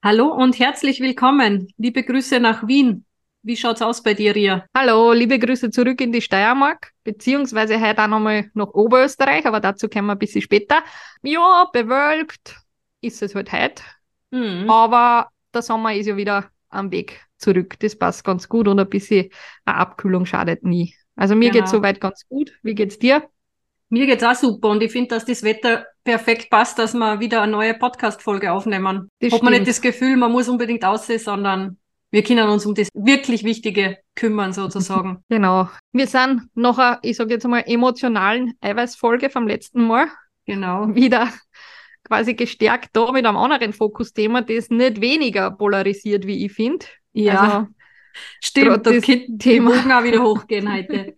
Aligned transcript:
Hallo 0.00 0.32
und 0.32 0.56
herzlich 0.60 1.00
willkommen. 1.00 1.72
Liebe 1.76 2.04
Grüße 2.04 2.38
nach 2.38 2.68
Wien. 2.68 3.04
Wie 3.42 3.56
schaut's 3.56 3.82
aus 3.82 4.00
bei 4.00 4.14
dir, 4.14 4.32
Ria? 4.32 4.64
Hallo, 4.72 5.12
liebe 5.12 5.40
Grüße 5.40 5.70
zurück 5.70 6.00
in 6.00 6.12
die 6.12 6.22
Steiermark, 6.22 6.92
beziehungsweise 7.02 7.80
heute 7.80 8.04
auch 8.04 8.06
nochmal 8.06 8.48
nach 8.54 8.68
Oberösterreich, 8.68 9.44
aber 9.44 9.58
dazu 9.58 9.88
kommen 9.88 10.06
wir 10.06 10.12
ein 10.12 10.18
bisschen 10.20 10.40
später. 10.40 10.84
Ja, 11.22 11.68
bewölkt 11.72 12.54
ist 13.00 13.22
es 13.22 13.34
halt 13.34 13.50
heute, 13.50 13.82
mhm. 14.30 14.70
aber 14.70 15.30
der 15.52 15.62
Sommer 15.62 15.92
ist 15.92 16.06
ja 16.06 16.16
wieder 16.16 16.48
am 16.68 16.92
Weg 16.92 17.20
zurück. 17.36 17.74
Das 17.80 17.96
passt 17.96 18.22
ganz 18.22 18.48
gut 18.48 18.68
und 18.68 18.78
ein 18.78 18.88
bisschen 18.88 19.30
eine 19.64 19.78
Abkühlung 19.78 20.26
schadet 20.26 20.62
nie. 20.62 20.94
Also 21.16 21.34
mir 21.34 21.50
genau. 21.50 21.62
geht's 21.62 21.72
soweit 21.72 22.00
ganz 22.00 22.24
gut. 22.28 22.52
Wie 22.62 22.76
geht's 22.76 23.00
dir? 23.00 23.28
Mir 23.88 24.06
geht's 24.06 24.22
auch 24.22 24.36
super 24.36 24.68
und 24.68 24.80
ich 24.80 24.92
finde, 24.92 25.08
dass 25.08 25.24
das 25.24 25.42
Wetter 25.42 25.86
perfekt 26.08 26.48
passt, 26.48 26.78
dass 26.78 26.94
wir 26.94 27.20
wieder 27.20 27.42
eine 27.42 27.52
neue 27.52 27.74
Podcast-Folge 27.74 28.50
aufnehmen. 28.50 29.10
Das 29.20 29.30
Hat 29.30 29.42
man 29.42 29.52
nicht 29.52 29.68
das 29.68 29.82
Gefühl, 29.82 30.16
man 30.16 30.32
muss 30.32 30.48
unbedingt 30.48 30.82
aussehen, 30.82 31.18
sondern 31.18 31.76
wir 32.10 32.22
können 32.22 32.48
uns 32.48 32.64
um 32.64 32.74
das 32.74 32.88
wirklich 32.94 33.44
Wichtige 33.44 33.98
kümmern, 34.14 34.54
sozusagen. 34.54 35.22
Genau. 35.28 35.68
Wir 35.92 36.06
sind 36.06 36.48
noch 36.54 36.78
eine, 36.78 36.98
ich 37.02 37.18
sage 37.18 37.34
jetzt 37.34 37.46
mal, 37.46 37.62
emotionalen 37.66 38.54
Eiweißfolge 38.62 39.28
vom 39.28 39.46
letzten 39.46 39.86
Mal. 39.86 40.06
Genau. 40.46 40.94
Wieder 40.94 41.28
quasi 42.04 42.32
gestärkt 42.32 42.88
da 42.94 43.12
mit 43.12 43.26
einem 43.26 43.36
anderen 43.36 43.74
Fokusthema, 43.74 44.40
das 44.40 44.70
nicht 44.70 45.02
weniger 45.02 45.50
polarisiert, 45.50 46.26
wie 46.26 46.46
ich 46.46 46.52
finde. 46.54 46.86
Ja. 47.12 47.40
Also, 47.40 47.66
Stimmt, 48.42 48.86
das 48.86 49.04
Thema 49.38 49.98
auch 49.98 50.04
wieder 50.04 50.22
hochgehen 50.22 50.72
heute. 50.72 51.14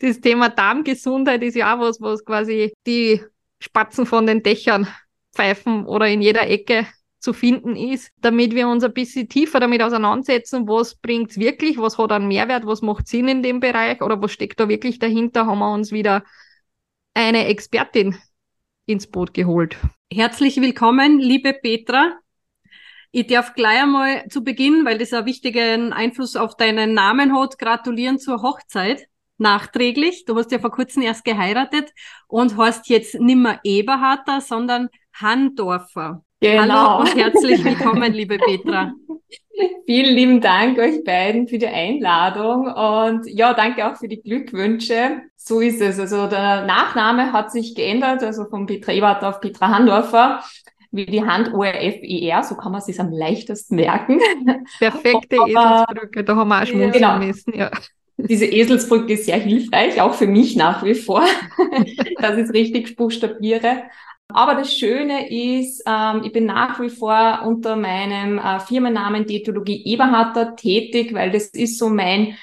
das 0.00 0.20
Thema 0.20 0.50
Darmgesundheit 0.50 1.42
ist 1.42 1.56
ja 1.56 1.74
auch 1.74 1.80
was, 1.80 1.98
was 1.98 2.22
quasi 2.22 2.74
die 2.86 3.22
Spatzen 3.58 4.06
von 4.06 4.26
den 4.26 4.42
Dächern 4.42 4.86
pfeifen 5.34 5.86
oder 5.86 6.08
in 6.08 6.22
jeder 6.22 6.48
Ecke 6.48 6.86
zu 7.18 7.32
finden 7.32 7.76
ist, 7.76 8.12
damit 8.20 8.54
wir 8.54 8.68
uns 8.68 8.84
ein 8.84 8.92
bisschen 8.92 9.28
tiefer 9.28 9.58
damit 9.58 9.82
auseinandersetzen, 9.82 10.68
was 10.68 10.94
bringt's 10.96 11.38
wirklich, 11.38 11.78
was 11.78 11.98
hat 11.98 12.12
einen 12.12 12.28
Mehrwert, 12.28 12.66
was 12.66 12.82
macht 12.82 13.08
Sinn 13.08 13.28
in 13.28 13.42
dem 13.42 13.60
Bereich 13.60 14.00
oder 14.02 14.20
was 14.20 14.32
steckt 14.32 14.60
da 14.60 14.68
wirklich 14.68 14.98
dahinter, 14.98 15.46
haben 15.46 15.58
wir 15.58 15.72
uns 15.72 15.92
wieder 15.92 16.24
eine 17.14 17.46
Expertin 17.46 18.16
ins 18.86 19.06
Boot 19.06 19.34
geholt. 19.34 19.76
Herzlich 20.12 20.60
willkommen, 20.60 21.18
liebe 21.18 21.52
Petra. 21.52 22.18
Ich 23.10 23.26
darf 23.26 23.54
gleich 23.54 23.82
einmal 23.82 24.28
zu 24.28 24.44
Beginn, 24.44 24.84
weil 24.84 24.98
das 24.98 25.12
einen 25.12 25.26
wichtigen 25.26 25.92
Einfluss 25.92 26.36
auf 26.36 26.56
deinen 26.56 26.92
Namen 26.92 27.36
hat, 27.36 27.58
gratulieren 27.58 28.18
zur 28.18 28.42
Hochzeit 28.42 29.08
nachträglich. 29.38 30.24
Du 30.24 30.36
hast 30.36 30.52
ja 30.52 30.58
vor 30.58 30.70
kurzem 30.70 31.02
erst 31.02 31.24
geheiratet 31.24 31.92
und 32.28 32.56
hast 32.56 32.88
jetzt 32.88 33.18
nimmer 33.20 33.60
Eberharter, 33.64 34.40
sondern 34.40 34.88
Handorfer. 35.14 36.22
Genau. 36.40 36.98
Hallo 36.98 37.00
und 37.00 37.16
herzlich 37.16 37.64
willkommen, 37.64 38.12
liebe 38.12 38.38
Petra. 38.38 38.92
Vielen 39.86 40.14
lieben 40.14 40.40
Dank 40.42 40.78
euch 40.78 41.02
beiden 41.02 41.48
für 41.48 41.56
die 41.56 41.66
Einladung 41.66 42.66
und 42.66 43.26
ja, 43.26 43.54
danke 43.54 43.90
auch 43.90 43.96
für 43.96 44.08
die 44.08 44.20
Glückwünsche. 44.20 45.22
So 45.36 45.60
ist 45.60 45.80
es. 45.80 45.98
Also 45.98 46.26
der 46.26 46.66
Nachname 46.66 47.32
hat 47.32 47.50
sich 47.50 47.74
geändert, 47.74 48.22
also 48.22 48.44
von 48.50 48.66
Petra 48.66 48.92
Ebert 48.92 49.24
auf 49.24 49.40
Petra 49.40 49.68
Handorfer 49.70 50.42
wie 50.90 51.06
die 51.06 51.24
Hand 51.24 51.52
ORF-ER, 51.52 52.42
so 52.42 52.56
kann 52.56 52.72
man 52.72 52.78
es 52.78 52.86
sich 52.86 52.98
am 53.00 53.10
leichtesten 53.10 53.76
merken. 53.76 54.20
Perfekte 54.78 55.36
Eselsbrücke, 55.36 56.24
da 56.24 56.36
haben 56.36 56.48
wir 56.48 56.62
auch 56.62 56.66
schmunzeln 56.66 56.92
genau. 56.92 57.18
müssen, 57.18 57.54
ja. 57.54 57.70
Diese 58.18 58.46
Eselsbrücke 58.46 59.12
ist 59.12 59.26
sehr 59.26 59.38
hilfreich, 59.38 60.00
auch 60.00 60.14
für 60.14 60.26
mich 60.26 60.56
nach 60.56 60.82
wie 60.84 60.94
vor, 60.94 61.24
dass 62.20 62.36
ich 62.38 62.44
es 62.44 62.52
richtig 62.52 62.96
buchstabiere. 62.96 63.82
Aber 64.28 64.54
das 64.54 64.74
Schöne 64.74 65.28
ist, 65.30 65.84
ähm, 65.86 66.22
ich 66.24 66.32
bin 66.32 66.46
nach 66.46 66.80
wie 66.80 66.88
vor 66.88 67.42
unter 67.44 67.76
meinem 67.76 68.38
äh, 68.38 68.58
Firmennamen 68.60 69.26
Diätologie 69.26 69.84
Eberharter 69.84 70.56
tätig, 70.56 71.14
weil 71.14 71.30
das 71.30 71.46
ist 71.48 71.78
so 71.78 71.88
mein 71.88 72.36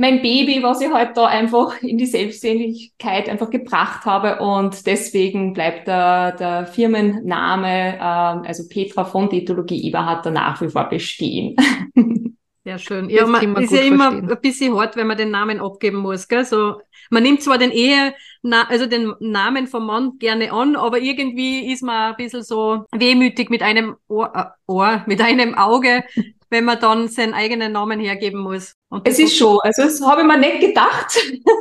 mein 0.00 0.22
Baby, 0.22 0.62
was 0.62 0.80
ich 0.80 0.86
heute 0.86 0.96
halt 0.96 1.16
da 1.16 1.26
einfach 1.26 1.82
in 1.82 1.98
die 1.98 2.06
Selbstständigkeit 2.06 3.28
einfach 3.28 3.50
gebracht 3.50 4.06
habe 4.06 4.38
und 4.38 4.86
deswegen 4.86 5.52
bleibt 5.52 5.88
der, 5.88 6.32
der 6.32 6.66
Firmenname, 6.66 7.96
äh, 7.96 8.00
also 8.00 8.68
Petra 8.68 9.04
von 9.04 9.28
Diätologie 9.28 9.88
Eberharter 9.88 10.30
nach 10.30 10.60
wie 10.60 10.68
vor 10.68 10.88
bestehen. 10.88 11.56
Sehr 12.68 12.78
schön. 12.78 13.08
Ja, 13.08 13.24
man 13.24 13.56
ist 13.62 13.72
ja 13.72 13.80
immer 13.80 14.10
verstehen. 14.10 14.30
ein 14.30 14.40
bisschen 14.42 14.76
hart, 14.76 14.94
wenn 14.94 15.06
man 15.06 15.16
den 15.16 15.30
Namen 15.30 15.58
abgeben 15.58 15.96
muss. 15.96 16.28
Gell? 16.28 16.44
So, 16.44 16.82
man 17.08 17.22
nimmt 17.22 17.42
zwar 17.42 17.56
den 17.56 17.70
Ehe, 17.70 18.12
also 18.44 18.84
den 18.84 19.14
Namen 19.20 19.66
vom 19.66 19.86
Mann 19.86 20.18
gerne 20.18 20.52
an, 20.52 20.76
aber 20.76 20.98
irgendwie 20.98 21.72
ist 21.72 21.82
man 21.82 22.10
ein 22.10 22.16
bisschen 22.16 22.42
so 22.42 22.84
wehmütig 22.92 23.48
mit 23.48 23.62
einem 23.62 23.96
Ohr, 24.06 24.30
äh, 24.34 24.44
Ohr 24.70 25.02
mit 25.06 25.22
einem 25.22 25.54
Auge, 25.54 26.04
wenn 26.50 26.66
man 26.66 26.78
dann 26.78 27.08
seinen 27.08 27.32
eigenen 27.32 27.72
Namen 27.72 28.00
hergeben 28.00 28.40
muss. 28.40 28.74
es 29.04 29.18
ist 29.18 29.38
schon, 29.38 29.58
also 29.62 29.84
das 29.84 30.02
habe 30.02 30.20
ich 30.20 30.26
mir 30.26 30.36
nicht 30.36 30.60
gedacht. 30.60 31.18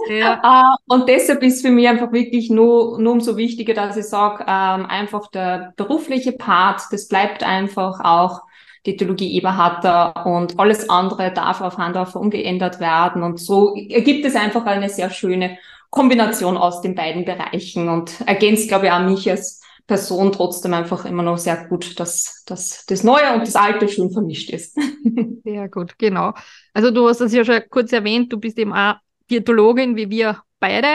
Ja. 0.10 0.42
Äh, 0.44 0.76
und 0.94 1.08
deshalb 1.08 1.42
ist 1.42 1.66
für 1.66 1.72
mich 1.72 1.88
einfach 1.88 2.12
wirklich 2.12 2.50
nur, 2.50 3.00
nur 3.00 3.14
umso 3.14 3.38
wichtiger, 3.38 3.74
dass 3.74 3.96
ich 3.96 4.08
sage, 4.08 4.44
ähm, 4.46 4.86
einfach 4.88 5.28
der 5.28 5.74
berufliche 5.78 6.34
Part, 6.34 6.82
das 6.92 7.08
bleibt 7.08 7.44
einfach 7.44 8.02
auch 8.04 8.42
die 8.86 8.96
Theologie 8.96 9.36
Eberharter 9.38 10.26
und 10.26 10.60
alles 10.60 10.90
andere 10.90 11.32
darf 11.34 11.62
auf 11.62 11.78
Handorfer 11.78 12.20
umgeändert 12.20 12.80
werden. 12.80 13.24
Und 13.24 13.40
so 13.40 13.76
ergibt 13.76 14.26
es 14.26 14.36
einfach 14.36 14.66
eine 14.66 14.90
sehr 14.90 15.10
schöne 15.10 15.58
Kombination 15.90 16.58
aus 16.58 16.82
den 16.82 16.96
beiden 16.96 17.26
Bereichen 17.26 17.90
und 17.90 18.22
ergänzt, 18.26 18.68
glaube 18.68 18.88
ich, 18.88 18.92
auch 18.92 19.00
mich 19.02 19.30
als 19.30 19.62
Person 19.88 20.34
trotzdem 20.34 20.74
einfach 20.74 21.06
immer 21.06 21.24
noch 21.24 21.38
sehr 21.38 21.66
gut, 21.68 21.98
dass, 22.00 22.44
dass 22.46 22.86
das 22.86 23.04
Neue 23.04 23.34
und 23.34 23.42
das 23.42 23.56
Alte 23.56 23.88
schön 23.88 24.12
vermischt 24.12 24.50
ist. 24.50 24.78
Sehr 25.46 25.70
gut, 25.70 25.98
genau. 25.98 26.34
Also 26.74 26.92
du 26.92 27.08
hast 27.08 27.22
es 27.22 27.34
ja 27.34 27.46
schon 27.46 27.62
kurz 27.70 27.94
erwähnt, 27.94 28.32
du 28.34 28.38
bist 28.38 28.60
eben 28.60 28.74
auch 28.74 28.96
Diätologin 29.30 29.96
wie 29.96 30.10
wir 30.10 30.42
beide. 30.60 30.88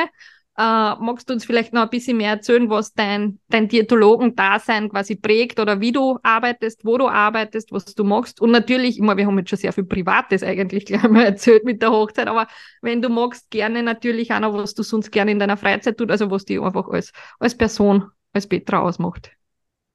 Äh, 0.58 0.96
magst 0.96 1.30
du 1.30 1.32
uns 1.32 1.46
vielleicht 1.46 1.72
noch 1.72 1.82
ein 1.82 1.88
bisschen 1.88 2.18
mehr 2.18 2.32
erzählen, 2.32 2.68
was 2.68 2.92
dein, 2.92 3.38
dein 3.48 3.68
Diätologen-Dasein 3.68 4.90
quasi 4.90 5.16
prägt 5.16 5.58
oder 5.58 5.80
wie 5.80 5.92
du 5.92 6.18
arbeitest, 6.22 6.84
wo 6.84 6.98
du 6.98 7.08
arbeitest, 7.08 7.72
was 7.72 7.86
du 7.86 8.04
magst? 8.04 8.38
Und 8.40 8.50
natürlich, 8.50 8.96
ich 8.96 9.02
meine, 9.02 9.16
wir 9.16 9.26
haben 9.26 9.38
jetzt 9.38 9.48
schon 9.48 9.58
sehr 9.58 9.72
viel 9.72 9.84
Privates 9.84 10.42
eigentlich 10.42 10.84
gleich 10.84 11.04
mal 11.04 11.24
erzählt 11.24 11.64
mit 11.64 11.80
der 11.80 11.90
Hochzeit, 11.90 12.28
aber 12.28 12.48
wenn 12.82 13.00
du 13.00 13.08
magst, 13.08 13.50
gerne 13.50 13.82
natürlich 13.82 14.30
auch 14.32 14.40
noch, 14.40 14.52
was 14.52 14.74
du 14.74 14.82
sonst 14.82 15.10
gerne 15.10 15.30
in 15.30 15.38
deiner 15.38 15.56
Freizeit 15.56 15.96
tust, 15.96 16.10
also 16.10 16.30
was 16.30 16.44
dich 16.44 16.60
einfach 16.60 16.86
als, 16.88 17.12
als 17.38 17.56
Person, 17.56 18.10
als 18.34 18.46
Petra 18.46 18.80
ausmacht. 18.80 19.30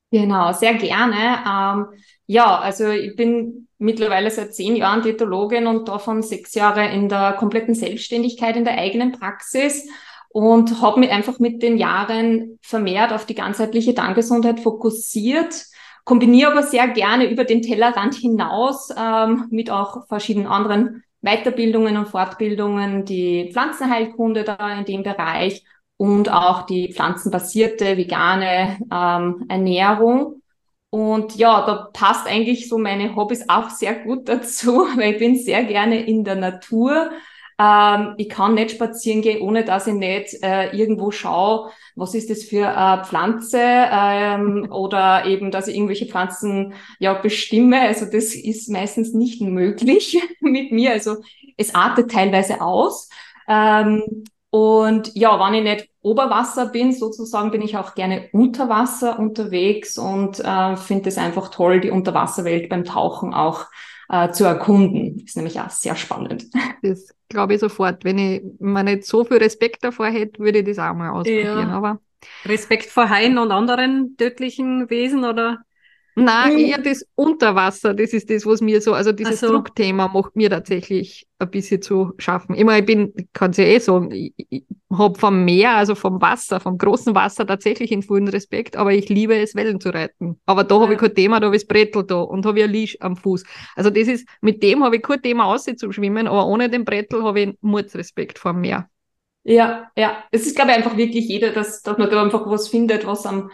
Genau, 0.09 0.53
sehr 0.53 0.73
gerne. 0.75 1.43
Ähm, 1.45 1.85
ja, 2.25 2.57
also 2.59 2.89
ich 2.89 3.15
bin 3.15 3.67
mittlerweile 3.77 4.31
seit 4.31 4.55
zehn 4.55 4.75
Jahren 4.75 5.03
Diätologin 5.03 5.67
und 5.67 5.87
davon 5.87 6.23
sechs 6.23 6.55
Jahre 6.55 6.89
in 6.91 7.09
der 7.09 7.33
kompletten 7.33 7.75
Selbstständigkeit 7.75 8.55
in 8.55 8.63
der 8.63 8.77
eigenen 8.77 9.11
Praxis 9.11 9.87
und 10.37 10.83
habe 10.83 10.99
mich 10.99 11.09
einfach 11.09 11.39
mit 11.39 11.63
den 11.63 11.79
Jahren 11.79 12.59
vermehrt 12.61 13.11
auf 13.11 13.25
die 13.25 13.33
ganzheitliche 13.33 13.95
Darmgesundheit 13.95 14.59
fokussiert, 14.59 15.65
kombiniere 16.03 16.51
aber 16.51 16.61
sehr 16.61 16.87
gerne 16.89 17.27
über 17.27 17.43
den 17.43 17.63
Tellerrand 17.63 18.13
hinaus 18.13 18.89
ähm, 18.95 19.47
mit 19.49 19.71
auch 19.71 20.05
verschiedenen 20.05 20.45
anderen 20.45 21.03
Weiterbildungen 21.21 21.97
und 21.97 22.09
Fortbildungen, 22.09 23.03
die 23.03 23.49
Pflanzenheilkunde 23.51 24.43
da 24.43 24.77
in 24.77 24.85
dem 24.85 25.01
Bereich 25.01 25.63
und 25.97 26.31
auch 26.31 26.67
die 26.67 26.93
pflanzenbasierte 26.93 27.97
vegane 27.97 28.77
ähm, 28.93 29.43
Ernährung. 29.49 30.43
Und 30.91 31.35
ja, 31.35 31.65
da 31.65 31.89
passt 31.91 32.27
eigentlich 32.27 32.69
so 32.69 32.77
meine 32.77 33.15
Hobbys 33.15 33.49
auch 33.49 33.71
sehr 33.71 33.95
gut 33.95 34.29
dazu, 34.29 34.85
weil 34.97 35.13
ich 35.13 35.17
bin 35.17 35.35
sehr 35.35 35.63
gerne 35.63 36.05
in 36.05 36.23
der 36.23 36.35
Natur 36.35 37.09
ähm, 37.59 38.13
ich 38.17 38.29
kann 38.29 38.53
nicht 38.53 38.71
spazieren 38.71 39.21
gehen, 39.21 39.41
ohne 39.41 39.63
dass 39.63 39.87
ich 39.87 39.93
nicht 39.93 40.43
äh, 40.43 40.75
irgendwo 40.75 41.11
schaue, 41.11 41.71
was 41.95 42.13
ist 42.13 42.29
das 42.29 42.43
für 42.43 42.67
eine 42.67 43.03
Pflanze 43.03 43.59
ähm, 43.61 44.67
oder 44.71 45.25
eben, 45.25 45.49
dass 45.49 45.67
ich 45.67 45.75
irgendwelche 45.75 46.05
Pflanzen 46.05 46.73
ja 46.99 47.13
bestimme. 47.13 47.81
Also 47.81 48.05
das 48.05 48.35
ist 48.35 48.69
meistens 48.69 49.13
nicht 49.13 49.41
möglich 49.41 50.21
mit 50.39 50.71
mir. 50.71 50.91
Also 50.91 51.17
es 51.57 51.73
artet 51.73 52.11
teilweise 52.11 52.61
aus. 52.61 53.09
Ähm, 53.47 54.23
Und 54.57 55.13
ja, 55.13 55.39
wenn 55.39 55.53
ich 55.53 55.63
nicht 55.63 55.89
Oberwasser 56.01 56.65
bin, 56.65 56.91
sozusagen, 56.91 57.51
bin 57.51 57.61
ich 57.61 57.77
auch 57.77 57.93
gerne 57.93 58.27
unter 58.31 58.69
Wasser 58.69 59.19
unterwegs 59.19 59.99
und 59.99 60.39
äh, 60.39 60.75
finde 60.75 61.09
es 61.09 61.19
einfach 61.19 61.49
toll, 61.49 61.79
die 61.79 61.91
Unterwasserwelt 61.91 62.67
beim 62.67 62.83
Tauchen 62.83 63.35
auch 63.35 63.65
äh, 64.09 64.31
zu 64.31 64.45
erkunden. 64.45 65.21
Ist 65.23 65.35
nämlich 65.37 65.59
auch 65.59 65.69
sehr 65.69 65.95
spannend. 65.95 66.47
Das 66.81 67.13
glaube 67.29 67.53
ich 67.53 67.59
sofort. 67.59 68.03
Wenn 68.03 68.17
ich 68.17 68.41
mir 68.59 68.83
nicht 68.83 69.05
so 69.05 69.23
viel 69.25 69.37
Respekt 69.37 69.83
davor 69.83 70.07
hätte, 70.07 70.39
würde 70.39 70.59
ich 70.59 70.65
das 70.65 70.79
auch 70.79 70.93
mal 70.95 71.11
ausprobieren. 71.11 71.69
Ja. 71.69 71.75
Aber 71.75 71.99
Respekt 72.45 72.85
vor 72.85 73.09
Haien 73.09 73.37
und 73.37 73.51
anderen 73.51 74.15
tödlichen 74.17 74.89
Wesen 74.89 75.23
oder? 75.23 75.59
Nein, 76.19 76.53
mhm. 76.53 76.59
eher 76.59 76.77
das 76.79 77.05
Unterwasser, 77.13 77.93
das 77.93 78.11
ist 78.11 78.31
das, 78.31 78.43
was 78.43 78.59
mir 78.59 78.81
so, 78.81 78.93
also 78.93 79.11
dieses 79.11 79.39
so. 79.39 79.49
Druckthema 79.49 80.07
macht 80.07 80.35
mir 80.35 80.49
tatsächlich 80.49 81.27
ein 81.37 81.51
bisschen 81.51 81.79
zu 81.83 82.13
schaffen. 82.17 82.55
Immer, 82.55 82.79
ich 82.79 82.85
bin, 82.85 83.13
kann 83.33 83.51
es 83.51 83.57
ja 83.57 83.65
eh 83.65 83.77
sagen, 83.77 84.09
ich, 84.11 84.33
ich 84.35 84.63
habe 84.91 85.19
vom 85.19 85.45
Meer, 85.45 85.75
also 85.75 85.93
vom 85.93 86.19
Wasser, 86.19 86.59
vom 86.59 86.79
großen 86.79 87.13
Wasser 87.13 87.45
tatsächlich 87.45 87.91
in 87.91 88.01
vollen 88.01 88.27
Respekt, 88.29 88.77
aber 88.77 88.93
ich 88.93 89.09
liebe 89.09 89.35
es, 89.37 89.53
Wellen 89.53 89.79
zu 89.79 89.89
reiten. 89.89 90.41
Aber 90.47 90.63
da 90.63 90.75
ja. 90.77 90.81
habe 90.81 90.93
ich 90.93 90.99
kein 90.99 91.13
Thema, 91.13 91.39
da 91.39 91.45
habe 91.45 91.55
ich 91.55 91.61
das 91.61 91.67
Brettel 91.67 92.03
da 92.03 92.15
und 92.15 92.47
habe 92.47 92.57
ich 92.57 92.65
ein 92.65 92.71
Leash 92.71 92.97
am 92.99 93.15
Fuß. 93.15 93.43
Also 93.75 93.91
das 93.91 94.07
ist, 94.07 94.27
mit 94.41 94.63
dem 94.63 94.83
habe 94.83 94.95
ich 94.95 95.03
kein 95.03 95.21
Thema, 95.21 95.45
aussehen 95.45 95.77
zu 95.77 95.91
schwimmen, 95.91 96.27
aber 96.27 96.47
ohne 96.47 96.67
den 96.67 96.83
Brettel 96.83 97.23
habe 97.23 97.41
ich 97.41 97.57
Mordsrespekt 97.61 98.39
vor 98.39 98.53
dem 98.53 98.61
Meer. 98.61 98.89
Ja, 99.43 99.91
ja. 99.95 100.23
Es 100.31 100.47
ist, 100.47 100.55
glaube 100.55 100.71
ich, 100.71 100.77
einfach 100.77 100.97
wirklich 100.97 101.27
jeder, 101.27 101.51
dass, 101.51 101.83
dass 101.83 101.99
man 101.99 102.09
da 102.09 102.23
einfach 102.23 102.49
was 102.49 102.69
findet, 102.69 103.05
was 103.05 103.27
am 103.27 103.51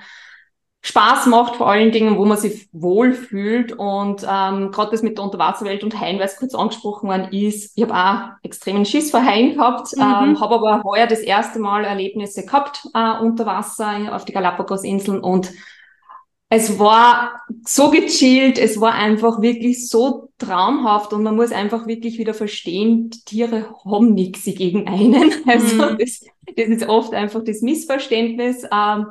Spaß 0.86 1.28
macht, 1.28 1.56
vor 1.56 1.70
allen 1.70 1.94
Dingen, 1.94 2.18
wo 2.18 2.26
man 2.26 2.38
sich 2.38 2.68
wohlfühlt. 2.74 3.72
Und 3.72 4.24
ähm, 4.30 4.72
gerade 4.72 4.92
das 4.92 5.02
mit 5.02 5.18
der 5.18 5.24
Unterwasserwelt 5.24 5.82
und 5.84 5.98
Haien, 6.00 6.20
weil 6.20 6.26
es 6.26 6.36
kurz 6.36 6.54
angesprochen 6.54 7.08
worden 7.08 7.32
ist, 7.32 7.72
ich 7.78 7.84
habe 7.84 7.96
auch 7.96 8.36
extremen 8.44 8.86
Schiss 8.86 9.10
vor 9.10 9.24
Haien 9.24 9.56
gehabt, 9.56 9.96
mhm. 9.96 10.02
ähm, 10.02 10.42
habe 10.42 10.56
aber 10.56 10.84
heuer 10.84 11.08
das 11.08 11.20
erste 11.20 11.60
Mal 11.60 11.86
Erlebnisse 11.86 12.46
gehabt 12.46 12.86
äh, 12.94 13.18
unter 13.22 13.46
Wasser 13.46 14.14
auf 14.14 14.26
die 14.26 14.34
Galapagos-Inseln 14.34 15.22
und 15.22 15.52
es 16.50 16.78
war 16.78 17.42
so 17.66 17.90
gechillt, 17.90 18.60
es 18.60 18.80
war 18.80 18.94
einfach 18.94 19.42
wirklich 19.42 19.90
so 19.90 20.30
traumhaft 20.38 21.14
und 21.14 21.24
man 21.24 21.36
muss 21.36 21.52
einfach 21.52 21.88
wirklich 21.88 22.20
wieder 22.20 22.36
verstehen, 22.36 23.10
die 23.10 23.24
Tiere 23.26 23.74
haben 23.86 24.14
nichts 24.14 24.44
gegen 24.44 24.88
einen. 24.88 25.32
Also 25.48 25.76
mhm. 25.78 25.98
das, 25.98 26.26
das 26.56 26.68
ist 26.68 26.88
oft 26.88 27.14
einfach 27.14 27.44
das 27.44 27.62
Missverständnis. 27.62 28.68
Ähm, 28.72 29.08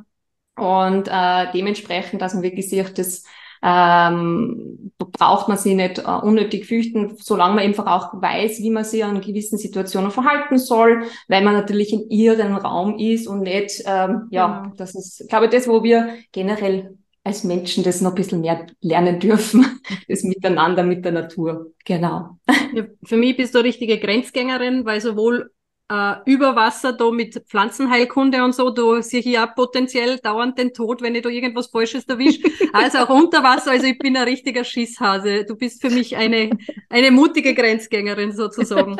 und 0.57 1.09
äh, 1.09 1.47
dementsprechend, 1.53 2.21
dass 2.21 2.35
man 2.35 2.43
wirklich 2.43 2.69
sieht, 2.69 2.99
das 2.99 3.25
ähm, 3.63 4.93
braucht 4.99 5.49
man 5.49 5.57
sich 5.57 5.75
nicht 5.75 5.99
äh, 5.99 6.03
unnötig 6.03 6.67
fürchten, 6.67 7.17
solange 7.17 7.55
man 7.55 7.65
einfach 7.65 7.87
auch 7.87 8.21
weiß, 8.21 8.59
wie 8.59 8.71
man 8.71 8.85
sich 8.85 9.03
in 9.03 9.21
gewissen 9.21 9.57
Situationen 9.57 10.11
verhalten 10.11 10.59
soll, 10.59 11.05
weil 11.29 11.45
man 11.45 11.55
natürlich 11.55 11.93
in 11.93 12.11
ihrem 12.11 12.57
Raum 12.57 12.99
ist 12.99 13.29
und 13.29 13.43
nicht, 13.43 13.83
ähm, 13.87 14.27
ja, 14.31 14.65
mhm. 14.67 14.77
das 14.77 14.95
ist, 14.95 15.29
glaube 15.29 15.45
ich, 15.45 15.53
das, 15.53 15.69
wo 15.69 15.85
wir 15.85 16.09
generell 16.33 16.99
als 17.25 17.45
Menschen 17.45 17.85
das 17.85 18.01
noch 18.01 18.11
ein 18.11 18.17
bisschen 18.17 18.41
mehr 18.41 18.67
lernen 18.81 19.21
dürfen, 19.21 19.81
das 20.09 20.25
Miteinander 20.25 20.83
mit 20.83 21.05
der 21.05 21.13
Natur. 21.13 21.73
Genau. 21.85 22.39
Ja, 22.75 22.85
für 23.05 23.17
mich 23.17 23.37
bist 23.37 23.55
du 23.55 23.61
richtige 23.61 23.99
Grenzgängerin, 23.99 24.85
weil 24.85 25.01
sowohl 25.01 25.53
äh, 25.93 26.15
über 26.25 26.57
Wasser 26.57 26.95
da 26.95 27.11
mit 27.11 27.35
Pflanzenheilkunde 27.47 28.43
und 28.43 28.55
so, 28.55 28.71
da 28.71 29.03
sehe 29.03 29.21
ich 29.21 29.27
ja 29.27 29.47
potenziell 29.47 30.19
dauernd 30.19 30.57
den 30.59 30.73
Tod, 30.73 31.03
wenn 31.03 31.15
ich 31.15 31.23
da 31.23 31.29
irgendwas 31.29 31.67
Falsches 31.67 32.05
erwische. 32.05 32.41
Also 32.73 32.99
auch 32.99 33.11
unter 33.11 33.43
Wasser, 33.43 33.73
also 33.73 33.87
ich 33.87 33.99
bin 33.99 34.17
ein 34.17 34.23
richtiger 34.25 34.65
Schisshase. 34.65 35.45
Du 35.45 35.57
bist 35.57 35.83
für 35.83 35.91
mich 35.91 36.17
eine, 36.17 36.51
eine 36.89 37.11
mutige 37.11 37.55
Grenzgängerin 37.55 38.33
sozusagen. 38.33 38.97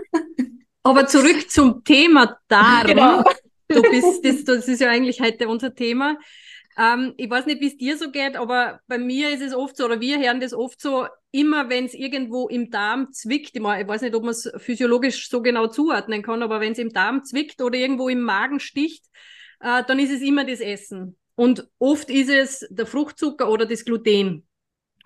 Aber 0.82 1.06
zurück 1.06 1.50
zum 1.50 1.84
Thema 1.84 2.38
Darm. 2.48 2.86
Genau. 2.86 3.24
Du 3.68 3.82
bist, 3.82 4.24
das, 4.24 4.44
das 4.44 4.68
ist 4.68 4.80
ja 4.80 4.88
eigentlich 4.88 5.20
heute 5.20 5.48
unser 5.48 5.74
Thema. 5.74 6.16
Ähm, 6.78 7.14
ich 7.16 7.30
weiß 7.30 7.46
nicht, 7.46 7.60
wie 7.60 7.68
es 7.68 7.76
dir 7.76 7.96
so 7.96 8.10
geht, 8.10 8.36
aber 8.36 8.80
bei 8.86 8.98
mir 8.98 9.30
ist 9.30 9.42
es 9.42 9.54
oft 9.54 9.76
so, 9.76 9.86
oder 9.86 10.00
wir 10.00 10.18
hören 10.18 10.40
das 10.40 10.52
oft 10.52 10.80
so, 10.80 11.06
immer 11.30 11.70
wenn 11.70 11.86
es 11.86 11.94
irgendwo 11.94 12.48
im 12.48 12.70
Darm 12.70 13.12
zwickt, 13.12 13.56
ich, 13.56 13.62
weiß 13.62 14.02
nicht, 14.02 14.14
ob 14.14 14.22
man 14.22 14.32
es 14.32 14.50
physiologisch 14.58 15.28
so 15.30 15.40
genau 15.42 15.68
zuordnen 15.68 16.22
kann, 16.22 16.42
aber 16.42 16.60
wenn 16.60 16.72
es 16.72 16.78
im 16.78 16.92
Darm 16.92 17.24
zwickt 17.24 17.62
oder 17.62 17.78
irgendwo 17.78 18.08
im 18.08 18.20
Magen 18.20 18.60
sticht, 18.60 19.06
äh, 19.60 19.82
dann 19.86 19.98
ist 19.98 20.12
es 20.12 20.20
immer 20.20 20.44
das 20.44 20.60
Essen. 20.60 21.16
Und 21.34 21.68
oft 21.78 22.10
ist 22.10 22.30
es 22.30 22.66
der 22.70 22.86
Fruchtzucker 22.86 23.50
oder 23.50 23.66
das 23.66 23.84
Gluten. 23.84 24.46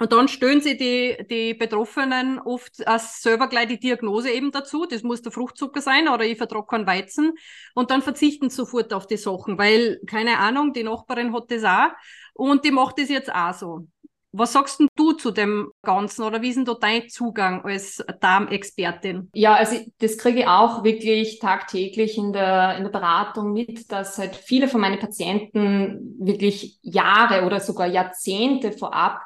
Und 0.01 0.13
dann 0.13 0.29
stellen 0.29 0.63
sie 0.63 0.79
die, 0.79 1.27
die 1.29 1.53
Betroffenen 1.53 2.39
oft 2.39 2.87
als 2.89 3.21
selber 3.21 3.49
gleich 3.49 3.69
die 3.69 3.79
Diagnose 3.79 4.31
eben 4.31 4.51
dazu. 4.51 4.87
Das 4.87 5.03
muss 5.03 5.21
der 5.21 5.31
Fruchtzucker 5.31 5.83
sein 5.83 6.09
oder 6.09 6.25
ich 6.25 6.39
vertrage 6.39 6.67
keinen 6.67 6.87
Weizen. 6.87 7.35
Und 7.75 7.91
dann 7.91 8.01
verzichten 8.01 8.49
sie 8.49 8.57
sofort 8.57 8.95
auf 8.95 9.07
die 9.07 9.19
Sachen, 9.19 9.59
weil, 9.59 10.01
keine 10.07 10.39
Ahnung, 10.39 10.73
die 10.73 10.85
Nachbarin 10.85 11.35
hat 11.35 11.51
das 11.51 11.65
auch 11.65 11.91
und 12.33 12.65
die 12.65 12.71
macht 12.71 12.99
das 12.99 13.11
jetzt 13.11 13.31
auch 13.31 13.53
so. 13.53 13.89
Was 14.33 14.53
sagst 14.53 14.81
denn 14.81 14.89
du 14.97 15.13
zu 15.13 15.33
dem 15.33 15.71
Ganzen 15.83 16.23
oder 16.23 16.41
wie 16.41 16.49
ist 16.49 16.57
denn 16.57 16.65
da 16.65 16.75
dein 16.81 17.09
Zugang 17.09 17.65
als 17.65 18.03
Darmexpertin? 18.21 19.29
Ja, 19.35 19.55
also 19.55 19.77
das 19.99 20.17
kriege 20.17 20.41
ich 20.41 20.47
auch 20.47 20.83
wirklich 20.83 21.41
tagtäglich 21.41 22.17
in 22.17 22.33
der, 22.33 22.77
in 22.77 22.85
der 22.85 22.91
Beratung 22.91 23.53
mit, 23.53 23.91
dass 23.93 24.17
halt 24.19 24.37
viele 24.37 24.69
von 24.69 24.81
meinen 24.81 25.01
Patienten 25.01 26.17
wirklich 26.21 26.79
Jahre 26.81 27.45
oder 27.45 27.61
sogar 27.61 27.89
Jahrzehnte 27.89 28.73
vorab 28.73 29.21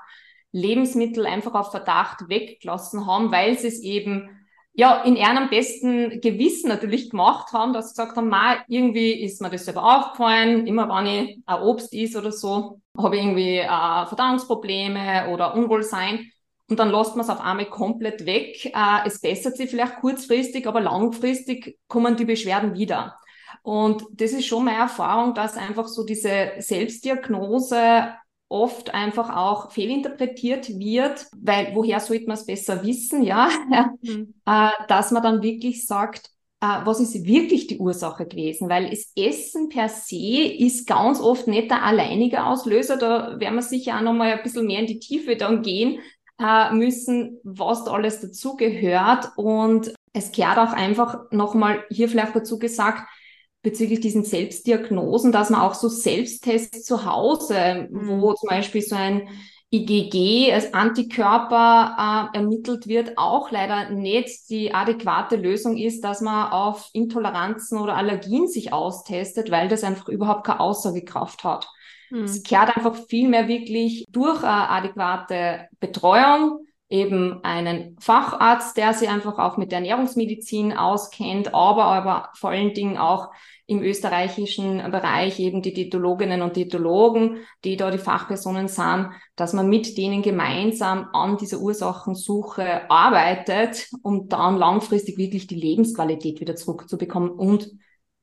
Lebensmittel 0.54 1.26
einfach 1.26 1.54
auf 1.54 1.72
Verdacht 1.72 2.28
weggelassen 2.28 3.06
haben, 3.06 3.32
weil 3.32 3.58
sie 3.58 3.66
es 3.66 3.80
eben 3.80 4.30
ja 4.72 5.02
in 5.02 5.16
ihrem 5.16 5.50
besten 5.50 6.20
Gewissen 6.20 6.68
natürlich 6.68 7.10
gemacht 7.10 7.52
haben, 7.52 7.72
dass 7.72 7.88
sie 7.88 8.00
gesagt 8.00 8.16
haben, 8.16 8.28
ma, 8.28 8.56
irgendwie 8.68 9.12
ist 9.12 9.42
mir 9.42 9.50
das 9.50 9.64
selber 9.64 9.82
aufgefallen, 9.84 10.66
immer 10.68 10.88
wenn 10.88 11.06
ich 11.06 11.38
ein 11.44 11.62
Obst 11.62 11.92
is 11.92 12.14
oder 12.14 12.30
so, 12.30 12.80
habe 12.96 13.16
ich 13.16 13.22
irgendwie 13.22 13.58
äh, 13.58 14.06
Verdauungsprobleme 14.06 15.28
oder 15.30 15.54
Unwohlsein. 15.54 16.30
Und 16.70 16.78
dann 16.78 16.90
lässt 16.90 17.16
man 17.16 17.24
es 17.24 17.30
auf 17.30 17.40
einmal 17.40 17.66
komplett 17.66 18.24
weg. 18.24 18.64
Äh, 18.66 19.06
es 19.06 19.20
bessert 19.20 19.56
sich 19.56 19.68
vielleicht 19.68 19.96
kurzfristig, 19.96 20.68
aber 20.68 20.80
langfristig 20.80 21.78
kommen 21.88 22.16
die 22.16 22.24
Beschwerden 22.24 22.74
wieder. 22.74 23.16
Und 23.62 24.04
das 24.12 24.32
ist 24.32 24.46
schon 24.46 24.64
meine 24.64 24.78
Erfahrung, 24.78 25.34
dass 25.34 25.56
einfach 25.56 25.88
so 25.88 26.04
diese 26.04 26.52
Selbstdiagnose 26.58 28.14
oft 28.54 28.94
einfach 28.94 29.34
auch 29.34 29.72
fehlinterpretiert 29.72 30.78
wird, 30.78 31.26
weil 31.36 31.74
woher 31.74 31.98
sollte 31.98 32.26
man 32.26 32.36
es 32.36 32.46
besser 32.46 32.84
wissen, 32.84 33.24
ja, 33.24 33.48
mhm. 34.00 34.34
äh, 34.46 34.70
dass 34.86 35.10
man 35.10 35.24
dann 35.24 35.42
wirklich 35.42 35.86
sagt, 35.86 36.30
äh, 36.60 36.66
was 36.84 37.00
ist 37.00 37.26
wirklich 37.26 37.66
die 37.66 37.78
Ursache 37.78 38.26
gewesen, 38.26 38.68
weil 38.68 38.90
das 38.90 39.12
Essen 39.16 39.68
per 39.70 39.88
se 39.88 40.44
ist 40.56 40.86
ganz 40.86 41.20
oft 41.20 41.48
nicht 41.48 41.70
der 41.70 41.82
alleinige 41.82 42.46
Auslöser, 42.46 42.96
da 42.96 43.40
werden 43.40 43.56
wir 43.56 43.62
sicher 43.62 43.96
auch 43.96 44.02
nochmal 44.02 44.32
ein 44.32 44.42
bisschen 44.44 44.66
mehr 44.66 44.78
in 44.78 44.86
die 44.86 45.00
Tiefe 45.00 45.34
dann 45.34 45.62
gehen 45.62 45.98
äh, 46.38 46.72
müssen, 46.72 47.40
was 47.42 47.84
da 47.84 47.90
alles 47.90 48.20
dazugehört. 48.20 49.32
Und 49.36 49.92
es 50.12 50.30
gehört 50.30 50.58
auch 50.58 50.72
einfach 50.72 51.30
nochmal 51.32 51.84
hier 51.90 52.08
vielleicht 52.08 52.36
dazu 52.36 52.60
gesagt, 52.60 53.02
bezüglich 53.64 53.98
diesen 54.00 54.24
Selbstdiagnosen, 54.24 55.32
dass 55.32 55.50
man 55.50 55.62
auch 55.62 55.74
so 55.74 55.88
Selbsttests 55.88 56.84
zu 56.84 57.04
Hause, 57.04 57.88
mhm. 57.90 58.20
wo 58.20 58.34
zum 58.34 58.48
Beispiel 58.50 58.82
so 58.82 58.94
ein 58.94 59.28
IgG 59.72 60.52
als 60.52 60.72
Antikörper 60.72 62.30
äh, 62.32 62.36
ermittelt 62.36 62.86
wird, 62.86 63.18
auch 63.18 63.50
leider 63.50 63.90
nicht 63.90 64.48
die 64.50 64.72
adäquate 64.72 65.34
Lösung 65.34 65.76
ist, 65.76 66.04
dass 66.04 66.20
man 66.20 66.52
auf 66.52 66.90
Intoleranzen 66.92 67.78
oder 67.78 67.96
Allergien 67.96 68.46
sich 68.46 68.72
austestet, 68.72 69.50
weil 69.50 69.66
das 69.66 69.82
einfach 69.82 70.08
überhaupt 70.08 70.46
keine 70.46 70.60
Aussagekraft 70.60 71.42
hat. 71.42 71.66
Mhm. 72.10 72.24
Es 72.24 72.42
kehrt 72.44 72.76
einfach 72.76 72.94
viel 73.08 73.28
mehr 73.28 73.48
wirklich 73.48 74.04
durch 74.10 74.44
eine 74.44 74.68
adäquate 74.68 75.68
Betreuung, 75.80 76.60
eben 76.90 77.42
einen 77.42 77.96
Facharzt, 77.98 78.76
der 78.76 78.92
sich 78.92 79.08
einfach 79.08 79.38
auch 79.38 79.56
mit 79.56 79.72
der 79.72 79.78
Ernährungsmedizin 79.78 80.76
auskennt, 80.76 81.54
aber 81.54 81.86
aber 81.86 82.28
vor 82.34 82.50
allen 82.50 82.74
Dingen 82.74 82.98
auch 82.98 83.30
im 83.66 83.82
österreichischen 83.82 84.78
Bereich 84.90 85.40
eben 85.40 85.62
die 85.62 85.72
Diätologinnen 85.72 86.42
und 86.42 86.56
Diätologen, 86.56 87.38
die 87.64 87.76
da 87.76 87.90
die 87.90 87.98
Fachpersonen 87.98 88.68
sind, 88.68 89.10
dass 89.36 89.54
man 89.54 89.68
mit 89.68 89.96
denen 89.96 90.22
gemeinsam 90.22 91.08
an 91.12 91.38
dieser 91.38 91.60
Ursachensuche 91.60 92.90
arbeitet, 92.90 93.88
um 94.02 94.28
dann 94.28 94.58
langfristig 94.58 95.16
wirklich 95.16 95.46
die 95.46 95.54
Lebensqualität 95.54 96.40
wieder 96.40 96.56
zurückzubekommen 96.56 97.30
und 97.30 97.70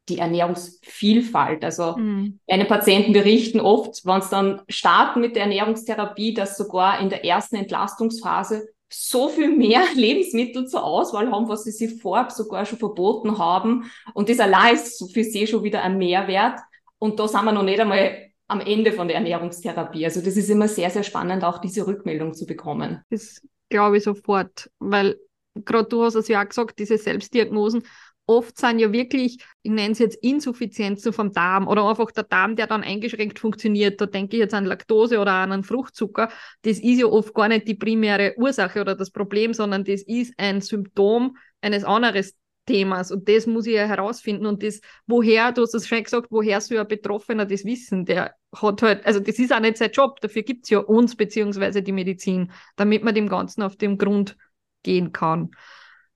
die 0.10 0.20
Ernährungsvielfalt. 0.20 1.64
Also 1.64 1.98
mhm. 1.98 2.40
meine 2.48 2.66
Patienten 2.66 3.14
berichten 3.14 3.60
oft, 3.60 4.06
wenn 4.06 4.20
es 4.20 4.30
dann 4.30 4.62
starten 4.68 5.22
mit 5.22 5.36
der 5.36 5.44
Ernährungstherapie, 5.44 6.34
dass 6.34 6.58
sogar 6.58 7.00
in 7.00 7.10
der 7.10 7.26
ersten 7.26 7.56
Entlastungsphase 7.56 8.68
so 8.92 9.30
viel 9.30 9.56
mehr 9.56 9.82
Lebensmittel 9.96 10.68
zur 10.68 10.84
Auswahl 10.84 11.32
haben, 11.32 11.48
was 11.48 11.64
sie 11.64 11.72
sich 11.72 12.02
vorab 12.02 12.32
sogar 12.32 12.66
schon 12.66 12.80
verboten 12.80 13.38
haben. 13.38 13.92
Und 14.14 14.30
das 14.30 14.40
allein 14.40 14.76
ist 14.76 15.12
für 15.14 15.24
sie 15.24 15.48
schon 15.48 15.64
wieder 15.64 15.82
ein 15.82 15.98
Mehrwert. 15.98 16.60
Und 17.00 17.20
da 17.20 17.28
sind 17.28 17.46
wir 17.46 17.52
noch 17.52 17.64
nicht 17.64 17.80
einmal 17.80 18.32
am 18.48 18.60
Ende 18.60 18.92
von 18.92 19.08
der 19.08 19.18
Ernährungstherapie. 19.18 20.04
Also 20.06 20.22
das 20.22 20.36
ist 20.36 20.50
immer 20.50 20.68
sehr, 20.68 20.90
sehr 20.90 21.04
spannend, 21.04 21.44
auch 21.44 21.60
diese 21.60 21.88
Rückmeldung 21.88 22.34
zu 22.34 22.46
bekommen. 22.46 23.02
Das 23.10 23.42
glaube 23.70 23.98
ich 23.98 24.04
sofort, 24.04 24.70
weil 24.80 25.18
gerade 25.56 25.88
du 25.88 26.04
hast 26.04 26.16
es 26.16 26.28
ja 26.28 26.44
auch 26.44 26.48
gesagt, 26.48 26.78
diese 26.78 26.98
Selbstdiagnosen, 26.98 27.84
oft 28.26 28.58
sind 28.58 28.80
ja 28.80 28.92
wirklich, 28.92 29.44
ich 29.62 29.72
nenne 29.72 29.92
es 29.92 30.00
jetzt 30.00 30.24
Insuffizienzen 30.24 31.14
vom 31.14 31.32
Darm 31.34 31.68
oder 31.68 31.88
einfach 31.88 32.12
der 32.12 32.24
Darm, 32.24 32.56
der 32.56 32.68
dann 32.68 32.84
eingeschränkt 32.84 33.40
funktioniert. 33.40 34.00
Da 34.00 34.06
denke 34.06 34.38
ich 34.38 34.42
jetzt 34.42 34.54
an 34.54 34.66
Laktose 34.66 35.20
oder 35.20 35.34
an 35.34 35.52
einen 35.52 35.64
Fruchtzucker. 35.64 36.30
Das 36.62 36.80
ist 36.80 37.00
ja 37.00 37.06
oft 37.08 37.34
gar 37.34 37.48
nicht 37.48 37.68
die 37.68 37.76
primäre 37.76 38.34
Ursache 38.38 38.82
oder 38.82 38.96
das 38.96 39.12
Problem, 39.12 39.54
sondern 39.54 39.84
das 39.84 40.02
ist 40.04 40.34
ein 40.38 40.62
Symptom 40.62 41.38
eines 41.62 41.84
anderen 41.84 42.26
Themas. 42.66 43.12
Und 43.12 43.28
das 43.28 43.48
muss 43.48 43.66
ich 43.66 43.74
ja 43.74 43.86
herausfinden. 43.86 44.46
Und 44.46 44.64
das, 44.64 44.82
woher, 45.08 45.52
du 45.52 45.64
hast 45.64 45.74
es 45.74 45.88
schon 45.88 46.04
gesagt, 46.04 46.28
woher 46.30 46.62
soll 46.62 46.78
ein 46.78 46.88
Betroffener 46.88 47.46
das 47.46 47.66
wissen? 47.66 48.06
Der 48.06 48.36
hat 48.56 48.82
halt, 48.82 49.06
also 49.06 49.20
das 49.20 49.40
ist 49.40 49.52
auch 49.52 49.60
nicht 49.60 49.78
sein 49.78 49.92
Job, 49.92 50.22
dafür 50.22 50.44
gibt 50.44 50.66
es 50.66 50.70
ja 50.70 50.80
uns 50.80 51.16
beziehungsweise 51.16 51.82
die 51.82 51.92
Medizin, 51.92 52.52
damit 52.76 53.04
man 53.04 53.16
dem 53.16 53.28
Ganzen 53.28 53.62
auf 53.64 53.78
den 53.78 53.98
Grund 53.98 54.38
gehen 54.84 55.12
kann. 55.12 55.52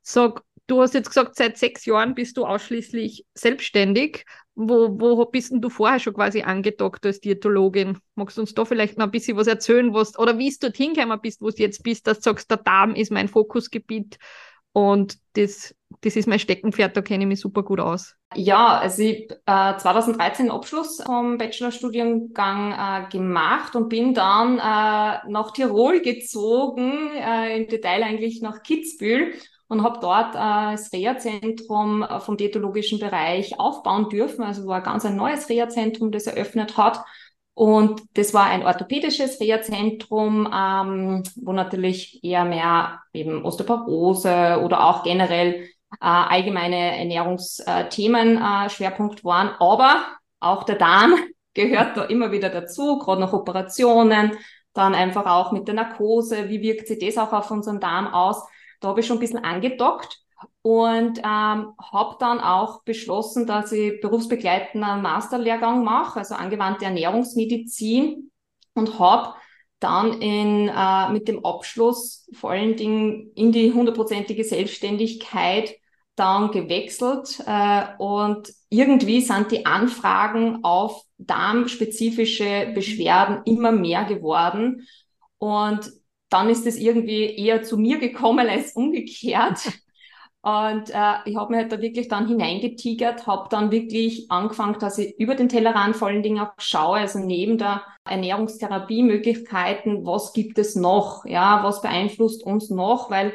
Sag, 0.01 0.43
du 0.67 0.81
hast 0.81 0.93
jetzt 0.93 1.09
gesagt, 1.09 1.35
seit 1.35 1.57
sechs 1.57 1.85
Jahren 1.85 2.15
bist 2.15 2.37
du 2.37 2.45
ausschließlich 2.45 3.25
selbstständig. 3.33 4.25
Wo, 4.57 4.97
wo 4.99 5.25
bist 5.25 5.51
denn 5.51 5.61
du 5.61 5.69
vorher 5.69 5.99
schon 5.99 6.13
quasi 6.13 6.41
angedockt 6.41 7.05
als 7.05 7.19
Diätologin? 7.19 7.97
Magst 8.15 8.37
du 8.37 8.41
uns 8.41 8.53
da 8.53 8.63
vielleicht 8.63 8.97
noch 8.97 9.05
ein 9.05 9.11
bisschen 9.11 9.35
was 9.35 9.47
erzählen, 9.47 9.93
was, 9.93 10.17
oder 10.17 10.37
wie 10.37 10.49
du 10.49 10.55
dorthin 10.61 10.93
gekommen 10.93 11.19
bist, 11.21 11.41
wo 11.41 11.49
du 11.49 11.57
jetzt 11.57 11.83
bist, 11.83 12.07
dass 12.07 12.19
du 12.19 12.23
sagst, 12.23 12.49
der 12.49 12.57
Darm 12.57 12.95
ist 12.95 13.11
mein 13.11 13.27
Fokusgebiet 13.27 14.17
und 14.71 15.17
das, 15.33 15.75
das 16.01 16.15
ist 16.15 16.27
mein 16.27 16.39
Steckenpferd, 16.39 16.95
da 16.95 17.01
kenne 17.01 17.23
ich 17.23 17.27
mich 17.27 17.39
super 17.41 17.63
gut 17.63 17.79
aus. 17.81 18.15
Ja, 18.33 18.79
also 18.79 19.03
ich 19.03 19.29
habe 19.47 19.75
äh, 19.75 19.77
2013 19.77 20.51
Abschluss 20.51 21.01
vom 21.05 21.37
Bachelorstudiengang 21.37 22.71
äh, 22.71 23.09
gemacht 23.09 23.75
und 23.75 23.89
bin 23.89 24.13
dann 24.13 24.57
äh, 24.57 25.29
nach 25.29 25.51
Tirol 25.53 26.01
gezogen, 26.01 27.09
äh, 27.13 27.57
im 27.57 27.67
Detail 27.67 28.03
eigentlich 28.03 28.41
nach 28.41 28.63
Kitzbühel 28.63 29.33
und 29.67 29.83
habe 29.83 29.99
dort 29.99 30.35
äh, 30.35 30.73
das 30.73 30.91
Reha-Zentrum 30.93 32.03
äh, 32.03 32.19
vom 32.19 32.37
diätologischen 32.37 32.99
Bereich 32.99 33.59
aufbauen 33.59 34.09
dürfen. 34.09 34.43
Also 34.43 34.67
war 34.67 34.81
ganz 34.81 35.05
ein 35.05 35.15
neues 35.15 35.49
Reha-Zentrum, 35.49 36.11
das 36.11 36.27
eröffnet 36.27 36.77
hat. 36.77 36.99
Und 37.53 38.01
das 38.15 38.33
war 38.33 38.45
ein 38.45 38.65
orthopädisches 38.65 39.39
Reha-Zentrum, 39.39 40.47
ähm, 40.53 41.23
wo 41.37 41.53
natürlich 41.53 42.21
eher 42.23 42.43
mehr 42.45 43.01
eben 43.13 43.45
Osteoporose 43.45 44.61
oder 44.63 44.85
auch 44.85 45.03
generell 45.03 45.63
äh, 45.63 45.69
allgemeine 46.01 46.97
Ernährungsthemen 46.97 48.37
äh, 48.37 48.69
Schwerpunkt 48.69 49.23
waren. 49.23 49.51
Aber 49.59 50.03
auch 50.39 50.63
der 50.63 50.75
Darm 50.75 51.15
gehört 51.53 51.95
da 51.95 52.03
immer 52.03 52.31
wieder 52.31 52.49
dazu, 52.49 52.99
gerade 52.99 53.21
nach 53.21 53.33
Operationen, 53.33 54.37
dann 54.73 54.93
einfach 54.93 55.25
auch 55.25 55.53
mit 55.53 55.67
der 55.67 55.75
Narkose. 55.75 56.49
Wie 56.49 56.61
wirkt 56.61 56.87
sich 56.87 56.99
das 56.99 57.17
auch 57.17 57.31
auf 57.31 57.49
unseren 57.49 57.79
Darm 57.79 58.07
aus? 58.07 58.43
Da 58.85 58.89
habe 58.89 58.99
ich 58.99 59.07
schon 59.07 59.17
ein 59.17 59.21
bisschen 59.21 59.43
angedockt 59.43 60.19
und 60.61 61.17
ähm, 61.17 61.23
habe 61.23 62.17
dann 62.19 62.39
auch 62.39 62.83
beschlossen, 62.83 63.47
dass 63.47 63.71
ich 63.71 63.99
berufsbegleitenden 63.99 65.01
Masterlehrgang 65.01 65.83
mache, 65.83 66.19
also 66.19 66.35
angewandte 66.35 66.85
Ernährungsmedizin 66.85 68.29
und 68.75 68.99
habe 68.99 69.33
dann 69.79 70.21
in, 70.21 70.69
äh, 70.69 71.09
mit 71.09 71.27
dem 71.27 71.43
Abschluss 71.43 72.29
vor 72.33 72.51
allen 72.51 72.75
Dingen 72.75 73.31
in 73.33 73.51
die 73.51 73.73
hundertprozentige 73.73 74.43
Selbstständigkeit 74.43 75.73
dann 76.15 76.51
gewechselt 76.51 77.43
äh, 77.47 77.85
und 77.97 78.53
irgendwie 78.69 79.21
sind 79.21 79.49
die 79.49 79.65
Anfragen 79.65 80.63
auf 80.63 81.01
darmspezifische 81.17 82.71
Beschwerden 82.75 83.41
immer 83.45 83.71
mehr 83.71 84.03
geworden. 84.03 84.87
Und 85.39 85.91
dann 86.35 86.49
ist 86.49 86.67
es 86.67 86.75
irgendwie 86.75 87.33
eher 87.37 87.63
zu 87.63 87.77
mir 87.77 87.97
gekommen 87.97 88.49
als 88.49 88.73
umgekehrt. 88.73 89.59
Und 90.41 90.89
äh, 90.91 91.13
ich 91.25 91.37
habe 91.37 91.51
mir 91.51 91.61
halt 91.61 91.71
da 91.71 91.81
wirklich 91.81 92.07
dann 92.07 92.27
hineingetigert, 92.27 93.25
habe 93.25 93.47
dann 93.49 93.71
wirklich 93.71 94.29
angefangen, 94.29 94.77
dass 94.77 94.99
ich 94.99 95.17
über 95.17 95.33
den 95.33 95.49
Tellerrand 95.49 95.95
vor 95.95 96.09
allen 96.09 96.21
Dingen 96.21 96.39
auch 96.39 96.51
schaue, 96.59 96.97
also 96.97 97.17
neben 97.17 97.57
der 97.57 97.81
Ernährungstherapie-Möglichkeiten, 98.03 100.05
was 100.05 100.33
gibt 100.33 100.59
es 100.59 100.75
noch? 100.75 101.25
Ja, 101.25 101.63
was 101.63 101.81
beeinflusst 101.81 102.43
uns 102.43 102.69
noch? 102.69 103.09
Weil 103.09 103.33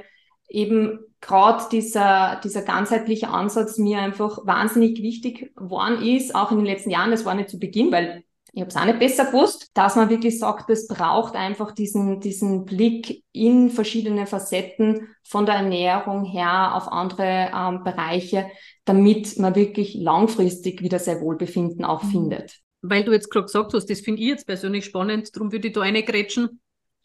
eben 0.49 1.00
gerade 1.21 1.64
dieser, 1.73 2.40
dieser 2.45 2.62
ganzheitliche 2.62 3.30
Ansatz 3.30 3.76
mir 3.76 3.99
einfach 3.99 4.47
wahnsinnig 4.47 5.02
wichtig 5.02 5.52
geworden 5.57 6.00
ist, 6.02 6.37
auch 6.37 6.52
in 6.52 6.59
den 6.59 6.66
letzten 6.66 6.90
Jahren. 6.90 7.11
Das 7.11 7.25
war 7.25 7.35
nicht 7.35 7.49
zu 7.49 7.59
Beginn, 7.59 7.90
weil 7.90 8.23
ich 8.52 8.61
habe 8.61 8.71
es 8.71 8.76
auch 8.76 8.85
nicht 8.85 8.99
besser 8.99 9.26
gewusst, 9.26 9.71
dass 9.75 9.97
man 9.97 10.09
wirklich 10.11 10.38
sagt, 10.38 10.71
es 10.71 10.88
braucht 10.88 11.35
einfach 11.35 11.73
diesen, 11.73 12.21
diesen 12.21 12.64
Blick 12.64 13.23
in 13.33 13.71
verschiedene 13.71 14.26
Facetten 14.26 15.09
von 15.23 15.47
der 15.47 15.57
Ernährung 15.57 16.25
her 16.25 16.75
auf 16.75 16.90
andere 16.90 17.50
ähm, 17.54 17.85
Bereiche, 17.85 18.50
damit 18.85 19.38
man 19.38 19.54
wirklich 19.54 19.95
langfristig 19.95 20.83
wieder 20.83 20.99
sein 20.99 21.21
Wohlbefinden 21.21 21.85
auch 21.85 22.02
mhm. 22.02 22.11
findet. 22.11 22.59
Weil 22.83 23.04
du 23.04 23.12
jetzt 23.12 23.30
gerade 23.30 23.47
gesagt 23.47 23.75
hast, 23.75 23.87
das 23.87 24.00
finde 24.00 24.23
ich 24.23 24.28
jetzt 24.28 24.47
persönlich 24.47 24.85
spannend, 24.85 25.35
darum 25.37 25.52
würde 25.52 25.69
ich 25.69 25.75
da 25.75 25.83
eine 25.83 26.02
grätschen. 26.02 26.61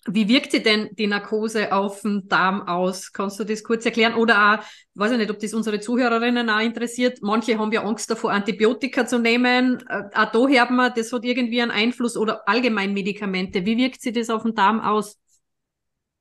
Wie 0.07 0.27
wirkt 0.27 0.51
sich 0.51 0.61
denn 0.61 0.89
die 0.91 1.07
Narkose 1.07 1.73
auf 1.73 2.01
den 2.01 2.27
Darm 2.27 2.67
aus? 2.67 3.11
Kannst 3.11 3.39
du 3.39 3.43
das 3.43 3.63
kurz 3.63 3.85
erklären? 3.85 4.13
Oder 4.13 4.59
auch, 4.59 4.65
weiß 4.93 5.13
ich 5.13 5.17
nicht, 5.17 5.31
ob 5.31 5.39
das 5.39 5.53
unsere 5.53 5.79
Zuhörerinnen 5.79 6.47
auch 6.49 6.59
interessiert. 6.59 7.19
Manche 7.23 7.57
haben 7.57 7.71
ja 7.71 7.83
Angst 7.83 8.11
davor, 8.11 8.31
Antibiotika 8.31 9.07
zu 9.07 9.17
nehmen. 9.17 9.83
Äh, 9.89 10.03
auch 10.13 10.31
da 10.31 10.47
hört 10.47 10.69
man, 10.69 10.93
das 10.95 11.11
hat 11.11 11.25
irgendwie 11.25 11.61
einen 11.61 11.71
Einfluss 11.71 12.17
oder 12.17 12.47
allgemein 12.47 12.93
Medikamente. 12.93 13.65
Wie 13.65 13.77
wirkt 13.77 14.01
sich 14.01 14.13
das 14.13 14.29
auf 14.29 14.43
den 14.43 14.53
Darm 14.53 14.79
aus? 14.79 15.17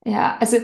Ja, 0.05 0.37
also 0.39 0.59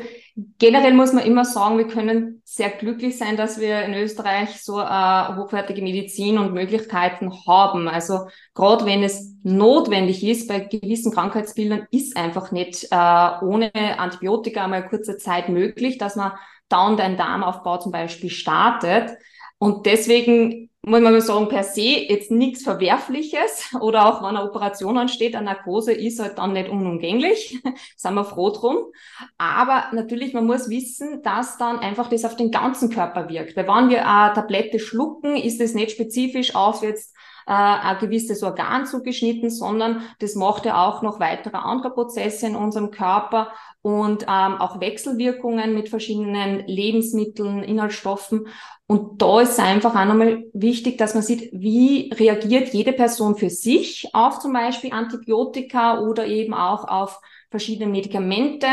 generell 0.59 0.93
muss 0.93 1.13
man 1.13 1.25
immer 1.25 1.45
sagen, 1.47 1.79
wir 1.79 1.87
können 1.87 2.43
sehr 2.45 2.69
glücklich 2.71 3.17
sein, 3.17 3.37
dass 3.37 3.59
wir 3.59 3.83
in 3.85 3.95
Österreich 3.95 4.63
so 4.63 4.79
äh, 4.81 5.37
hochwertige 5.37 5.81
Medizin 5.81 6.39
und 6.39 6.53
Möglichkeiten 6.53 7.33
haben. 7.47 7.89
Also 7.89 8.27
gerade 8.55 8.85
wenn 8.85 9.03
es 9.03 9.35
notwendig 9.43 10.23
ist, 10.23 10.47
bei 10.47 10.61
gewissen 10.61 11.13
Krankheitsbildern 11.13 11.87
ist 11.91 12.19
einfach 12.19 12.53
nicht 12.53 12.89
äh, 12.91 13.31
ohne 13.43 13.73
Antibiotika 13.99 14.65
einmal 14.65 14.87
kurze 14.89 15.17
Zeit 15.17 15.49
möglich, 15.49 15.97
dass 15.97 16.17
man 16.17 16.33
dauernd 16.69 17.01
einen 17.01 17.17
Darmaufbau 17.17 17.79
zum 17.79 17.93
Beispiel 17.93 18.31
startet. 18.31 19.17
Und 19.61 19.85
deswegen 19.85 20.71
muss 20.83 21.03
man 21.03 21.21
sagen, 21.21 21.49
per 21.49 21.63
se 21.63 21.83
jetzt 21.83 22.31
nichts 22.31 22.63
Verwerfliches 22.63 23.75
oder 23.81 24.07
auch 24.07 24.23
wenn 24.23 24.37
eine 24.37 24.49
Operation 24.49 24.97
ansteht, 24.97 25.37
eine 25.37 25.45
Narkose 25.45 25.93
ist 25.93 26.19
halt 26.19 26.39
dann 26.39 26.55
nicht 26.55 26.71
unumgänglich, 26.71 27.61
sind 27.97 28.15
wir 28.15 28.25
froh 28.25 28.49
drum. 28.51 28.79
Aber 29.37 29.85
natürlich, 29.93 30.33
man 30.33 30.47
muss 30.47 30.71
wissen, 30.71 31.23
dass 31.23 31.59
dann 31.59 31.79
einfach 31.79 32.09
das 32.09 32.25
auf 32.25 32.37
den 32.37 32.51
ganzen 32.51 32.89
Körper 32.89 33.29
wirkt. 33.29 33.55
Weil 33.55 33.69
wenn 33.69 33.91
wir 33.91 34.09
eine 34.09 34.33
Tablette 34.33 34.79
schlucken, 34.79 35.37
ist 35.37 35.61
es 35.61 35.75
nicht 35.75 35.91
spezifisch 35.91 36.55
auf 36.55 36.83
jetzt 36.83 37.15
äh, 37.51 37.53
ein 37.53 37.99
gewisses 37.99 38.45
Organ 38.45 38.87
zugeschnitten, 38.87 39.51
sondern 39.51 40.03
das 40.21 40.37
macht 40.37 40.67
ja 40.67 40.87
auch 40.87 41.03
noch 41.03 41.19
weitere 41.19 41.57
andere 41.57 41.93
Prozesse 41.93 42.47
in 42.47 42.55
unserem 42.55 42.93
Körper 42.93 43.49
und 43.83 44.23
ähm, 44.23 44.55
auch 44.61 44.81
Wechselwirkungen 44.81 45.75
mit 45.75 45.89
verschiedenen 45.89 46.65
Lebensmitteln, 46.69 47.65
Inhaltsstoffen. 47.65 48.47
Und 48.87 49.21
da 49.21 49.41
ist 49.41 49.59
einfach 49.59 49.97
auch 49.97 50.05
nochmal 50.05 50.45
wichtig, 50.53 50.97
dass 50.97 51.15
man 51.15 51.25
sieht, 51.25 51.51
wie 51.53 52.13
reagiert 52.15 52.73
jede 52.73 52.93
Person 52.93 53.35
für 53.35 53.51
sich 53.51 54.09
auf 54.13 54.39
zum 54.39 54.53
Beispiel 54.53 54.93
Antibiotika 54.93 56.03
oder 56.03 56.29
eben 56.29 56.55
auch 56.55 56.87
auf 56.87 57.21
verschiedene 57.51 57.91
Medikamente. 57.91 58.69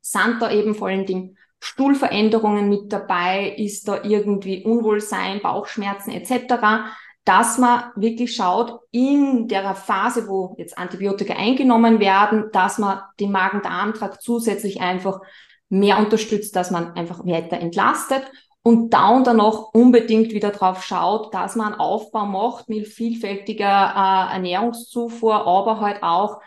Sind 0.00 0.42
da 0.42 0.50
eben 0.50 0.74
vor 0.74 0.88
allen 0.88 1.06
Dingen 1.06 1.38
Stuhlveränderungen 1.60 2.68
mit 2.68 2.92
dabei? 2.92 3.54
Ist 3.56 3.86
da 3.86 4.02
irgendwie 4.02 4.64
Unwohlsein, 4.64 5.40
Bauchschmerzen 5.40 6.10
etc.? 6.10 6.90
Dass 7.24 7.58
man 7.58 7.84
wirklich 7.96 8.34
schaut, 8.34 8.80
in 8.90 9.48
der 9.48 9.74
Phase, 9.74 10.28
wo 10.28 10.54
jetzt 10.58 10.76
Antibiotika 10.76 11.34
eingenommen 11.34 12.00
werden, 12.00 12.50
dass 12.52 12.78
man 12.78 13.00
den 13.18 13.32
Magen-Darm-Trakt 13.32 14.22
zusätzlich 14.22 14.80
einfach 14.80 15.20
mehr 15.70 15.98
unterstützt, 15.98 16.54
dass 16.54 16.70
man 16.70 16.94
einfach 16.96 17.24
weiter 17.24 17.58
entlastet 17.58 18.30
und 18.66 18.90
da 18.90 19.10
und 19.10 19.26
danach 19.26 19.74
unbedingt 19.74 20.32
wieder 20.32 20.50
drauf 20.50 20.82
schaut, 20.82 21.34
dass 21.34 21.54
man 21.54 21.72
einen 21.72 21.80
Aufbau 21.80 22.24
macht 22.24 22.70
mit 22.70 22.88
vielfältiger 22.88 23.66
äh, 23.66 24.34
Ernährungszufuhr, 24.34 25.46
aber 25.46 25.80
halt 25.80 26.02
auch, 26.02 26.40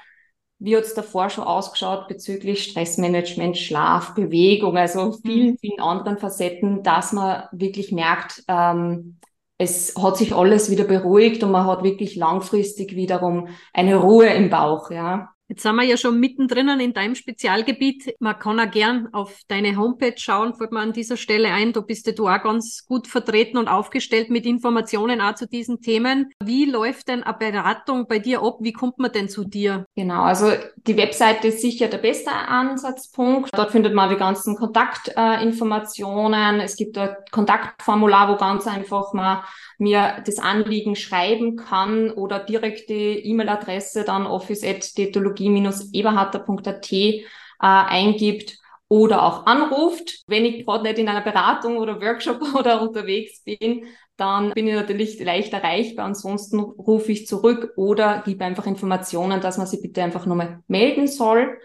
wie 0.58 0.76
hat 0.76 0.86
es 0.86 0.96
davor 0.96 1.30
schon 1.30 1.44
ausgeschaut 1.44 2.08
bezüglich 2.08 2.64
Stressmanagement, 2.64 3.56
Schlaf, 3.56 4.16
Bewegung, 4.16 4.76
also 4.78 5.12
vielen, 5.24 5.52
mhm. 5.52 5.58
vielen 5.60 5.80
anderen 5.80 6.18
Facetten, 6.18 6.82
dass 6.82 7.14
man 7.14 7.44
wirklich 7.52 7.92
merkt, 7.92 8.44
ähm, 8.48 9.20
es 9.58 9.96
hat 9.98 10.18
sich 10.18 10.36
alles 10.36 10.70
wieder 10.70 10.84
beruhigt 10.84 11.44
und 11.44 11.52
man 11.52 11.66
hat 11.66 11.84
wirklich 11.84 12.16
langfristig 12.16 12.96
wiederum 12.96 13.50
eine 13.74 13.96
Ruhe 13.96 14.28
im 14.28 14.50
Bauch, 14.50 14.92
ja. 14.92 15.30
Jetzt 15.50 15.64
sind 15.64 15.76
wir 15.76 15.84
ja 15.84 15.96
schon 15.96 16.20
mittendrin 16.20 16.68
in 16.80 16.94
deinem 16.94 17.16
Spezialgebiet. 17.16 18.16
Man 18.20 18.38
kann 18.38 18.60
auch 18.60 18.70
gern 18.70 19.08
auf 19.14 19.40
deine 19.48 19.78
Homepage 19.78 20.18
schauen, 20.18 20.54
fällt 20.54 20.74
mir 20.74 20.82
an 20.82 20.92
dieser 20.92 21.16
Stelle 21.16 21.54
ein. 21.54 21.72
Da 21.72 21.80
bist 21.80 22.08
du 22.20 22.28
auch 22.28 22.44
ganz 22.44 22.86
gut 22.86 23.08
vertreten 23.08 23.58
und 23.58 23.70
aufgestellt 23.70 24.30
mit 24.30 24.46
Informationen 24.46 25.22
auch 25.22 25.36
zu 25.36 25.48
diesen 25.48 25.80
Themen. 25.82 26.32
Wie 26.44 26.66
läuft 26.66 27.08
denn 27.08 27.24
eine 27.24 27.38
Beratung 27.38 28.08
bei 28.08 28.20
dir 28.20 28.42
ab? 28.42 28.58
Wie 28.60 28.74
kommt 28.74 29.00
man 29.00 29.12
denn 29.12 29.30
zu 29.30 29.46
dir? 29.46 29.86
Genau, 29.96 30.24
also 30.24 30.52
die 30.76 30.98
Webseite 30.98 31.48
ist 31.48 31.62
sicher 31.62 31.88
der 31.88 32.00
beste 32.00 32.32
Ansatzpunkt. 32.32 33.50
Dort 33.54 33.72
findet 33.72 33.94
man 33.94 34.10
die 34.10 34.18
ganzen 34.18 34.58
Kontaktinformationen. 34.58 36.60
Äh, 36.60 36.64
es 36.64 36.76
gibt 36.76 36.98
dort 36.98 37.32
Kontaktformular, 37.32 38.34
wo 38.34 38.38
ganz 38.38 38.68
einfach 38.68 39.14
man 39.14 39.44
mir 39.78 40.24
das 40.26 40.40
Anliegen 40.40 40.96
schreiben 40.96 41.56
kann 41.56 42.10
oder 42.12 42.40
direkte 42.40 42.94
E-Mail-Adresse 42.94 44.04
dann 44.04 44.26
office.detologie-eberharter.at 44.26 46.92
äh, 46.92 47.22
eingibt 47.60 48.58
oder 48.90 49.24
auch 49.24 49.46
anruft. 49.46 50.24
Wenn 50.28 50.46
ich 50.46 50.66
gerade 50.66 50.84
nicht 50.84 50.98
in 50.98 51.10
einer 51.10 51.22
Beratung 51.22 51.78
oder 51.78 52.02
Workshop 52.02 52.42
oder 52.56 52.82
unterwegs 52.82 53.44
bin, 53.44 53.86
dann 54.16 54.52
bin 54.52 54.68
ich 54.68 54.74
natürlich 54.74 55.20
leicht 55.20 55.54
erreichbar. 55.54 56.06
Ansonsten 56.06 56.60
rufe 56.60 57.12
ich 57.12 57.28
zurück 57.28 57.74
oder 57.76 58.24
gebe 58.26 58.44
einfach 58.44 58.66
Informationen, 58.66 59.42
dass 59.42 59.58
man 59.58 59.68
sich 59.68 59.82
bitte 59.82 60.02
einfach 60.02 60.26
nochmal 60.26 60.64
melden 60.68 61.08
soll. 61.08 61.60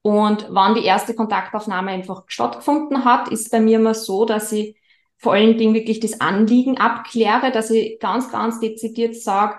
Und 0.00 0.46
wann 0.50 0.74
die 0.74 0.84
erste 0.84 1.14
Kontaktaufnahme 1.14 1.90
einfach 1.90 2.22
stattgefunden 2.28 3.04
hat, 3.04 3.28
ist 3.28 3.50
bei 3.50 3.60
mir 3.60 3.78
immer 3.78 3.94
so, 3.94 4.24
dass 4.24 4.52
ich 4.52 4.77
vor 5.18 5.32
allen 5.34 5.58
Dingen 5.58 5.74
wirklich 5.74 6.00
das 6.00 6.20
Anliegen 6.20 6.78
abkläre, 6.78 7.50
dass 7.50 7.70
ich 7.70 7.98
ganz, 8.00 8.30
ganz 8.30 8.60
dezidiert 8.60 9.16
sage, 9.16 9.58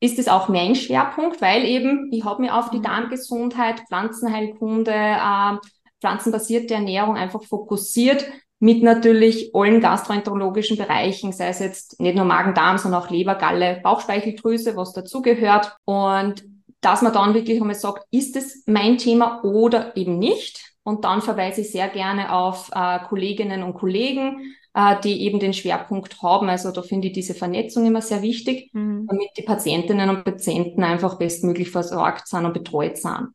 ist 0.00 0.18
es 0.18 0.28
auch 0.28 0.48
mein 0.48 0.74
Schwerpunkt, 0.74 1.40
weil 1.40 1.64
eben 1.64 2.10
ich 2.12 2.24
habe 2.24 2.42
mir 2.42 2.56
auf 2.56 2.70
die 2.70 2.78
mhm. 2.78 2.82
Darmgesundheit, 2.82 3.82
Pflanzenheilkunde, 3.86 4.92
äh, 4.92 5.56
pflanzenbasierte 6.00 6.74
Ernährung 6.74 7.16
einfach 7.16 7.44
fokussiert 7.44 8.26
mit 8.58 8.82
natürlich 8.82 9.54
allen 9.54 9.80
gastroenterologischen 9.80 10.76
Bereichen, 10.76 11.32
sei 11.32 11.48
es 11.48 11.60
jetzt 11.60 12.00
nicht 12.00 12.16
nur 12.16 12.24
Magen-Darm, 12.24 12.78
sondern 12.78 13.02
auch 13.02 13.10
Leber, 13.10 13.36
Galle, 13.36 13.80
Bauchspeicheldrüse, 13.82 14.76
was 14.76 14.92
dazugehört. 14.92 15.76
Und 15.84 16.44
dass 16.80 17.02
man 17.02 17.12
dann 17.12 17.34
wirklich 17.34 17.60
einmal 17.60 17.76
sagt, 17.76 18.04
ist 18.10 18.36
es 18.36 18.64
mein 18.66 18.98
Thema 18.98 19.42
oder 19.44 19.96
eben 19.96 20.18
nicht? 20.18 20.74
Und 20.84 21.04
dann 21.04 21.22
verweise 21.22 21.60
ich 21.60 21.70
sehr 21.70 21.88
gerne 21.88 22.32
auf 22.32 22.70
äh, 22.74 23.00
Kolleginnen 23.08 23.62
und 23.62 23.74
Kollegen, 23.74 24.54
äh, 24.74 24.96
die 25.02 25.22
eben 25.22 25.38
den 25.38 25.52
Schwerpunkt 25.52 26.22
haben. 26.22 26.48
Also 26.48 26.70
da 26.70 26.82
finde 26.82 27.08
ich 27.08 27.14
diese 27.14 27.34
Vernetzung 27.34 27.86
immer 27.86 28.02
sehr 28.02 28.22
wichtig, 28.22 28.70
mhm. 28.72 29.06
damit 29.08 29.28
die 29.36 29.42
Patientinnen 29.42 30.08
und 30.08 30.24
Patienten 30.24 30.82
einfach 30.82 31.18
bestmöglich 31.18 31.70
versorgt 31.70 32.28
sind 32.28 32.44
und 32.44 32.54
betreut 32.54 32.96
sind. 32.96 33.28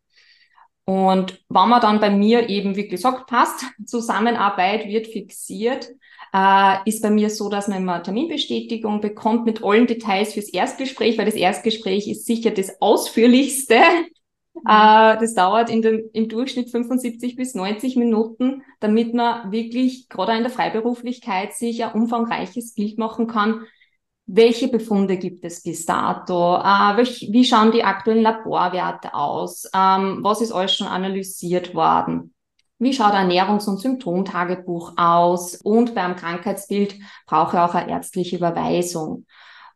Und 0.85 1.43
wenn 1.49 1.67
man 1.67 1.81
dann 1.81 1.99
bei 1.99 2.09
mir 2.09 2.47
eben, 2.47 2.77
wie 2.77 2.87
gesagt, 2.87 3.27
passt, 3.27 3.65
Zusammenarbeit 3.85 4.87
wird 4.87 5.07
fixiert, 5.07 5.89
äh, 6.33 6.75
ist 6.85 7.01
bei 7.01 7.09
mir 7.09 7.29
so, 7.29 7.49
dass 7.49 7.67
man 7.67 7.79
immer 7.79 8.01
Terminbestätigung 8.01 9.01
bekommt 9.01 9.45
mit 9.45 9.63
allen 9.63 9.87
Details 9.87 10.33
fürs 10.33 10.49
Erstgespräch, 10.49 11.17
weil 11.17 11.25
das 11.25 11.35
Erstgespräch 11.35 12.07
ist 12.07 12.25
sicher 12.25 12.51
das 12.51 12.81
ausführlichste. 12.81 13.75
Äh, 14.65 15.17
das 15.19 15.33
dauert 15.33 15.69
in 15.69 15.81
dem, 15.81 16.09
im 16.13 16.29
Durchschnitt 16.29 16.69
75 16.69 17.35
bis 17.35 17.55
90 17.55 17.95
Minuten, 17.95 18.63
damit 18.79 19.13
man 19.13 19.51
wirklich 19.51 20.09
gerade 20.09 20.33
in 20.33 20.43
der 20.43 20.51
Freiberuflichkeit 20.51 21.53
sich 21.53 21.83
ein 21.83 21.93
umfangreiches 21.93 22.73
Bild 22.73 22.97
machen 22.97 23.27
kann. 23.27 23.65
Welche 24.25 24.67
Befunde 24.67 25.17
gibt 25.17 25.45
es 25.45 25.63
bis 25.63 25.85
dato? 25.85 26.57
Äh, 26.57 26.97
welch, 26.97 27.29
wie 27.31 27.45
schauen 27.45 27.71
die 27.71 27.83
aktuellen 27.83 28.23
Laborwerte 28.23 29.13
aus? 29.13 29.69
Ähm, 29.73 30.19
was 30.21 30.41
ist 30.41 30.51
alles 30.51 30.75
schon 30.75 30.87
analysiert 30.87 31.73
worden? 31.73 32.33
Wie 32.79 32.93
schaut 32.93 33.13
Ernährungs- 33.13 33.67
und 33.67 33.79
Symptomtagebuch 33.79 34.93
aus? 34.97 35.55
Und 35.55 35.95
beim 35.95 36.15
Krankheitsbild 36.15 36.95
brauche 37.25 37.55
ich 37.55 37.61
auch 37.61 37.73
eine 37.73 37.89
ärztliche 37.89 38.35
Überweisung. 38.35 39.25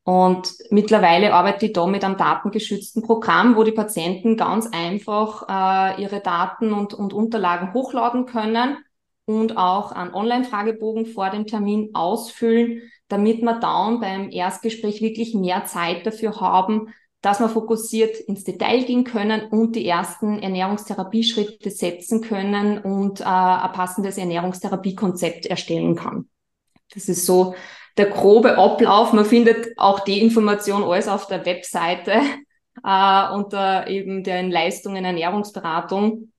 Und 0.04 0.54
mittlerweile 0.72 1.34
arbeite 1.34 1.68
ich 1.68 1.74
da 1.74 1.86
mit 1.86 2.04
einem 2.04 2.18
datengeschützten 2.18 3.04
Programm, 3.04 3.56
wo 3.56 3.64
die 3.64 3.72
Patienten 3.72 4.36
ganz 4.36 4.68
einfach 4.72 5.48
äh, 5.48 6.02
ihre 6.02 6.22
Daten 6.22 6.74
und, 6.74 6.94
und 6.94 7.14
Unterlagen 7.14 7.74
hochladen 7.74 8.26
können 8.26 8.78
und 9.26 9.58
auch 9.58 9.92
einen 9.92 10.14
Online-Fragebogen 10.14 11.06
vor 11.06 11.30
dem 11.30 11.46
Termin 11.46 11.92
ausfüllen, 11.94 12.82
damit 13.10 13.42
wir 13.42 13.60
dann 13.60 14.00
beim 14.00 14.32
Erstgespräch 14.32 15.02
wirklich 15.02 15.36
mehr 15.36 15.66
Zeit 15.66 16.06
dafür 16.06 16.40
haben, 16.42 16.94
dass 17.22 17.40
wir 17.40 17.50
fokussiert 17.50 18.18
ins 18.22 18.44
Detail 18.44 18.84
gehen 18.84 19.04
können 19.04 19.50
und 19.50 19.76
die 19.76 19.86
ersten 19.86 20.40
Ernährungstherapieschritte 20.40 21.70
setzen 21.70 22.22
können 22.22 22.80
und 22.80 23.22
äh, 23.22 23.26
ein 23.26 23.72
passendes 23.74 24.18
Ernährungstherapiekonzept 24.18 25.46
erstellen 25.46 25.96
kann. 25.96 26.28
Das 26.92 27.08
ist 27.08 27.28
so 27.28 27.54
der 27.98 28.08
grobe 28.08 28.58
Ablauf. 28.58 29.14
Man 29.14 29.26
findet 29.26 29.78
auch 29.78 30.02
die 30.02 30.22
Information 30.22 30.84
alles 30.84 31.08
auf 31.08 31.28
der 31.28 31.46
Webseite 31.46 32.12
äh, 32.84 33.34
unter 33.34 33.88
eben 33.88 34.24
den 34.24 34.52
Leistungen 34.52 35.06
Ernährungsberatung 35.06 36.32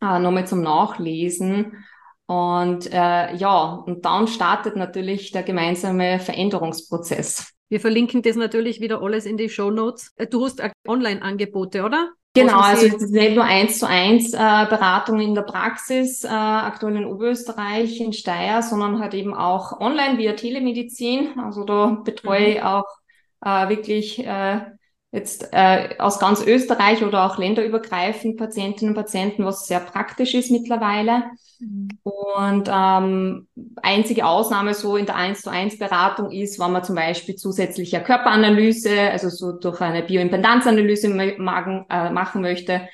äh, 0.00 0.18
nochmal 0.18 0.46
zum 0.46 0.62
Nachlesen. 0.62 1.84
Und 2.26 2.90
äh, 2.90 3.34
ja, 3.34 3.82
und 3.86 4.04
dann 4.04 4.28
startet 4.28 4.76
natürlich 4.76 5.30
der 5.32 5.42
gemeinsame 5.42 6.18
Veränderungsprozess. 6.18 7.52
Wir 7.68 7.80
verlinken 7.80 8.22
das 8.22 8.36
natürlich 8.36 8.80
wieder 8.80 9.02
alles 9.02 9.26
in 9.26 9.36
die 9.36 9.48
Show 9.48 9.70
Notes. 9.70 10.12
Äh, 10.16 10.26
du 10.26 10.44
hast 10.44 10.62
Online-Angebote, 10.86 11.82
oder? 11.82 12.10
Genau, 12.34 12.58
also 12.58 12.86
es 12.86 12.94
ist 12.94 13.12
nicht 13.12 13.36
nur 13.36 13.44
eins 13.44 13.78
zu 13.78 13.86
eins 13.86 14.34
äh, 14.34 14.36
Beratung 14.36 15.20
in 15.20 15.36
der 15.36 15.42
Praxis, 15.42 16.24
äh, 16.24 16.28
aktuell 16.28 16.96
in 16.96 17.04
Oberösterreich, 17.04 18.00
in 18.00 18.12
Steyr, 18.12 18.60
sondern 18.60 18.98
halt 18.98 19.14
eben 19.14 19.34
auch 19.34 19.80
online 19.80 20.18
via 20.18 20.32
Telemedizin. 20.32 21.38
Also 21.38 21.62
da 21.62 21.98
betreue 22.04 22.40
mhm. 22.40 22.46
ich 22.46 22.62
auch 22.62 22.88
äh, 23.40 23.68
wirklich 23.68 24.18
äh, 24.18 24.62
jetzt 25.14 25.48
äh, 25.52 25.90
aus 25.98 26.18
ganz 26.18 26.44
Österreich 26.44 27.04
oder 27.04 27.24
auch 27.24 27.38
länderübergreifend 27.38 28.36
Patientinnen 28.36 28.94
und 28.94 29.00
Patienten, 29.00 29.44
was 29.44 29.68
sehr 29.68 29.78
praktisch 29.78 30.34
ist 30.34 30.50
mittlerweile. 30.50 31.22
Mhm. 31.60 31.88
Und 32.02 32.68
ähm, 32.68 33.46
einzige 33.80 34.26
Ausnahme 34.26 34.74
so 34.74 34.96
in 34.96 35.06
der 35.06 35.14
1 35.14 35.42
zu 35.42 35.50
1 35.50 35.78
Beratung 35.78 36.32
ist, 36.32 36.58
wenn 36.58 36.72
man 36.72 36.82
zum 36.82 36.96
Beispiel 36.96 37.36
zusätzliche 37.36 38.00
Körperanalyse, 38.00 39.12
also 39.12 39.28
so 39.28 39.52
durch 39.52 39.80
eine 39.80 40.02
Bioimpedanzanalyse 40.02 41.08
Magen, 41.38 41.86
äh, 41.88 42.10
machen 42.10 42.42
möchte, 42.42 42.88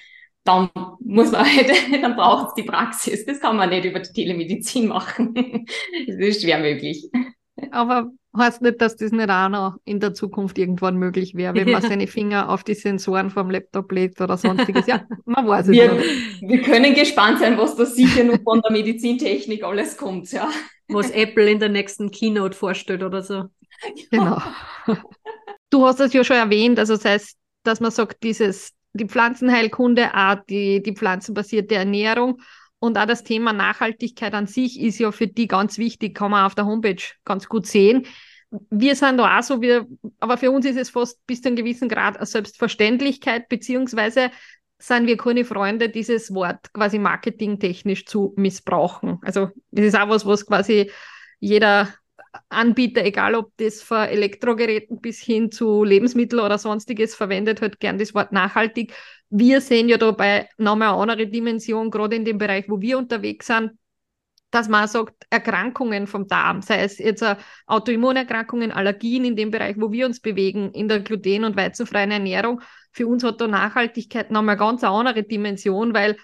dann 0.44 0.68
muss 1.00 1.33
man 1.33 1.46
halt, 1.46 1.70
dann 2.02 2.16
braucht 2.16 2.48
es 2.48 2.54
die 2.54 2.64
Praxis. 2.64 3.24
Das 3.24 3.40
kann 3.40 3.56
man 3.56 3.70
nicht 3.70 3.87
über 3.87 4.00
die 4.00 4.12
Telemedizin 4.12 4.88
machen. 4.88 5.33
das 6.06 6.16
ist 6.16 6.42
schwer 6.42 6.59
möglich. 6.59 7.09
Aber 7.70 8.11
heißt 8.37 8.62
nicht, 8.62 8.81
dass 8.81 8.97
das 8.97 9.12
nicht 9.12 9.29
auch 9.29 9.49
noch 9.49 9.77
in 9.85 10.01
der 10.01 10.14
Zukunft 10.14 10.59
irgendwann 10.59 10.97
möglich 10.97 11.35
wäre, 11.35 11.55
wenn 11.55 11.71
man 11.71 11.83
seine 11.83 12.07
Finger 12.07 12.49
auf 12.49 12.62
die 12.62 12.75
Sensoren 12.75 13.31
vom 13.31 13.51
Laptop 13.51 13.90
legt 13.90 14.21
oder 14.21 14.37
sonstiges. 14.37 14.87
Ja, 14.87 15.05
man 15.25 15.47
weiß 15.47 15.66
es 15.66 15.73
wir, 15.73 15.93
nicht. 15.93 16.40
Wir 16.43 16.62
können 16.62 16.95
gespannt 16.95 17.40
sein, 17.40 17.59
was 17.59 17.77
da 17.77 17.85
sicher 17.85 18.25
noch 18.25 18.40
von 18.43 18.61
der 18.62 18.71
Medizintechnik 18.73 19.64
alles 19.64 19.97
kommt, 19.97 20.31
ja. 20.33 20.49
Was 20.88 21.11
Apple 21.11 21.51
in 21.51 21.61
der 21.61 21.69
nächsten 21.69 22.11
Keynote 22.11 22.57
vorstellt 22.57 23.03
oder 23.03 23.23
so. 23.23 23.45
Genau. 24.11 24.40
Du 25.71 25.87
hast 25.87 26.01
es 26.01 26.12
ja 26.12 26.25
schon 26.25 26.37
erwähnt, 26.37 26.79
also 26.79 26.95
das 26.95 27.05
heißt, 27.05 27.37
dass 27.62 27.81
man 27.81 27.90
sagt, 27.90 28.23
dieses, 28.23 28.73
die 28.93 29.07
Pflanzenheilkunde, 29.07 30.11
auch 30.14 30.37
die, 30.49 30.83
die 30.83 30.95
pflanzenbasierte 30.95 31.77
Ernährung, 31.77 32.40
und 32.81 32.99
auch 32.99 33.07
das 33.07 33.23
Thema 33.23 33.53
Nachhaltigkeit 33.53 34.35
an 34.35 34.47
sich 34.47 34.81
ist 34.81 34.99
ja 34.99 35.12
für 35.12 35.27
die 35.27 35.47
ganz 35.47 35.79
wichtig, 35.79 36.16
kann 36.16 36.31
man 36.31 36.47
auf 36.47 36.55
der 36.55 36.66
Homepage 36.66 37.03
ganz 37.25 37.49
gut 37.49 37.66
sehen. 37.66 38.07
Wir 38.71 38.97
sind 38.97 39.19
da 39.19 39.38
auch 39.38 39.43
so, 39.43 39.61
wir, 39.61 39.87
aber 40.19 40.37
für 40.37 40.51
uns 40.51 40.66
ist 40.66 40.77
es 40.77 40.90
fast 40.90 41.25
bis 41.27 41.43
zu 41.43 41.49
einem 41.49 41.57
gewissen 41.57 41.88
Grad 41.88 42.16
eine 42.16 42.27
Selbstverständlichkeit, 42.27 43.49
beziehungsweise 43.49 44.31
sind 44.79 45.07
wir 45.07 45.19
keine 45.19 45.45
Freunde, 45.45 45.90
dieses 45.90 46.35
Wort 46.35 46.73
quasi 46.73 46.99
marketingtechnisch 46.99 48.07
zu 48.07 48.33
missbrauchen. 48.37 49.19
Also 49.23 49.51
das 49.71 49.85
ist 49.85 49.97
auch 49.97 50.09
was, 50.09 50.25
was 50.25 50.47
quasi 50.47 50.90
jeder 51.38 51.88
Anbieter, 52.49 53.05
egal 53.05 53.35
ob 53.35 53.53
das 53.59 53.83
von 53.83 53.99
Elektrogeräten 53.99 55.01
bis 55.01 55.21
hin 55.21 55.53
zu 55.53 55.85
Lebensmitteln 55.85 56.43
oder 56.43 56.59
sonstiges 56.59 57.14
verwendet, 57.14 57.61
hat 57.61 57.79
gern 57.79 57.99
das 57.99 58.14
Wort 58.14 58.33
nachhaltig 58.33 58.95
wir 59.31 59.61
sehen 59.61 59.88
ja 59.88 59.97
dabei 59.97 60.49
nochmal 60.59 60.88
eine 60.88 60.99
andere 60.99 61.27
Dimension, 61.29 61.90
gerade 61.90 62.16
in 62.16 62.25
dem 62.25 62.38
Bereich, 62.38 62.69
wo 62.69 62.81
wir 62.81 62.99
unterwegs 62.99 63.47
sind, 63.47 63.73
dass 64.51 64.69
man 64.69 64.88
sagt, 64.88 65.27
Erkrankungen 65.31 66.09
vom 66.09 66.27
Darm, 66.27 66.61
sei 66.62 66.83
es 66.83 66.99
jetzt 66.99 67.25
Autoimmunerkrankungen, 67.66 68.73
Allergien 68.73 69.25
in 69.25 69.37
dem 69.37 69.53
Bereich, 69.53 69.77
wo 69.79 69.93
wir 69.93 70.07
uns 70.07 70.21
bewegen, 70.21 70.73
in 70.73 70.88
der 70.88 71.01
gluten- 71.01 71.45
und 71.45 71.57
weizenfreien 71.57 72.11
Ernährung, 72.11 72.61
für 72.93 73.07
uns 73.07 73.23
hat 73.23 73.40
da 73.40 73.47
Nachhaltigkeit 73.47 74.33
nochmal 74.33 74.57
eine 74.57 74.59
ganz 74.59 74.83
andere 74.83 75.23
Dimension, 75.23 75.95
weil 75.95 76.16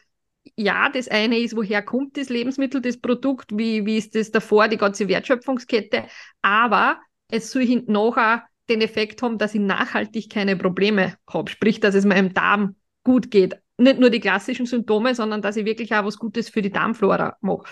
ja, 0.57 0.89
das 0.89 1.09
eine 1.09 1.39
ist, 1.39 1.57
woher 1.57 1.83
kommt 1.83 2.17
das 2.17 2.29
Lebensmittel, 2.29 2.81
das 2.81 3.01
Produkt, 3.01 3.57
wie, 3.57 3.85
wie 3.87 3.99
ist 3.99 4.15
das 4.15 4.31
davor, 4.31 4.69
die 4.69 4.77
ganze 4.77 5.09
Wertschöpfungskette, 5.09 6.05
aber 6.43 7.01
es 7.29 7.51
soll 7.51 7.65
hinten 7.65 7.93
nachher 7.93 8.45
den 8.69 8.81
Effekt 8.81 9.23
haben, 9.23 9.39
dass 9.39 9.55
ich 9.55 9.61
nachhaltig 9.61 10.31
keine 10.31 10.57
Probleme 10.57 11.17
habe, 11.29 11.51
sprich, 11.51 11.79
dass 11.79 11.95
es 11.95 12.05
meinem 12.05 12.35
Darm 12.35 12.77
gut 13.07 13.31
geht. 13.31 13.57
nicht 13.79 14.01
nur 14.01 14.11
die 14.11 14.21
klassischen 14.21 14.67
Symptome, 14.67 15.15
sondern 15.15 15.43
dass 15.43 15.57
ich 15.57 15.65
wirklich 15.65 15.95
auch 15.95 16.05
was 16.05 16.19
Gutes 16.19 16.49
für 16.49 16.63
die 16.63 16.73
Darmflora 16.73 17.37
mache. 17.41 17.65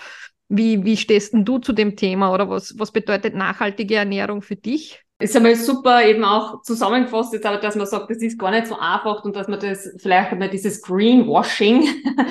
Wie, 0.48 0.84
wie 0.84 0.96
stehst 0.96 1.32
denn 1.32 1.44
du 1.44 1.58
zu 1.58 1.72
dem 1.72 1.96
Thema 1.96 2.32
oder 2.32 2.48
was, 2.48 2.78
was 2.78 2.92
bedeutet 2.92 3.34
nachhaltige 3.34 3.96
Ernährung 3.96 4.42
für 4.42 4.56
dich? 4.56 5.04
ist 5.20 5.36
einmal 5.36 5.54
super 5.54 6.04
eben 6.04 6.24
auch 6.24 6.62
zusammengefasst 6.62 7.32
jetzt 7.32 7.46
aber, 7.46 7.58
dass 7.58 7.76
man 7.76 7.86
sagt, 7.86 8.10
das 8.10 8.18
ist 8.18 8.38
gar 8.38 8.50
nicht 8.50 8.66
so 8.66 8.76
einfach 8.78 9.24
und 9.24 9.36
dass 9.36 9.48
man 9.48 9.60
das 9.60 9.88
vielleicht 9.98 10.32
einmal 10.32 10.50
dieses 10.50 10.82
Greenwashing, 10.82 11.82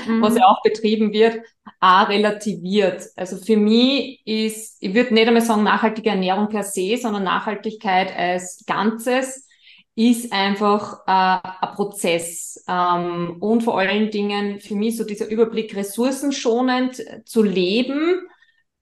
mhm. 0.07 0.21
was 0.21 0.37
ja 0.37 0.45
auch 0.45 0.61
betrieben 0.61 1.11
wird, 1.13 1.39
auch 1.79 2.09
relativiert. 2.09 3.03
Also 3.15 3.37
für 3.37 3.57
mich 3.57 4.21
ist, 4.25 4.77
ich 4.81 4.93
würde 4.93 5.13
nicht 5.13 5.27
einmal 5.27 5.41
sagen 5.41 5.63
nachhaltige 5.63 6.09
Ernährung 6.09 6.49
per 6.49 6.63
se, 6.63 6.97
sondern 7.01 7.23
Nachhaltigkeit 7.23 8.15
als 8.15 8.63
Ganzes 8.67 9.47
ist 9.95 10.33
einfach 10.33 11.01
äh, 11.05 11.47
ein 11.65 11.75
Prozess. 11.75 12.63
Ähm, 12.67 13.37
und 13.39 13.61
vor 13.61 13.77
allen 13.77 14.09
Dingen 14.09 14.59
für 14.59 14.75
mich 14.75 14.97
so 14.97 15.03
dieser 15.03 15.27
Überblick, 15.27 15.75
ressourcenschonend 15.75 17.03
zu 17.25 17.43
leben, 17.43 18.27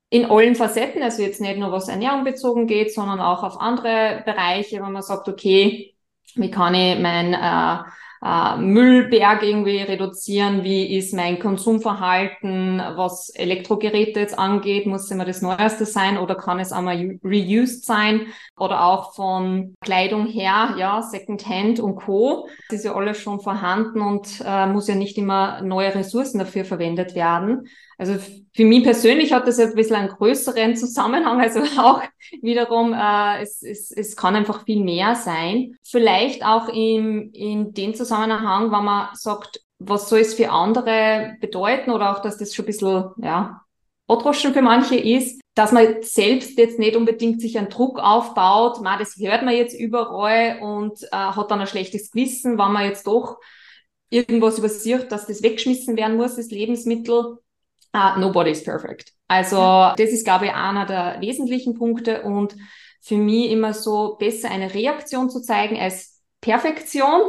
in 0.10 0.26
allen 0.26 0.56
Facetten, 0.56 1.02
also 1.02 1.22
jetzt 1.22 1.40
nicht 1.40 1.58
nur 1.58 1.72
was 1.72 1.88
Ernährung 1.88 2.26
bezogen 2.26 2.68
geht, 2.68 2.94
sondern 2.94 3.22
auch 3.22 3.44
auf 3.44 3.60
andere 3.62 4.22
Bereiche, 4.26 4.82
wenn 4.82 4.92
man 4.92 5.02
sagt, 5.02 5.30
okay, 5.30 5.96
wie 6.36 6.52
kann 6.52 6.76
ich 6.76 7.00
mein 7.00 7.34
äh, 7.34 7.84
äh, 8.24 8.58
Müllberg 8.58 9.42
irgendwie 9.44 9.78
reduzieren, 9.78 10.64
wie 10.64 10.96
ist 10.96 11.14
mein 11.14 11.40
Konsumverhalten, 11.40 12.82
was 12.96 13.30
Elektrogeräte 13.30 14.20
jetzt 14.20 14.38
angeht, 14.38 14.86
muss 14.86 15.10
immer 15.10 15.26
das 15.26 15.42
Neueste 15.42 15.86
sein 15.86 16.18
oder 16.18 16.36
kann 16.36 16.60
es 16.60 16.72
einmal 16.72 17.20
reused 17.24 17.86
sein 17.86 18.28
oder 18.58 18.86
auch 18.86 19.14
von 19.16 19.76
Kleidung 19.82 20.28
her, 20.28 20.76
ja, 20.78 21.02
Secondhand 21.02 21.80
und 21.80 21.96
Co. 21.96 22.48
Das 22.70 22.80
ist 22.80 22.86
ja 22.86 22.96
alles 22.96 23.18
schon 23.18 23.40
vorhanden 23.40 24.02
und 24.02 24.44
äh, 24.46 24.68
muss 24.68 24.88
ja 24.88 24.96
nicht 24.96 25.18
immer 25.18 25.62
neue 25.62 25.94
Ressourcen 25.96 26.40
dafür 26.40 26.64
verwendet 26.64 27.16
werden. 27.16 27.68
Also 28.02 28.16
für 28.56 28.66
mich 28.66 28.84
persönlich 28.84 29.32
hat 29.32 29.48
das 29.48 29.60
ein 29.60 29.76
bisschen 29.76 29.96
einen 29.96 30.10
größeren 30.10 30.76
Zusammenhang, 30.76 31.40
also 31.40 31.60
auch 31.80 32.02
wiederum, 32.42 32.94
äh, 32.94 33.44
es, 33.44 33.62
es, 33.62 33.92
es 33.92 34.16
kann 34.16 34.36
einfach 34.36 34.66
viel 34.66 34.84
mehr 34.84 35.14
sein. 35.14 35.76
Vielleicht 35.84 36.44
auch 36.44 36.68
in, 36.70 37.32
in 37.32 37.76
dem 37.76 37.94
Zusammenhang, 37.94 38.72
wenn 38.72 38.84
man 38.84 39.10
sagt, 39.14 39.62
was 39.78 40.10
soll 40.10 40.22
es 40.22 40.34
für 40.34 40.50
andere 40.50 41.36
bedeuten 41.42 41.92
oder 41.92 42.12
auch, 42.12 42.24
dass 42.24 42.40
das 42.40 42.56
schon 42.56 42.66
ein 42.66 42.68
bisschen, 42.68 43.12
ja, 43.18 43.62
Otroschen 44.08 44.54
für 44.54 44.64
manche 44.64 44.96
ist, 44.96 45.40
dass 45.54 45.72
man 45.72 46.02
selbst 46.02 46.58
jetzt 46.58 46.80
nicht 46.80 46.96
unbedingt 46.96 47.40
sich 47.40 47.60
einen 47.60 47.70
Druck 47.70 48.00
aufbaut, 48.00 48.82
man, 48.82 48.98
das 48.98 49.16
hört 49.18 49.44
man 49.44 49.54
jetzt 49.54 49.80
überall 49.80 50.58
und 50.60 51.04
äh, 51.04 51.16
hat 51.16 51.52
dann 51.52 51.62
ein 51.62 51.68
schlechtes 51.68 52.10
Gewissen, 52.10 52.58
wenn 52.58 52.72
man 52.72 52.86
jetzt 52.86 53.06
doch 53.06 53.38
irgendwas 54.10 54.58
übersieht, 54.58 55.12
dass 55.12 55.28
das 55.28 55.44
weggeschmissen 55.44 55.98
werden 55.98 56.18
muss, 56.18 56.36
das 56.38 56.50
Lebensmittel 56.50 57.38
uh, 57.96 58.20
nobody 58.20 58.52
is 58.52 58.64
perfect. 58.64 59.14
Also 59.28 59.94
das 59.98 60.12
ist, 60.12 60.26
glaube 60.26 60.46
ich, 60.46 60.54
einer 60.54 60.86
der 60.86 61.22
wesentlichen 61.22 61.74
Punkte 61.74 62.24
und 62.24 62.56
für 63.02 63.18
mich 63.18 63.52
immer 63.52 63.74
so 63.74 64.16
besser 64.20 64.52
eine 64.52 64.74
Reaktion 64.74 65.30
zu 65.30 65.42
zeigen 65.42 65.80
als 65.80 66.22
Perfektion. 66.42 67.22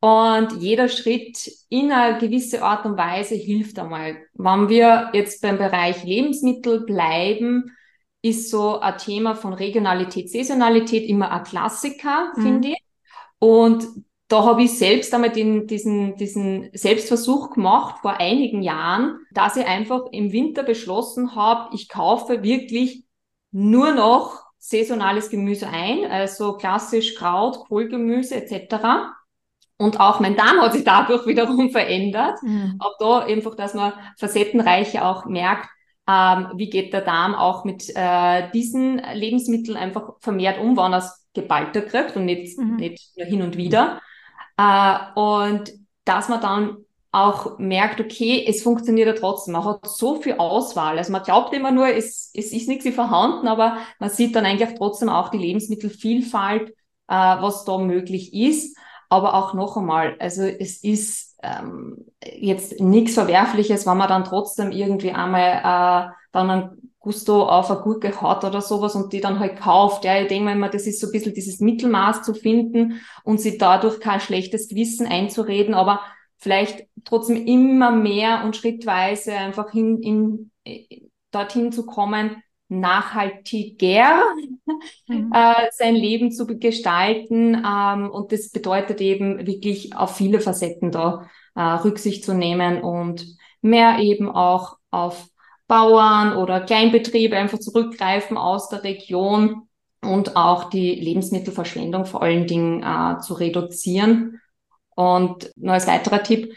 Und 0.00 0.60
jeder 0.60 0.88
Schritt 0.88 1.50
in 1.68 1.92
einer 1.92 2.18
gewissen 2.18 2.62
Art 2.62 2.86
und 2.86 2.96
Weise 2.96 3.34
hilft 3.34 3.78
einmal. 3.78 4.16
Wenn 4.32 4.68
wir 4.68 5.10
jetzt 5.12 5.42
beim 5.42 5.58
Bereich 5.58 6.04
Lebensmittel 6.04 6.86
bleiben, 6.86 7.76
ist 8.22 8.50
so 8.50 8.80
ein 8.80 8.98
Thema 8.98 9.34
von 9.34 9.52
Regionalität, 9.52 10.30
Saisonalität 10.30 11.08
immer 11.08 11.30
ein 11.30 11.44
Klassiker, 11.44 12.32
mhm. 12.36 12.42
finde 12.42 12.68
ich. 12.68 12.78
Und 13.38 13.86
da 14.30 14.44
habe 14.44 14.62
ich 14.62 14.78
selbst 14.78 15.12
einmal 15.12 15.30
den, 15.30 15.66
diesen, 15.66 16.14
diesen 16.14 16.70
Selbstversuch 16.72 17.50
gemacht 17.50 17.96
vor 18.00 18.20
einigen 18.20 18.62
Jahren, 18.62 19.18
dass 19.32 19.56
ich 19.56 19.66
einfach 19.66 20.06
im 20.12 20.30
Winter 20.30 20.62
beschlossen 20.62 21.34
habe, 21.34 21.74
ich 21.74 21.88
kaufe 21.88 22.44
wirklich 22.44 23.04
nur 23.50 23.92
noch 23.92 24.40
saisonales 24.56 25.30
Gemüse 25.30 25.68
ein, 25.68 26.08
also 26.08 26.52
klassisch 26.52 27.16
Kraut, 27.16 27.58
Kohlgemüse 27.66 28.36
etc. 28.36 28.76
Und 29.76 29.98
auch 29.98 30.20
mein 30.20 30.36
Darm 30.36 30.60
hat 30.60 30.74
sich 30.74 30.84
dadurch 30.84 31.26
wiederum 31.26 31.70
verändert. 31.70 32.40
Mhm. 32.42 32.76
Auch 32.78 32.98
da 33.00 33.18
einfach, 33.20 33.56
dass 33.56 33.74
man 33.74 33.94
facettenreich 34.16 35.00
auch 35.00 35.24
merkt, 35.24 35.68
ähm, 36.08 36.52
wie 36.54 36.70
geht 36.70 36.92
der 36.92 37.00
Darm 37.00 37.34
auch 37.34 37.64
mit 37.64 37.90
äh, 37.96 38.48
diesen 38.52 39.02
Lebensmitteln 39.12 39.76
einfach 39.76 40.12
vermehrt 40.20 40.60
um, 40.60 40.76
wann 40.76 40.92
er 40.92 40.98
es 40.98 41.26
geballter 41.34 41.82
kriegt 41.82 42.14
und 42.16 42.26
nicht, 42.26 42.56
mhm. 42.58 42.76
nicht 42.76 43.16
nur 43.16 43.26
hin 43.26 43.42
und 43.42 43.56
wieder. 43.56 44.00
Äh, 44.60 45.18
und 45.18 45.72
dass 46.04 46.28
man 46.28 46.40
dann 46.40 46.76
auch 47.12 47.58
merkt, 47.58 48.00
okay, 48.00 48.44
es 48.46 48.62
funktioniert 48.62 49.08
ja 49.08 49.14
trotzdem. 49.14 49.52
Man 49.52 49.64
hat 49.64 49.86
so 49.86 50.20
viel 50.20 50.34
Auswahl. 50.34 50.98
Also 50.98 51.10
man 51.12 51.22
glaubt 51.22 51.52
immer 51.54 51.72
nur, 51.72 51.88
es, 51.88 52.30
es 52.34 52.52
ist 52.52 52.68
nichts 52.68 52.88
vorhanden, 52.94 53.48
aber 53.48 53.78
man 53.98 54.10
sieht 54.10 54.36
dann 54.36 54.44
eigentlich 54.44 54.76
trotzdem 54.76 55.08
auch 55.08 55.30
die 55.30 55.38
Lebensmittelvielfalt, 55.38 56.70
äh, 56.70 56.74
was 57.08 57.64
da 57.64 57.78
möglich 57.78 58.34
ist. 58.34 58.76
Aber 59.08 59.34
auch 59.34 59.54
noch 59.54 59.76
einmal, 59.76 60.16
also 60.20 60.42
es 60.42 60.84
ist 60.84 61.36
ähm, 61.42 62.04
jetzt 62.24 62.80
nichts 62.80 63.14
Verwerfliches, 63.14 63.86
wenn 63.86 63.96
man 63.96 64.08
dann 64.08 64.24
trotzdem 64.24 64.70
irgendwie 64.70 65.10
einmal 65.10 66.10
äh, 66.10 66.12
dann 66.30 66.50
einen 66.50 66.89
Gusto 67.00 67.48
auf 67.48 67.70
eine 67.70 67.80
Gurke 67.80 68.20
hat 68.20 68.44
oder 68.44 68.60
sowas 68.60 68.94
und 68.94 69.12
die 69.12 69.20
dann 69.20 69.38
halt 69.38 69.58
kauft. 69.58 70.04
Ja, 70.04 70.20
ich 70.20 70.28
denke 70.28 70.44
mir 70.44 70.52
immer, 70.52 70.68
das 70.68 70.86
ist 70.86 71.00
so 71.00 71.06
ein 71.08 71.12
bisschen 71.12 71.32
dieses 71.32 71.58
Mittelmaß 71.58 72.22
zu 72.22 72.34
finden 72.34 73.00
und 73.24 73.40
sie 73.40 73.56
dadurch 73.56 74.00
kein 74.00 74.20
schlechtes 74.20 74.68
Gewissen 74.68 75.06
einzureden, 75.06 75.74
aber 75.74 76.00
vielleicht 76.36 76.86
trotzdem 77.04 77.46
immer 77.46 77.90
mehr 77.90 78.44
und 78.44 78.54
schrittweise 78.54 79.32
einfach 79.32 79.72
hin, 79.72 80.02
in, 80.02 80.50
dorthin 81.30 81.72
zu 81.72 81.86
kommen, 81.86 82.42
nachhaltiger 82.68 84.22
mhm. 85.08 85.32
äh, 85.34 85.68
sein 85.72 85.94
Leben 85.94 86.30
zu 86.30 86.46
gestalten. 86.46 87.62
Ähm, 87.66 88.10
und 88.10 88.30
das 88.30 88.50
bedeutet 88.50 89.00
eben 89.00 89.46
wirklich 89.46 89.96
auf 89.96 90.16
viele 90.16 90.40
Facetten 90.40 90.92
da 90.92 91.26
äh, 91.54 91.62
Rücksicht 91.62 92.24
zu 92.24 92.34
nehmen 92.34 92.82
und 92.82 93.26
mehr 93.62 93.98
eben 94.00 94.30
auch 94.30 94.76
auf 94.90 95.29
Bauern 95.70 96.36
oder 96.36 96.60
Kleinbetriebe 96.60 97.36
einfach 97.36 97.60
zurückgreifen 97.60 98.36
aus 98.36 98.68
der 98.68 98.82
Region 98.82 99.68
und 100.02 100.34
auch 100.34 100.64
die 100.64 100.96
Lebensmittelverschwendung 100.96 102.06
vor 102.06 102.22
allen 102.22 102.48
Dingen 102.48 102.82
äh, 102.82 103.20
zu 103.20 103.34
reduzieren. 103.34 104.40
Und 104.96 105.50
nur 105.54 105.74
als 105.74 105.86
weiterer 105.86 106.24
Tipp, 106.24 106.52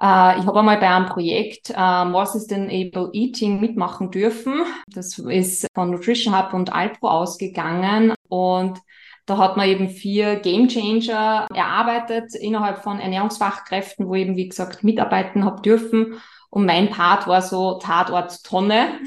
äh, 0.00 0.38
ich 0.38 0.46
habe 0.46 0.58
einmal 0.58 0.78
bei 0.78 0.88
einem 0.88 1.06
Projekt 1.06 1.74
äh, 1.76 2.04
More 2.06 2.26
Sustainable 2.26 3.10
Eating 3.12 3.60
mitmachen 3.60 4.10
dürfen. 4.10 4.62
Das 4.88 5.18
ist 5.18 5.66
von 5.74 5.90
Nutrition 5.90 6.36
Hub 6.36 6.54
und 6.54 6.72
Alpro 6.72 7.08
ausgegangen 7.08 8.14
und 8.30 8.80
da 9.26 9.36
hat 9.38 9.58
man 9.58 9.68
eben 9.68 9.90
vier 9.90 10.36
Game 10.36 10.68
Changer 10.68 11.46
erarbeitet 11.54 12.34
innerhalb 12.34 12.82
von 12.82 12.98
Ernährungsfachkräften, 12.98 14.06
wo 14.06 14.14
eben, 14.14 14.36
wie 14.36 14.48
gesagt, 14.48 14.84
mitarbeiten 14.84 15.44
habe 15.44 15.62
dürfen. 15.62 16.20
Und 16.54 16.66
mein 16.66 16.88
Part 16.88 17.26
war 17.26 17.42
so 17.42 17.80
Tatort 17.80 18.44
Tonne. 18.44 19.00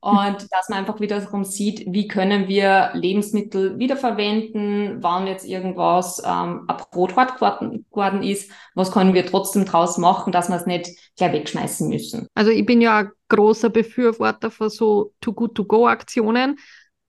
Und 0.00 0.36
dass 0.50 0.70
man 0.70 0.78
einfach 0.78 1.00
wiederum 1.00 1.44
sieht, 1.44 1.84
wie 1.86 2.08
können 2.08 2.48
wir 2.48 2.92
Lebensmittel 2.94 3.78
wiederverwenden, 3.78 5.02
wann 5.02 5.26
jetzt 5.26 5.44
irgendwas 5.44 6.22
ähm, 6.24 6.64
ein 6.66 6.76
Brot 6.90 7.14
hart 7.14 7.34
geworden 7.38 8.22
ist, 8.22 8.50
was 8.74 8.90
können 8.90 9.12
wir 9.12 9.26
trotzdem 9.26 9.66
draus 9.66 9.98
machen, 9.98 10.32
dass 10.32 10.48
wir 10.48 10.56
es 10.56 10.64
nicht 10.64 10.88
gleich 11.18 11.34
wegschmeißen 11.34 11.90
müssen. 11.90 12.26
Also 12.34 12.50
ich 12.50 12.64
bin 12.64 12.80
ja 12.80 13.00
ein 13.00 13.10
großer 13.28 13.68
Befürworter 13.68 14.50
von 14.50 14.70
so 14.70 15.12
Too-Good-To-Go-Aktionen. 15.20 16.58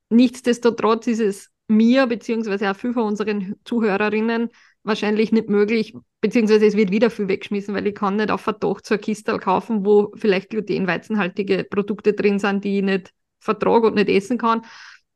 Nichtsdestotrotz 0.10 1.08
ist 1.08 1.22
es 1.22 1.52
mir, 1.70 2.06
beziehungsweise 2.06 2.70
auch 2.70 2.76
viel 2.76 2.92
von 2.92 3.04
unseren 3.04 3.56
Zuhörerinnen, 3.64 4.50
wahrscheinlich 4.88 5.32
nicht 5.32 5.50
möglich, 5.50 5.94
beziehungsweise 6.22 6.66
es 6.66 6.76
wird 6.76 6.92
wieder 6.92 7.10
viel 7.10 7.28
weggeschmissen, 7.28 7.76
weil 7.76 7.88
ich 7.88 7.96
kann 7.96 8.16
nicht 8.16 8.32
auf 8.32 8.42
Verdacht 8.42 8.92
ein 8.92 9.02
Kistel 9.02 9.40
kaufen, 9.40 9.86
wo 9.86 10.12
vielleicht 10.16 10.50
glutenweizenhaltige 10.50 11.66
Produkte 11.66 12.14
drin 12.14 12.40
sind, 12.40 12.64
die 12.64 12.78
ich 12.78 12.84
nicht 12.84 13.14
vertrage 13.40 13.88
und 13.88 13.96
nicht 13.96 14.10
essen 14.10 14.38
kann. 14.38 14.62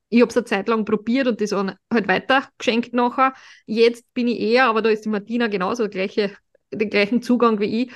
Ich 0.09 0.21
habe 0.21 0.29
es 0.29 0.37
eine 0.37 0.45
Zeit 0.45 0.67
lang 0.67 0.85
probiert 0.85 1.27
und 1.27 1.41
das 1.41 1.53
halt 1.53 2.07
weiter 2.07 2.47
geschenkt 2.57 2.93
nachher. 2.93 3.33
Jetzt 3.65 4.13
bin 4.13 4.27
ich 4.27 4.39
eher, 4.39 4.65
aber 4.65 4.81
da 4.81 4.89
ist 4.89 5.05
die 5.05 5.09
Martina 5.09 5.47
genauso 5.47 5.87
gleiche, 5.87 6.35
den 6.71 6.89
gleichen 6.89 7.21
Zugang 7.21 7.59
wie 7.59 7.83
ich, 7.83 7.91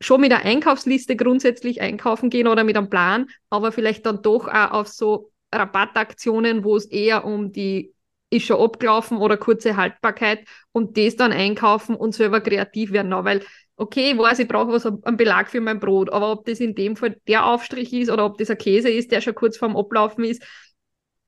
schon 0.00 0.20
mit 0.20 0.30
der 0.30 0.44
Einkaufsliste 0.44 1.16
grundsätzlich 1.16 1.80
einkaufen 1.80 2.30
gehen 2.30 2.46
oder 2.46 2.62
mit 2.62 2.76
einem 2.76 2.88
Plan, 2.88 3.26
aber 3.50 3.72
vielleicht 3.72 4.06
dann 4.06 4.22
doch 4.22 4.46
auch 4.46 4.70
auf 4.70 4.88
so 4.88 5.32
Rabattaktionen, 5.52 6.62
wo 6.62 6.76
es 6.76 6.86
eher 6.86 7.24
um 7.24 7.52
die 7.52 7.92
ist 8.30 8.46
schon 8.46 8.60
abgelaufen 8.60 9.18
oder 9.18 9.36
kurze 9.36 9.76
Haltbarkeit 9.76 10.46
und 10.72 10.96
das 10.96 11.16
dann 11.16 11.32
einkaufen 11.32 11.94
und 11.94 12.14
selber 12.14 12.40
kreativ 12.40 12.92
werden. 12.92 13.12
Auch, 13.12 13.24
weil, 13.24 13.42
okay, 13.76 14.12
ich 14.12 14.18
weiß, 14.18 14.38
ich 14.40 14.48
brauche 14.48 14.72
was, 14.72 14.86
einen 14.86 15.16
Belag 15.16 15.50
für 15.50 15.60
mein 15.60 15.80
Brot, 15.80 16.12
aber 16.12 16.32
ob 16.32 16.44
das 16.44 16.60
in 16.60 16.74
dem 16.74 16.96
Fall 16.96 17.16
der 17.26 17.46
Aufstrich 17.46 17.92
ist 17.92 18.10
oder 18.10 18.26
ob 18.26 18.38
das 18.38 18.50
ein 18.50 18.58
Käse 18.58 18.90
ist, 18.90 19.12
der 19.12 19.20
schon 19.20 19.34
kurz 19.34 19.56
vorm 19.56 19.76
Ablaufen 19.76 20.24
ist, 20.24 20.42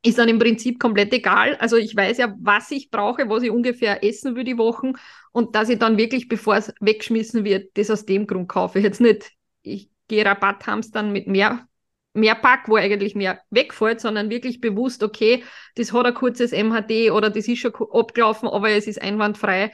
ist 0.02 0.18
dann 0.18 0.28
im 0.28 0.38
Prinzip 0.38 0.80
komplett 0.80 1.12
egal. 1.12 1.56
Also 1.56 1.76
ich 1.76 1.94
weiß 1.94 2.18
ja, 2.18 2.34
was 2.40 2.70
ich 2.70 2.90
brauche, 2.90 3.28
was 3.28 3.42
ich 3.42 3.50
ungefähr 3.50 4.02
essen 4.02 4.34
würde 4.34 4.44
die 4.44 4.58
Wochen 4.58 4.92
und 5.32 5.54
dass 5.54 5.68
ich 5.68 5.78
dann 5.78 5.98
wirklich, 5.98 6.28
bevor 6.28 6.56
es 6.56 6.72
weggeschmissen 6.80 7.44
wird, 7.44 7.76
das 7.76 7.90
aus 7.90 8.06
dem 8.06 8.26
Grund 8.26 8.48
kaufe. 8.48 8.78
Jetzt 8.78 9.00
nicht, 9.00 9.30
ich 9.62 9.90
gehe 10.08 10.24
Rabatt 10.24 10.66
dann 10.92 11.12
mit 11.12 11.26
mehr, 11.26 11.66
mehr 12.12 12.34
Pack, 12.34 12.68
wo 12.68 12.76
eigentlich 12.76 13.14
mehr 13.14 13.40
wegfällt, 13.50 14.00
sondern 14.00 14.30
wirklich 14.30 14.60
bewusst, 14.60 15.02
okay, 15.02 15.44
das 15.76 15.92
hat 15.92 16.06
ein 16.06 16.14
kurzes 16.14 16.52
MHD 16.52 17.10
oder 17.10 17.30
das 17.30 17.46
ist 17.48 17.58
schon 17.58 17.72
abgelaufen, 17.92 18.48
aber 18.48 18.70
es 18.70 18.86
ist 18.86 19.00
einwandfrei. 19.00 19.72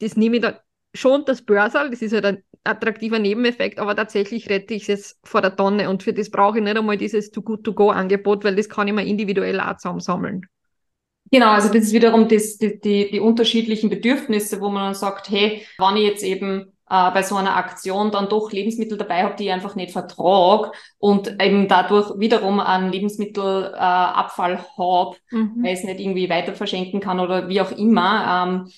Das 0.00 0.16
nehme 0.16 0.36
ich 0.36 0.42
dann 0.42 0.56
schon 0.94 1.24
das 1.24 1.42
Börsal, 1.42 1.90
das 1.90 2.02
ist 2.02 2.12
halt 2.12 2.24
ein 2.24 2.42
attraktiver 2.64 3.18
Nebeneffekt, 3.18 3.78
aber 3.78 3.94
tatsächlich 3.94 4.48
rette 4.48 4.74
ich 4.74 4.88
es 4.88 5.18
vor 5.24 5.42
der 5.42 5.54
Tonne 5.54 5.90
und 5.90 6.02
für 6.02 6.12
das 6.12 6.30
brauche 6.30 6.58
ich 6.58 6.64
nicht 6.64 6.76
einmal 6.76 6.96
dieses 6.96 7.30
Too 7.30 7.42
Good 7.42 7.64
To 7.64 7.72
Go 7.74 7.90
Angebot, 7.90 8.44
weil 8.44 8.56
das 8.56 8.68
kann 8.68 8.88
ich 8.88 8.94
mir 8.94 9.04
individuell 9.04 9.60
auch 9.60 9.76
zusammensammeln. 9.76 10.46
Genau, 11.30 11.50
also 11.50 11.68
das 11.68 11.84
ist 11.84 11.92
wiederum 11.92 12.26
das, 12.26 12.56
die, 12.56 12.80
die, 12.80 13.10
die 13.10 13.20
unterschiedlichen 13.20 13.90
Bedürfnisse, 13.90 14.60
wo 14.60 14.70
man 14.70 14.86
dann 14.86 14.94
sagt, 14.94 15.28
hey, 15.28 15.66
wenn 15.78 15.96
ich 15.96 16.04
jetzt 16.04 16.22
eben 16.22 16.72
äh, 16.90 17.10
bei 17.10 17.22
so 17.22 17.36
einer 17.36 17.56
Aktion 17.56 18.10
dann 18.10 18.28
doch 18.28 18.50
Lebensmittel 18.50 18.98
dabei 18.98 19.24
habe, 19.24 19.36
die 19.36 19.44
ich 19.44 19.52
einfach 19.52 19.76
nicht 19.76 19.92
vertrage 19.92 20.72
und 20.98 21.42
eben 21.42 21.68
dadurch 21.68 22.18
wiederum 22.18 22.60
einen 22.60 22.90
Lebensmittelabfall 22.90 24.54
äh, 24.54 24.78
habe, 24.78 25.16
mhm. 25.30 25.56
weil 25.62 25.74
ich 25.74 25.80
es 25.80 25.84
nicht 25.84 26.00
irgendwie 26.00 26.30
weiter 26.30 26.54
verschenken 26.54 27.00
kann 27.00 27.20
oder 27.20 27.48
wie 27.48 27.60
auch 27.60 27.72
immer, 27.72 28.46
ähm, 28.46 28.72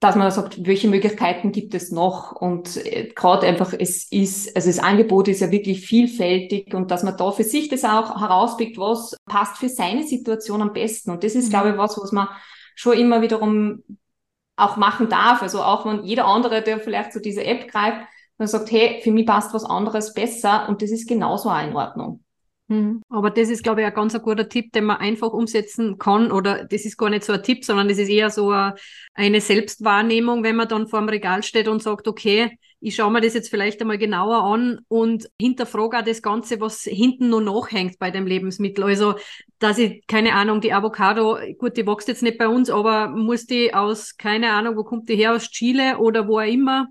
dass 0.00 0.14
man 0.14 0.30
sagt, 0.30 0.66
welche 0.66 0.88
Möglichkeiten 0.88 1.52
gibt 1.52 1.74
es 1.74 1.90
noch? 1.90 2.32
Und 2.32 2.76
äh, 2.76 3.12
gerade 3.14 3.46
einfach, 3.46 3.72
es 3.78 4.10
ist, 4.10 4.54
also 4.54 4.68
das 4.68 4.78
Angebot 4.78 5.28
ist 5.28 5.40
ja 5.40 5.50
wirklich 5.50 5.86
vielfältig 5.86 6.74
und 6.74 6.90
dass 6.90 7.02
man 7.02 7.16
da 7.16 7.32
für 7.32 7.44
sich 7.44 7.68
das 7.68 7.84
auch 7.84 8.20
herauspickt, 8.20 8.76
was 8.78 9.16
passt 9.26 9.56
für 9.56 9.68
seine 9.68 10.06
Situation 10.06 10.60
am 10.60 10.72
besten. 10.72 11.10
Und 11.10 11.24
das 11.24 11.34
ist, 11.34 11.46
mhm. 11.46 11.50
glaube 11.50 11.70
ich, 11.70 11.78
was, 11.78 11.98
was 11.98 12.12
man 12.12 12.28
schon 12.74 12.98
immer 12.98 13.22
wiederum 13.22 13.82
auch 14.56 14.76
machen 14.76 15.08
darf. 15.08 15.42
Also 15.42 15.62
auch 15.62 15.86
wenn 15.86 16.04
jeder 16.04 16.26
andere, 16.26 16.62
der 16.62 16.80
vielleicht 16.80 17.12
zu 17.12 17.20
dieser 17.20 17.44
App 17.44 17.70
greift, 17.70 18.06
man 18.38 18.48
sagt, 18.48 18.70
hey, 18.70 19.00
für 19.02 19.10
mich 19.10 19.26
passt 19.26 19.54
was 19.54 19.64
anderes 19.64 20.12
besser 20.12 20.68
und 20.68 20.82
das 20.82 20.90
ist 20.90 21.08
genauso 21.08 21.50
auch 21.50 21.62
in 21.62 21.74
Ordnung. 21.74 22.22
Mhm. 22.68 23.02
Aber 23.08 23.30
das 23.30 23.48
ist, 23.48 23.62
glaube 23.62 23.82
ich, 23.82 23.86
ein 23.86 23.94
ganz 23.94 24.20
guter 24.20 24.48
Tipp, 24.48 24.72
den 24.72 24.84
man 24.84 24.96
einfach 24.96 25.32
umsetzen 25.32 25.98
kann. 25.98 26.32
Oder 26.32 26.64
das 26.64 26.84
ist 26.84 26.96
gar 26.96 27.10
nicht 27.10 27.24
so 27.24 27.32
ein 27.32 27.42
Tipp, 27.42 27.64
sondern 27.64 27.88
das 27.88 27.98
ist 27.98 28.08
eher 28.08 28.30
so 28.30 28.50
eine 29.14 29.40
Selbstwahrnehmung, 29.40 30.42
wenn 30.42 30.56
man 30.56 30.68
dann 30.68 30.88
vor 30.88 31.00
dem 31.00 31.08
Regal 31.08 31.42
steht 31.42 31.68
und 31.68 31.82
sagt, 31.82 32.08
okay, 32.08 32.58
ich 32.80 32.94
schaue 32.94 33.10
mir 33.10 33.20
das 33.20 33.34
jetzt 33.34 33.48
vielleicht 33.48 33.80
einmal 33.80 33.98
genauer 33.98 34.44
an 34.44 34.80
und 34.88 35.28
hinterfrage 35.40 35.98
auch 35.98 36.04
das 36.04 36.22
Ganze, 36.22 36.60
was 36.60 36.82
hinten 36.82 37.30
noch 37.30 37.40
nachhängt 37.40 37.98
bei 37.98 38.10
dem 38.10 38.26
Lebensmittel. 38.26 38.84
Also, 38.84 39.14
dass 39.58 39.78
ich, 39.78 40.06
keine 40.06 40.34
Ahnung, 40.34 40.60
die 40.60 40.72
Avocado, 40.72 41.38
gut, 41.58 41.76
die 41.76 41.86
wächst 41.86 42.08
jetzt 42.08 42.22
nicht 42.22 42.38
bei 42.38 42.48
uns, 42.48 42.68
aber 42.68 43.08
muss 43.08 43.46
die 43.46 43.72
aus, 43.72 44.16
keine 44.16 44.52
Ahnung, 44.52 44.76
wo 44.76 44.84
kommt 44.84 45.08
die 45.08 45.16
her, 45.16 45.34
aus 45.34 45.50
Chile 45.50 45.98
oder 45.98 46.28
wo 46.28 46.38
auch 46.38 46.44
immer, 46.44 46.88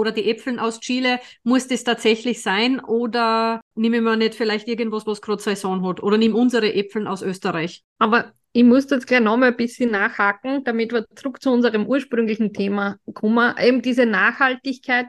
oder 0.00 0.12
die 0.12 0.30
Äpfeln 0.30 0.58
aus 0.58 0.80
Chile, 0.80 1.20
muss 1.44 1.68
das 1.68 1.84
tatsächlich 1.84 2.42
sein 2.42 2.80
oder 2.80 3.60
nehmen 3.74 4.02
wir 4.04 4.16
nicht 4.16 4.34
vielleicht 4.34 4.66
irgendwas, 4.66 5.06
was 5.06 5.20
gerade 5.20 5.42
Saison 5.42 5.86
hat 5.86 6.02
oder 6.02 6.18
nehmen 6.18 6.34
unsere 6.34 6.74
Äpfeln 6.74 7.06
aus 7.06 7.22
Österreich? 7.22 7.82
Aber 7.98 8.32
ich 8.52 8.64
muss 8.64 8.90
jetzt 8.90 9.06
gleich 9.06 9.20
nochmal 9.20 9.50
ein 9.50 9.56
bisschen 9.56 9.92
nachhaken, 9.92 10.64
damit 10.64 10.92
wir 10.92 11.06
zurück 11.14 11.40
zu 11.40 11.50
unserem 11.52 11.86
ursprünglichen 11.86 12.52
Thema 12.52 12.96
kommen. 13.14 13.54
Eben 13.58 13.82
diese 13.82 14.06
Nachhaltigkeit. 14.06 15.06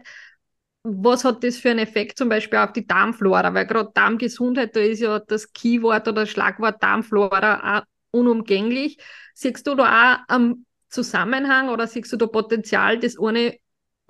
Was 0.83 1.23
hat 1.23 1.43
das 1.43 1.57
für 1.57 1.69
einen 1.69 1.79
Effekt 1.79 2.17
zum 2.17 2.29
Beispiel 2.29 2.59
auf 2.59 2.73
die 2.73 2.85
Darmflora? 2.85 3.53
Weil 3.53 3.65
gerade 3.67 3.91
Darmgesundheit, 3.93 4.75
da 4.75 4.79
ist 4.79 4.99
ja 4.99 5.19
das 5.19 5.53
Keyword 5.53 6.07
oder 6.07 6.25
Schlagwort 6.25 6.81
Darmflora 6.81 7.79
auch 7.79 7.83
unumgänglich. 8.11 8.97
Siehst 9.33 9.65
du 9.65 9.75
da 9.75 9.83
auch 10.13 10.17
am 10.27 10.65
Zusammenhang 10.89 11.69
oder 11.69 11.87
siehst 11.87 12.11
du 12.11 12.17
da 12.17 12.27
Potenzial, 12.27 12.99
das 12.99 13.17
eine 13.17 13.57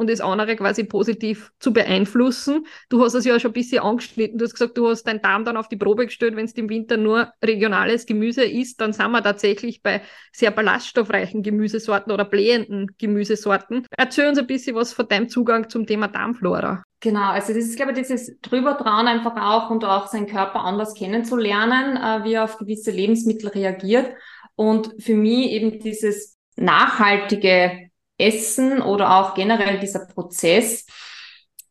und 0.01 0.09
das 0.09 0.19
andere 0.19 0.55
quasi 0.55 0.83
positiv 0.83 1.51
zu 1.59 1.71
beeinflussen. 1.71 2.65
Du 2.89 3.03
hast 3.03 3.13
es 3.13 3.23
ja 3.23 3.39
schon 3.39 3.51
ein 3.51 3.53
bisschen 3.53 3.83
angeschnitten. 3.83 4.39
Du 4.39 4.45
hast 4.45 4.53
gesagt, 4.53 4.77
du 4.77 4.89
hast 4.89 5.03
deinen 5.03 5.21
Darm 5.21 5.45
dann 5.45 5.57
auf 5.57 5.67
die 5.67 5.77
Probe 5.77 6.07
gestellt, 6.07 6.35
wenn 6.35 6.45
es 6.45 6.53
im 6.53 6.69
Winter 6.69 6.97
nur 6.97 7.31
regionales 7.43 8.07
Gemüse 8.07 8.43
ist, 8.43 8.81
dann 8.81 8.93
sind 8.93 9.11
wir 9.11 9.21
tatsächlich 9.21 9.83
bei 9.83 10.01
sehr 10.33 10.49
ballaststoffreichen 10.49 11.43
Gemüsesorten 11.43 12.11
oder 12.11 12.25
blähenden 12.25 12.87
Gemüsesorten. 12.97 13.85
Erzähl 13.95 14.27
uns 14.27 14.39
ein 14.39 14.47
bisschen 14.47 14.75
was 14.75 14.91
von 14.91 15.07
deinem 15.07 15.29
Zugang 15.29 15.69
zum 15.69 15.85
Thema 15.85 16.07
Darmflora. 16.07 16.83
Genau, 16.99 17.29
also 17.29 17.53
das 17.53 17.65
ist, 17.65 17.75
glaube 17.75 17.91
ich, 17.91 17.97
dieses 17.99 18.39
drüber 18.41 18.73
dran 18.73 19.07
einfach 19.07 19.35
auch 19.35 19.69
und 19.69 19.85
auch 19.85 20.07
seinen 20.07 20.27
Körper 20.27 20.63
anders 20.63 20.95
kennenzulernen, 20.95 21.97
äh, 21.97 22.23
wie 22.23 22.33
er 22.33 22.43
auf 22.45 22.57
gewisse 22.57 22.89
Lebensmittel 22.89 23.49
reagiert. 23.49 24.11
Und 24.55 24.91
für 24.99 25.15
mich 25.15 25.51
eben 25.51 25.79
dieses 25.79 26.37
nachhaltige 26.55 27.90
Essen 28.21 28.81
oder 28.81 29.15
auch 29.17 29.33
generell 29.33 29.79
dieser 29.79 30.05
Prozess, 30.05 30.85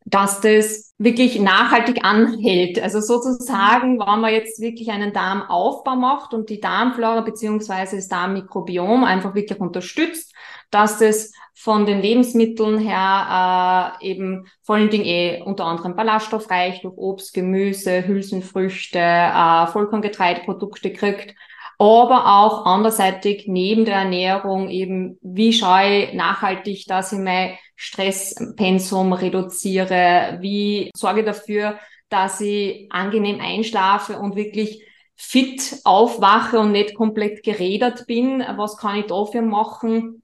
dass 0.05 0.41
das 0.41 0.93
wirklich 0.97 1.39
nachhaltig 1.39 2.03
anhält. 2.03 2.81
Also 2.81 3.01
sozusagen, 3.01 3.99
wenn 3.99 4.19
man 4.19 4.33
jetzt 4.33 4.59
wirklich 4.59 4.89
einen 4.89 5.13
Darmaufbau 5.13 5.95
macht 5.95 6.33
und 6.33 6.49
die 6.49 6.59
Darmflora 6.59 7.21
beziehungsweise 7.21 7.95
das 7.95 8.07
Darmmikrobiom 8.07 9.03
einfach 9.03 9.35
wirklich 9.35 9.59
unterstützt, 9.59 10.33
dass 10.69 10.97
das 10.99 11.31
von 11.53 11.85
den 11.85 12.01
Lebensmitteln 12.01 12.79
her 12.79 13.99
äh, 14.01 14.07
eben 14.07 14.47
vor 14.63 14.75
allen 14.75 14.89
Dingen 14.89 15.05
eh 15.05 15.41
unter 15.43 15.65
anderem 15.65 15.95
ballaststoffreich 15.95 16.81
durch 16.81 16.97
Obst, 16.97 17.33
Gemüse, 17.33 18.07
Hülsenfrüchte, 18.07 18.99
äh, 18.99 19.67
Vollkorngetreideprodukte 19.67 20.91
kriegt 20.91 21.35
aber 21.81 22.27
auch 22.27 22.67
anderseitig 22.67 23.45
neben 23.47 23.85
der 23.85 23.95
Ernährung 23.95 24.69
eben, 24.69 25.17
wie 25.23 25.51
schaue 25.51 26.03
ich 26.03 26.13
nachhaltig, 26.13 26.85
dass 26.85 27.11
ich 27.11 27.17
mein 27.17 27.57
Stresspensum 27.75 29.13
reduziere, 29.13 30.37
wie 30.41 30.91
sorge 30.95 31.23
dafür, 31.23 31.79
dass 32.09 32.39
ich 32.39 32.85
angenehm 32.91 33.39
einschlafe 33.41 34.19
und 34.19 34.35
wirklich 34.35 34.85
fit 35.15 35.79
aufwache 35.83 36.59
und 36.59 36.71
nicht 36.71 36.93
komplett 36.93 37.41
gerädert 37.41 38.05
bin. 38.05 38.43
Was 38.57 38.77
kann 38.77 38.99
ich 38.99 39.07
dafür 39.07 39.41
machen? 39.41 40.20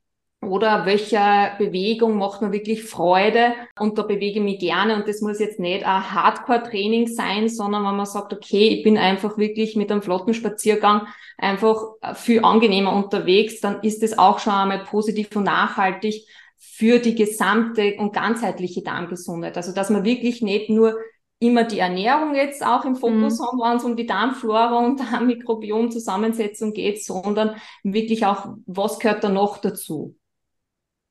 Oder 0.48 0.86
welche 0.86 1.20
Bewegung 1.58 2.18
macht 2.18 2.42
mir 2.42 2.52
wirklich 2.52 2.84
Freude? 2.84 3.54
Und 3.80 3.98
da 3.98 4.04
bewege 4.04 4.40
ich 4.40 4.46
mich 4.46 4.60
gerne. 4.60 4.96
Und 4.96 5.08
das 5.08 5.22
muss 5.22 5.40
jetzt 5.40 5.60
nicht 5.60 5.86
ein 5.86 6.12
Hardcore-Training 6.12 7.08
sein, 7.08 7.50
sondern 7.50 7.84
wenn 7.84 7.96
man 7.96 8.06
sagt, 8.06 8.34
okay, 8.34 8.68
ich 8.70 8.84
bin 8.84 8.98
einfach 8.98 9.38
wirklich 9.38 9.76
mit 9.76 9.92
einem 9.92 10.02
flotten 10.02 10.34
Spaziergang 10.34 11.08
einfach 11.38 11.82
viel 12.16 12.44
angenehmer 12.44 12.94
unterwegs, 12.94 13.60
dann 13.62 13.82
ist 13.84 14.04
es 14.04 14.18
auch 14.18 14.40
schon 14.40 14.54
einmal 14.54 14.84
positiv 14.84 15.36
und 15.36 15.44
nachhaltig 15.44 16.26
für 16.58 17.00
die 17.00 17.16
gesamte 17.16 17.96
und 17.98 18.14
ganzheitliche 18.14 18.82
Darmgesundheit. 18.82 19.58
Also, 19.58 19.74
dass 19.74 19.90
man 19.90 20.04
wirklich 20.04 20.42
nicht 20.42 20.70
nur 20.70 20.96
immer 21.40 21.64
die 21.64 21.80
Ernährung 21.80 22.34
jetzt 22.36 22.66
auch 22.66 22.84
im 22.86 22.96
Fokus 22.96 23.40
mhm. 23.40 23.44
haben, 23.44 23.60
wenn 23.60 23.78
es 23.78 23.84
um 23.84 23.96
die 23.96 24.08
Darmflora 24.08 24.86
und 24.86 25.00
Darmmikrobiom-Zusammensetzung 25.00 26.74
geht, 26.74 27.04
sondern 27.04 27.56
wirklich 27.84 28.26
auch, 28.26 28.56
was 28.66 29.00
gehört 29.00 29.24
da 29.24 29.30
noch 29.30 29.60
dazu? 29.60 30.17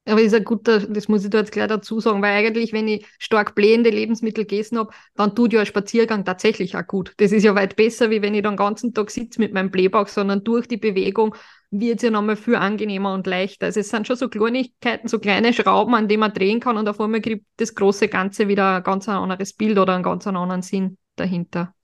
Aber 0.08 0.22
ist 0.22 0.34
ein 0.34 0.44
guter, 0.44 0.80
das 0.80 1.08
muss 1.08 1.24
ich 1.24 1.30
da 1.30 1.38
jetzt 1.38 1.50
gleich 1.50 1.66
dazu 1.66 1.98
sagen, 1.98 2.22
weil 2.22 2.32
eigentlich, 2.32 2.72
wenn 2.72 2.86
ich 2.86 3.04
stark 3.18 3.56
blähende 3.56 3.90
Lebensmittel 3.90 4.44
gegessen 4.44 4.78
habe, 4.78 4.92
dann 5.16 5.34
tut 5.34 5.52
ja 5.52 5.60
ein 5.60 5.66
Spaziergang 5.66 6.24
tatsächlich 6.24 6.76
auch 6.76 6.86
gut. 6.86 7.12
Das 7.16 7.32
ist 7.32 7.42
ja 7.42 7.56
weit 7.56 7.74
besser, 7.74 8.08
wie 8.10 8.22
wenn 8.22 8.34
ich 8.34 8.42
den 8.42 8.56
ganzen 8.56 8.94
Tag 8.94 9.10
sitze 9.10 9.40
mit 9.40 9.52
meinem 9.52 9.70
Blähbauch, 9.72 10.06
sondern 10.06 10.44
durch 10.44 10.68
die 10.68 10.76
Bewegung 10.76 11.34
wird 11.72 11.96
es 11.96 12.02
ja 12.02 12.10
nochmal 12.10 12.36
viel 12.36 12.54
angenehmer 12.54 13.14
und 13.14 13.26
leichter. 13.26 13.66
Also 13.66 13.80
es 13.80 13.90
sind 13.90 14.06
schon 14.06 14.16
so 14.16 14.28
Kleinigkeiten, 14.28 15.08
so 15.08 15.18
kleine 15.18 15.52
Schrauben, 15.52 15.94
an 15.94 16.06
denen 16.06 16.20
man 16.20 16.32
drehen 16.32 16.60
kann 16.60 16.76
und 16.76 16.88
auf 16.88 17.00
einmal 17.00 17.20
kriegt 17.20 17.44
das 17.56 17.74
große 17.74 18.08
Ganze 18.08 18.46
wieder 18.46 18.76
ein 18.76 18.82
ganz 18.84 19.08
anderes 19.08 19.52
Bild 19.52 19.78
oder 19.78 19.94
einen 19.94 20.04
ganz 20.04 20.26
anderen 20.26 20.62
Sinn 20.62 20.98
dahinter. 21.16 21.75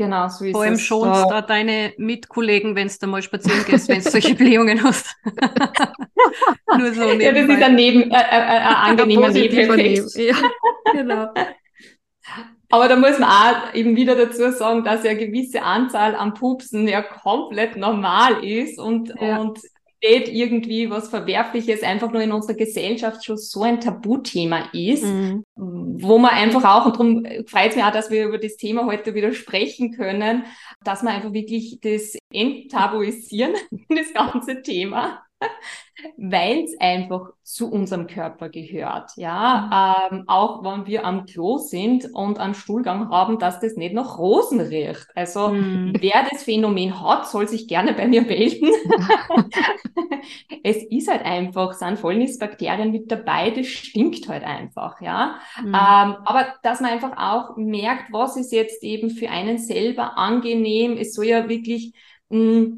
Genau, 0.00 0.28
so 0.28 0.46
ist 0.46 0.52
Vor 0.52 0.62
allem 0.62 0.72
es. 0.72 0.80
schonst 0.80 1.30
da 1.30 1.42
deine 1.42 1.92
Mitkollegen, 1.98 2.74
wenn 2.74 2.88
du 2.88 3.06
mal 3.06 3.20
spazieren 3.20 3.66
gehst, 3.66 3.86
wenn 3.90 4.02
du 4.02 4.08
solche 4.08 4.34
Blähungen 4.34 4.82
hast. 4.82 5.14
Nur 6.78 6.94
so 6.94 7.04
nebenbei. 7.04 7.24
Ja, 7.24 7.32
das 7.32 7.42
ist 7.42 7.62
ein, 7.62 7.74
Neben, 7.74 8.10
äh, 8.10 8.14
äh, 8.14 8.38
äh 8.38 8.60
angenehmer 8.88 9.28
Nebeneffekt. 9.28 10.14
Ja, 10.14 10.36
genau. 10.94 11.28
Aber 12.70 12.88
da 12.88 12.96
muss 12.96 13.18
man 13.18 13.28
auch 13.28 13.74
eben 13.74 13.94
wieder 13.94 14.16
dazu 14.16 14.50
sagen, 14.50 14.84
dass 14.84 15.04
ja 15.04 15.10
eine 15.10 15.20
gewisse 15.20 15.60
Anzahl 15.60 16.14
an 16.14 16.32
Pupsen 16.32 16.88
ja 16.88 17.02
komplett 17.02 17.76
normal 17.76 18.42
ist 18.42 18.78
und, 18.78 19.12
ja. 19.20 19.36
und 19.36 19.60
nicht 20.02 20.28
irgendwie 20.28 20.90
was 20.90 21.08
Verwerfliches 21.08 21.82
einfach 21.82 22.10
nur 22.10 22.22
in 22.22 22.32
unserer 22.32 22.56
Gesellschaft 22.56 23.24
schon 23.24 23.36
so 23.36 23.62
ein 23.62 23.80
Tabuthema 23.80 24.70
ist, 24.72 25.04
mhm. 25.04 25.44
wo 25.56 26.18
man 26.18 26.30
einfach 26.30 26.64
auch, 26.64 26.86
und 26.86 26.94
darum 26.94 27.46
freut 27.46 27.70
es 27.70 27.76
mich 27.76 27.84
auch, 27.84 27.92
dass 27.92 28.10
wir 28.10 28.26
über 28.26 28.38
das 28.38 28.56
Thema 28.56 28.86
heute 28.86 29.14
wieder 29.14 29.32
sprechen 29.32 29.92
können, 29.92 30.44
dass 30.84 31.02
wir 31.02 31.10
einfach 31.10 31.32
wirklich 31.32 31.78
das 31.82 32.16
enttabuisieren, 32.32 33.54
das 33.88 34.12
ganze 34.14 34.62
Thema. 34.62 35.22
Weil 36.16 36.64
es 36.64 36.78
einfach 36.80 37.30
zu 37.42 37.70
unserem 37.70 38.06
Körper 38.06 38.48
gehört. 38.48 39.10
Ja, 39.16 40.08
mhm. 40.10 40.18
ähm, 40.18 40.24
auch 40.28 40.62
wenn 40.62 40.86
wir 40.86 41.04
am 41.04 41.26
Klo 41.26 41.58
sind 41.58 42.06
und 42.12 42.38
einen 42.38 42.54
Stuhlgang 42.54 43.10
haben, 43.10 43.38
dass 43.38 43.60
das 43.60 43.76
nicht 43.76 43.94
nach 43.94 44.18
Rosen 44.18 44.60
riecht. 44.60 45.06
Also 45.14 45.48
mhm. 45.48 45.92
wer 45.98 46.26
das 46.30 46.44
Phänomen 46.44 47.00
hat, 47.00 47.28
soll 47.28 47.48
sich 47.48 47.68
gerne 47.68 47.92
bei 47.94 48.06
mir 48.06 48.22
melden. 48.22 48.70
es 50.62 50.82
ist 50.84 51.10
halt 51.10 51.24
einfach, 51.24 51.72
sind 51.72 51.98
Fäulnisbakterien 51.98 52.92
mit 52.92 53.10
dabei, 53.10 53.50
das 53.50 53.66
stinkt 53.66 54.28
halt 54.28 54.44
einfach, 54.44 55.00
ja. 55.00 55.38
Mhm. 55.60 55.68
Ähm, 55.68 55.72
aber 55.74 56.54
dass 56.62 56.80
man 56.80 56.92
einfach 56.92 57.16
auch 57.16 57.56
merkt, 57.56 58.12
was 58.12 58.36
ist 58.36 58.52
jetzt 58.52 58.82
eben 58.82 59.10
für 59.10 59.30
einen 59.30 59.58
selber 59.58 60.16
angenehm. 60.16 60.96
Es 60.96 61.14
soll 61.14 61.26
ja 61.26 61.48
wirklich 61.48 61.94
mh, 62.28 62.76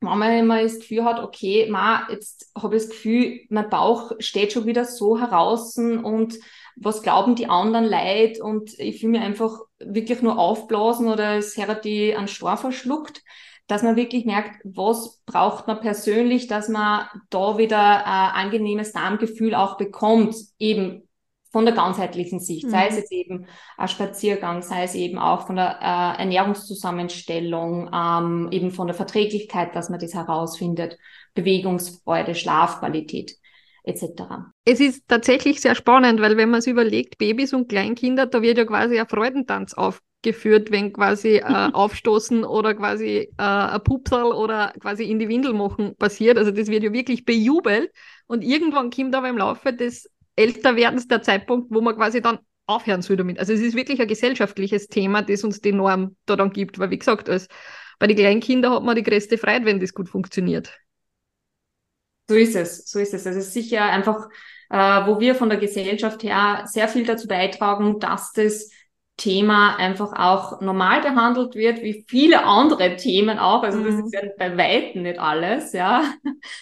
hm, 0.00 0.08
wenn 0.08 0.18
man 0.18 0.38
immer 0.38 0.62
das 0.62 0.78
Gefühl 0.78 1.04
hat, 1.04 1.22
okay, 1.22 1.68
ma, 1.70 2.06
jetzt 2.10 2.50
habe 2.56 2.76
ich 2.76 2.82
das 2.82 2.90
Gefühl, 2.90 3.40
mein 3.48 3.68
Bauch 3.68 4.12
steht 4.18 4.52
schon 4.52 4.66
wieder 4.66 4.84
so 4.84 5.18
heraus 5.18 5.76
und 5.76 6.38
was 6.76 7.02
glauben 7.02 7.34
die 7.34 7.48
anderen 7.48 7.84
Leid 7.84 8.40
und 8.40 8.78
ich 8.78 9.00
fühle 9.00 9.12
mich 9.12 9.20
einfach 9.20 9.58
wirklich 9.78 10.22
nur 10.22 10.38
aufblasen 10.38 11.08
oder 11.08 11.36
es 11.36 11.56
hat 11.58 11.84
die 11.84 12.14
an 12.14 12.28
Stor 12.28 12.56
verschluckt, 12.56 13.22
dass 13.66 13.82
man 13.82 13.96
wirklich 13.96 14.24
merkt, 14.24 14.60
was 14.64 15.20
braucht 15.26 15.66
man 15.66 15.80
persönlich, 15.80 16.46
dass 16.46 16.68
man 16.68 17.06
da 17.28 17.58
wieder 17.58 18.06
ein 18.06 18.46
angenehmes 18.46 18.92
Darmgefühl 18.92 19.54
auch 19.54 19.76
bekommt, 19.76 20.34
eben 20.58 21.08
von 21.50 21.64
der 21.64 21.74
ganzheitlichen 21.74 22.40
Sicht, 22.40 22.66
mhm. 22.66 22.70
sei 22.70 22.86
es 22.86 22.92
mhm. 22.92 22.98
jetzt 22.98 23.12
eben 23.12 23.46
ein 23.76 23.88
Spaziergang, 23.88 24.62
sei 24.62 24.84
es 24.84 24.94
eben 24.94 25.18
auch 25.18 25.46
von 25.46 25.56
der 25.56 25.78
äh, 25.80 26.20
Ernährungszusammenstellung, 26.20 27.90
ähm, 27.92 28.48
eben 28.52 28.70
von 28.70 28.86
der 28.86 28.94
Verträglichkeit, 28.94 29.74
dass 29.74 29.90
man 29.90 30.00
das 30.00 30.14
herausfindet, 30.14 30.96
Bewegungsfreude, 31.34 32.34
Schlafqualität 32.34 33.36
etc. 33.82 34.22
Es 34.64 34.80
ist 34.80 35.08
tatsächlich 35.08 35.60
sehr 35.60 35.74
spannend, 35.74 36.20
weil 36.20 36.36
wenn 36.36 36.50
man 36.50 36.60
es 36.60 36.66
überlegt, 36.66 37.18
Babys 37.18 37.52
und 37.52 37.68
Kleinkinder, 37.68 38.26
da 38.26 38.42
wird 38.42 38.58
ja 38.58 38.64
quasi 38.64 39.00
ein 39.00 39.08
Freudentanz 39.08 39.74
aufgeführt, 39.74 40.70
wenn 40.70 40.92
quasi 40.92 41.36
äh, 41.36 41.42
Aufstoßen 41.72 42.44
oder 42.44 42.74
quasi 42.74 43.32
äh, 43.38 43.42
ein 43.42 43.82
Pupsal 43.82 44.32
oder 44.32 44.72
quasi 44.80 45.04
in 45.04 45.18
die 45.18 45.28
Windel 45.28 45.54
machen 45.54 45.96
passiert. 45.96 46.38
Also 46.38 46.52
das 46.52 46.68
wird 46.68 46.84
ja 46.84 46.92
wirklich 46.92 47.24
bejubelt 47.24 47.90
und 48.26 48.44
irgendwann 48.44 48.90
kommt 48.90 49.14
aber 49.16 49.28
im 49.28 49.38
Laufe 49.38 49.72
des 49.72 50.08
älter 50.40 50.76
werden 50.76 51.02
der 51.08 51.22
Zeitpunkt, 51.22 51.68
wo 51.70 51.80
man 51.80 51.96
quasi 51.96 52.20
dann 52.20 52.38
aufhören 52.66 53.02
soll 53.02 53.16
damit. 53.16 53.38
Also 53.38 53.52
es 53.52 53.60
ist 53.60 53.76
wirklich 53.76 54.00
ein 54.00 54.08
gesellschaftliches 54.08 54.88
Thema, 54.88 55.22
das 55.22 55.44
uns 55.44 55.60
die 55.60 55.72
Norm 55.72 56.16
da 56.26 56.36
dann 56.36 56.50
gibt, 56.50 56.78
weil 56.78 56.90
wie 56.90 56.98
gesagt, 56.98 57.28
als 57.28 57.48
bei 57.98 58.06
den 58.06 58.16
Kleinkindern 58.16 58.72
hat 58.72 58.82
man 58.82 58.96
die 58.96 59.02
größte 59.02 59.38
Freiheit, 59.38 59.64
wenn 59.64 59.80
das 59.80 59.92
gut 59.92 60.08
funktioniert. 60.08 60.72
So 62.28 62.36
ist 62.36 62.54
es, 62.54 62.88
so 62.88 62.98
ist 63.00 63.12
es. 63.12 63.26
Also 63.26 63.40
es 63.40 63.48
ist 63.48 63.54
sicher 63.54 63.84
einfach, 63.84 64.28
äh, 64.70 64.76
wo 64.76 65.18
wir 65.18 65.34
von 65.34 65.48
der 65.48 65.58
Gesellschaft 65.58 66.22
her 66.22 66.64
sehr 66.66 66.88
viel 66.88 67.04
dazu 67.04 67.26
beitragen, 67.26 67.98
dass 67.98 68.32
das 68.32 68.70
Thema 69.20 69.76
einfach 69.76 70.12
auch 70.14 70.62
normal 70.62 71.02
behandelt 71.02 71.54
wird, 71.54 71.82
wie 71.82 72.04
viele 72.08 72.44
andere 72.44 72.96
Themen 72.96 73.38
auch. 73.38 73.62
Also 73.62 73.84
das 73.84 73.94
mhm. 73.94 74.06
ist 74.06 74.14
ja 74.14 74.20
bei 74.38 74.56
Weitem 74.56 75.02
nicht 75.02 75.18
alles, 75.18 75.74
ja. 75.74 76.02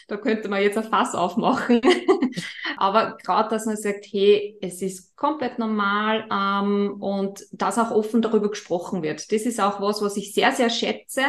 Da 0.09 0.17
könnte 0.17 0.49
man 0.49 0.61
jetzt 0.61 0.77
ein 0.77 0.85
Fass 0.85 1.15
aufmachen. 1.15 1.81
Aber 2.77 3.17
gerade, 3.25 3.49
dass 3.51 3.67
man 3.67 3.77
sagt, 3.77 4.07
hey, 4.11 4.57
es 4.61 4.83
ist 4.83 5.17
komplett 5.17 5.61
normal 5.61 6.27
ähm, 6.33 6.97
und 7.01 7.47
dass 7.53 7.79
auch 7.79 7.93
offen 7.93 8.23
darüber 8.23 8.51
gesprochen 8.51 9.03
wird. 9.03 9.31
Das 9.33 9.43
ist 9.43 9.61
auch 9.61 9.81
was, 9.81 10.03
was 10.03 10.17
ich 10.17 10.35
sehr, 10.35 10.51
sehr 10.51 10.71
schätze. 10.71 11.23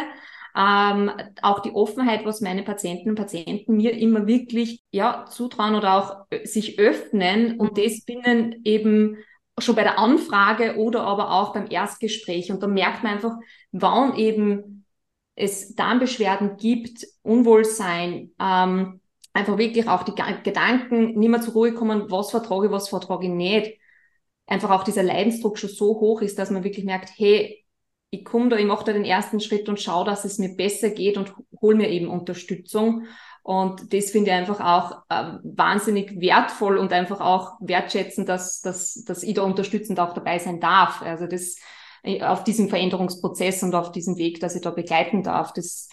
Ähm, 0.55 1.11
auch 1.43 1.59
die 1.59 1.73
Offenheit, 1.73 2.25
was 2.25 2.41
meine 2.41 2.63
Patienten 2.63 3.09
und 3.09 3.15
Patienten 3.15 3.77
mir 3.77 3.95
immer 3.95 4.25
wirklich 4.25 4.81
ja 4.89 5.25
zutrauen 5.29 5.75
oder 5.75 5.93
auch 5.93 6.25
äh, 6.31 6.47
sich 6.47 6.79
öffnen 6.79 7.59
und 7.59 7.77
mhm. 7.77 7.83
das 7.83 8.01
binnen 8.03 8.61
eben 8.63 9.17
schon 9.61 9.75
bei 9.75 9.83
der 9.83 9.99
Anfrage 9.99 10.77
oder 10.77 11.01
aber 11.01 11.31
auch 11.31 11.53
beim 11.53 11.67
Erstgespräch. 11.69 12.51
Und 12.51 12.61
da 12.63 12.67
merkt 12.67 13.03
man 13.03 13.13
einfach, 13.13 13.35
wann 13.71 14.15
eben 14.15 14.85
es 15.35 15.75
Darmbeschwerden 15.75 16.57
gibt, 16.57 17.05
Unwohlsein, 17.21 18.31
ähm, 18.39 18.99
einfach 19.33 19.57
wirklich 19.57 19.87
auch 19.87 20.03
die 20.03 20.15
Gedanken 20.43 21.17
nicht 21.17 21.29
mehr 21.29 21.41
zur 21.41 21.53
Ruhe 21.53 21.73
kommen, 21.73 22.11
was 22.11 22.31
vertrage 22.31 22.67
ich, 22.67 22.71
was 22.71 22.89
vertrage 22.89 23.27
ich 23.27 23.31
nicht. 23.31 23.77
Einfach 24.47 24.71
auch 24.71 24.83
dieser 24.83 25.03
Leidensdruck 25.03 25.57
schon 25.57 25.69
so 25.69 25.99
hoch 25.99 26.21
ist, 26.21 26.39
dass 26.39 26.51
man 26.51 26.63
wirklich 26.63 26.85
merkt, 26.85 27.11
hey, 27.15 27.63
ich 28.09 28.25
komme 28.25 28.49
da, 28.49 28.57
ich 28.57 28.65
mache 28.65 28.85
da 28.85 28.93
den 28.93 29.05
ersten 29.05 29.39
Schritt 29.39 29.69
und 29.69 29.79
schaue, 29.79 30.05
dass 30.05 30.25
es 30.25 30.39
mir 30.39 30.55
besser 30.55 30.89
geht 30.89 31.17
und 31.17 31.33
hole 31.61 31.77
mir 31.77 31.89
eben 31.89 32.07
Unterstützung. 32.07 33.05
Und 33.43 33.93
das 33.93 34.11
finde 34.11 34.31
ich 34.31 34.37
einfach 34.37 34.59
auch 34.59 35.03
äh, 35.09 35.37
wahnsinnig 35.43 36.19
wertvoll 36.19 36.77
und 36.77 36.93
einfach 36.93 37.21
auch 37.21 37.53
wertschätzen, 37.59 38.25
dass, 38.25 38.61
dass, 38.61 39.03
dass 39.05 39.23
ich 39.23 39.33
da 39.33 39.43
unterstützend 39.43 39.99
auch 39.99 40.13
dabei 40.13 40.39
sein 40.39 40.59
darf. 40.59 41.01
Also 41.01 41.25
das 41.25 41.55
äh, 42.03 42.21
auf 42.23 42.43
diesem 42.43 42.69
Veränderungsprozess 42.69 43.63
und 43.63 43.75
auf 43.75 43.91
diesem 43.91 44.17
Weg, 44.17 44.39
dass 44.39 44.55
ich 44.55 44.61
da 44.61 44.71
begleiten 44.71 45.23
darf. 45.23 45.53
Das 45.53 45.89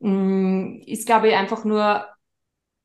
mh, 0.00 0.10
mm, 0.10 0.82
ist, 0.86 1.06
glaube 1.06 1.28
ich, 1.28 1.34
einfach 1.34 1.64
nur, 1.64 2.06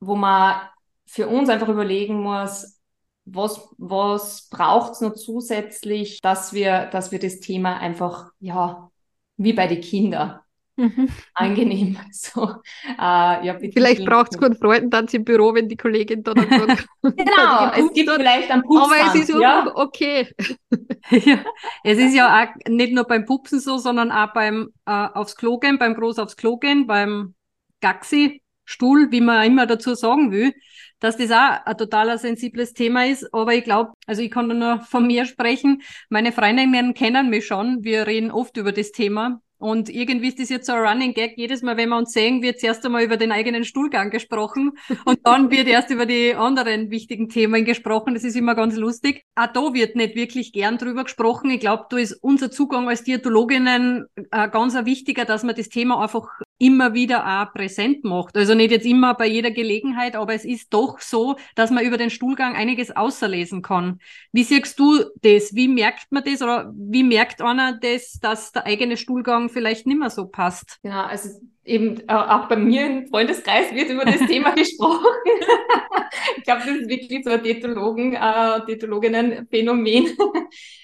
wo 0.00 0.16
man 0.16 0.60
für 1.06 1.28
uns 1.28 1.48
einfach 1.48 1.68
überlegen 1.68 2.22
muss, 2.22 2.80
was, 3.24 3.68
was 3.78 4.48
braucht 4.48 4.92
es 4.92 5.00
noch 5.00 5.14
zusätzlich, 5.14 6.20
dass 6.20 6.52
wir, 6.52 6.86
dass 6.86 7.12
wir 7.12 7.18
das 7.18 7.40
Thema 7.40 7.78
einfach, 7.78 8.30
ja, 8.40 8.90
wie 9.36 9.52
bei 9.52 9.66
den 9.66 9.80
Kindern, 9.80 10.40
Mhm. 10.80 11.08
Angenehm. 11.34 11.96
So, 12.12 12.54
äh, 12.86 13.46
ja, 13.46 13.58
vielleicht 13.58 14.04
braucht 14.04 14.32
es 14.32 14.40
keinen 14.40 14.54
Freudentanz 14.56 15.14
im 15.14 15.24
Büro, 15.24 15.54
wenn 15.54 15.68
die 15.68 15.76
Kollegin 15.76 16.22
da 16.22 16.32
dann 16.34 16.48
kommt. 17.02 17.16
genau, 17.16 17.70
es 17.72 17.92
gibt 17.92 18.08
hat. 18.08 18.16
vielleicht 18.16 18.50
einen 18.50 18.62
Pupstanz. 18.62 19.02
Aber 19.02 19.14
es 19.14 19.28
ist 19.28 19.40
ja. 19.40 19.72
okay. 19.74 20.28
ja, 21.10 21.44
es 21.84 21.98
ist 21.98 22.14
ja 22.14 22.42
auch 22.42 22.68
nicht 22.68 22.92
nur 22.92 23.04
beim 23.04 23.26
Pupsen 23.26 23.60
so, 23.60 23.78
sondern 23.78 24.10
auch 24.10 24.32
beim 24.32 24.70
äh, 24.86 24.90
aufs 24.90 25.36
Klo 25.36 25.58
gehen, 25.58 25.78
beim 25.78 25.94
Groß 25.94 26.18
aufs 26.18 26.36
Klo 26.36 26.56
gehen, 26.56 26.86
beim 26.86 27.34
Gaxi, 27.80 28.42
Stuhl, 28.64 29.10
wie 29.10 29.20
man 29.20 29.44
immer 29.44 29.66
dazu 29.66 29.94
sagen 29.94 30.30
will, 30.30 30.54
dass 31.00 31.16
das 31.16 31.32
auch 31.32 31.66
ein 31.66 31.76
total 31.76 32.16
sensibles 32.18 32.72
Thema 32.72 33.06
ist. 33.06 33.32
Aber 33.34 33.52
ich 33.52 33.64
glaube, 33.64 33.92
also 34.06 34.22
ich 34.22 34.30
kann 34.30 34.46
nur 34.46 34.80
von 34.80 35.06
mir 35.06 35.24
sprechen. 35.26 35.82
Meine 36.08 36.32
Freundinnen 36.32 36.94
kennen 36.94 37.30
mich 37.30 37.46
schon. 37.46 37.82
Wir 37.82 38.06
reden 38.06 38.30
oft 38.30 38.56
über 38.56 38.72
das 38.72 38.92
Thema. 38.92 39.40
Und 39.60 39.90
irgendwie 39.90 40.28
ist 40.28 40.40
das 40.40 40.48
jetzt 40.48 40.66
so 40.66 40.72
ein 40.72 40.80
Running 40.80 41.12
Gag. 41.12 41.36
Jedes 41.36 41.60
Mal, 41.60 41.76
wenn 41.76 41.90
wir 41.90 41.98
uns 41.98 42.12
sehen, 42.12 42.40
wird 42.42 42.60
zuerst 42.60 42.84
einmal 42.86 43.04
über 43.04 43.18
den 43.18 43.30
eigenen 43.30 43.64
Stuhlgang 43.64 44.08
gesprochen 44.10 44.72
und 45.04 45.20
dann 45.24 45.50
wird 45.50 45.68
erst 45.68 45.90
über 45.90 46.06
die 46.06 46.34
anderen 46.34 46.90
wichtigen 46.90 47.28
Themen 47.28 47.66
gesprochen. 47.66 48.14
Das 48.14 48.24
ist 48.24 48.36
immer 48.36 48.54
ganz 48.54 48.76
lustig. 48.76 49.24
Auch 49.34 49.48
da 49.52 49.74
wird 49.74 49.96
nicht 49.96 50.14
wirklich 50.14 50.52
gern 50.52 50.78
drüber 50.78 51.04
gesprochen. 51.04 51.50
Ich 51.50 51.60
glaube, 51.60 51.84
da 51.90 51.98
ist 51.98 52.14
unser 52.22 52.50
Zugang 52.50 52.88
als 52.88 53.04
Diätologinnen 53.04 54.06
äh, 54.30 54.48
ganz 54.48 54.74
wichtiger, 54.86 55.26
dass 55.26 55.42
man 55.42 55.54
das 55.54 55.68
Thema 55.68 56.02
einfach 56.02 56.26
immer 56.60 56.92
wieder 56.92 57.26
auch 57.26 57.52
präsent 57.52 58.04
macht. 58.04 58.36
Also 58.36 58.54
nicht 58.54 58.70
jetzt 58.70 58.86
immer 58.86 59.14
bei 59.14 59.26
jeder 59.26 59.50
Gelegenheit, 59.50 60.14
aber 60.14 60.34
es 60.34 60.44
ist 60.44 60.72
doch 60.72 61.00
so, 61.00 61.36
dass 61.54 61.70
man 61.70 61.84
über 61.84 61.96
den 61.96 62.10
Stuhlgang 62.10 62.54
einiges 62.54 62.94
außerlesen 62.94 63.62
kann. 63.62 63.98
Wie 64.30 64.44
siehst 64.44 64.78
du 64.78 65.04
das? 65.22 65.54
Wie 65.54 65.68
merkt 65.68 66.12
man 66.12 66.22
das 66.22 66.42
oder 66.42 66.70
wie 66.76 67.02
merkt 67.02 67.40
einer 67.40 67.78
das, 67.80 68.20
dass 68.20 68.52
der 68.52 68.66
eigene 68.66 68.98
Stuhlgang 68.98 69.48
vielleicht 69.48 69.86
nicht 69.86 69.98
mehr 69.98 70.10
so 70.10 70.26
passt? 70.26 70.78
Genau, 70.82 71.02
also 71.02 71.30
eben 71.64 72.00
äh, 72.06 72.12
auch 72.12 72.46
bei 72.48 72.56
mir 72.56 72.86
im 72.86 73.06
Freundeskreis 73.06 73.72
wird 73.74 73.88
über 73.88 74.04
das 74.04 74.18
Thema 74.26 74.50
gesprochen. 74.54 75.06
ich 76.36 76.44
glaube, 76.44 76.60
das 76.66 76.76
ist 76.76 76.88
wirklich 76.88 77.24
so 77.24 77.30
ein 77.30 77.42
Diätologen, 77.42 78.14
äh, 78.14 78.66
Diätologinnen-Phänomen. 78.66 80.16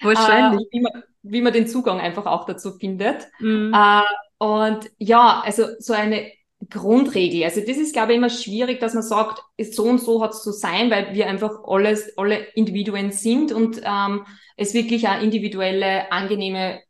Wahrscheinlich. 0.01 0.65
Äh, 0.67 0.71
wie, 0.71 0.81
man, 0.81 1.03
wie 1.21 1.41
man 1.41 1.53
den 1.53 1.67
Zugang 1.67 1.99
einfach 1.99 2.25
auch 2.25 2.45
dazu 2.45 2.71
findet. 2.79 3.27
Mhm. 3.39 3.73
Äh, 3.75 4.01
und 4.39 4.91
ja, 4.97 5.41
also 5.43 5.65
so 5.79 5.93
eine 5.93 6.31
Grundregel. 6.69 7.43
Also 7.43 7.61
das 7.61 7.77
ist, 7.77 7.93
glaube 7.93 8.11
ich, 8.11 8.17
immer 8.17 8.29
schwierig, 8.29 8.79
dass 8.79 8.93
man 8.93 9.03
sagt, 9.03 9.41
so 9.71 9.83
und 9.83 9.99
so 9.99 10.21
hat 10.21 10.31
es 10.31 10.43
zu 10.43 10.51
sein, 10.51 10.89
weil 10.89 11.13
wir 11.13 11.27
einfach 11.27 11.63
alles, 11.65 12.17
alle 12.17 12.39
Individuen 12.55 13.11
sind 13.11 13.51
und 13.51 13.81
ähm, 13.83 14.25
es 14.55 14.73
wirklich 14.73 15.07
eine 15.07 15.23
individuelle, 15.23 16.11
angenehme 16.11 16.81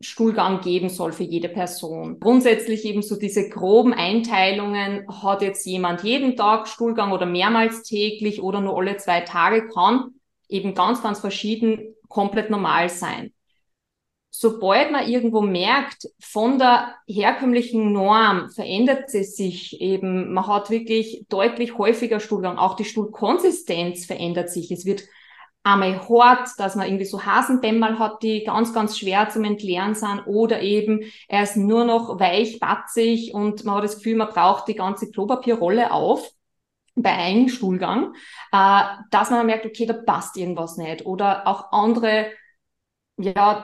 Stuhlgang 0.00 0.60
geben 0.60 0.88
soll 0.88 1.10
für 1.10 1.24
jede 1.24 1.48
Person. 1.48 2.20
Grundsätzlich 2.20 2.84
eben 2.84 3.02
so 3.02 3.16
diese 3.18 3.48
groben 3.48 3.92
Einteilungen, 3.92 5.04
hat 5.22 5.42
jetzt 5.42 5.66
jemand 5.66 6.04
jeden 6.04 6.36
Tag 6.36 6.68
Stuhlgang 6.68 7.10
oder 7.10 7.26
mehrmals 7.26 7.82
täglich 7.82 8.40
oder 8.40 8.60
nur 8.60 8.78
alle 8.78 8.96
zwei 8.98 9.22
Tage, 9.22 9.68
kann 9.68 10.14
eben 10.48 10.74
ganz, 10.74 11.02
ganz 11.02 11.18
verschieden 11.18 11.94
komplett 12.08 12.50
normal 12.50 12.88
sein 12.88 13.32
sobald 14.40 14.92
man 14.92 15.08
irgendwo 15.08 15.40
merkt, 15.40 16.08
von 16.20 16.60
der 16.60 16.94
herkömmlichen 17.08 17.92
Norm 17.92 18.48
verändert 18.50 19.10
sie 19.10 19.24
sich 19.24 19.80
eben, 19.80 20.32
man 20.32 20.46
hat 20.46 20.70
wirklich 20.70 21.26
deutlich 21.28 21.76
häufiger 21.76 22.20
Stuhlgang, 22.20 22.56
auch 22.56 22.76
die 22.76 22.84
Stuhlkonsistenz 22.84 24.06
verändert 24.06 24.48
sich. 24.50 24.70
Es 24.70 24.86
wird 24.86 25.02
einmal 25.64 26.08
hart, 26.08 26.50
dass 26.56 26.76
man 26.76 26.86
irgendwie 26.86 27.04
so 27.04 27.26
Hasendämmerl 27.26 27.98
hat, 27.98 28.22
die 28.22 28.44
ganz, 28.44 28.72
ganz 28.72 28.96
schwer 28.96 29.28
zum 29.28 29.42
Entleeren 29.42 29.96
sind 29.96 30.22
oder 30.26 30.62
eben 30.62 31.00
er 31.26 31.42
ist 31.42 31.56
nur 31.56 31.84
noch 31.84 32.20
weich, 32.20 32.60
batzig 32.60 33.34
und 33.34 33.64
man 33.64 33.74
hat 33.74 33.84
das 33.84 33.96
Gefühl, 33.96 34.18
man 34.18 34.28
braucht 34.28 34.68
die 34.68 34.76
ganze 34.76 35.10
Klopapierrolle 35.10 35.90
auf. 35.90 36.30
bei 36.94 37.10
einem 37.10 37.48
Stuhlgang, 37.48 38.14
äh, 38.52 38.82
dass 39.10 39.30
man 39.30 39.46
merkt, 39.46 39.66
okay, 39.66 39.86
da 39.86 39.94
passt 39.94 40.36
irgendwas 40.36 40.76
nicht. 40.76 41.06
Oder 41.06 41.46
auch 41.46 41.72
andere 41.72 42.26
ja, 43.18 43.62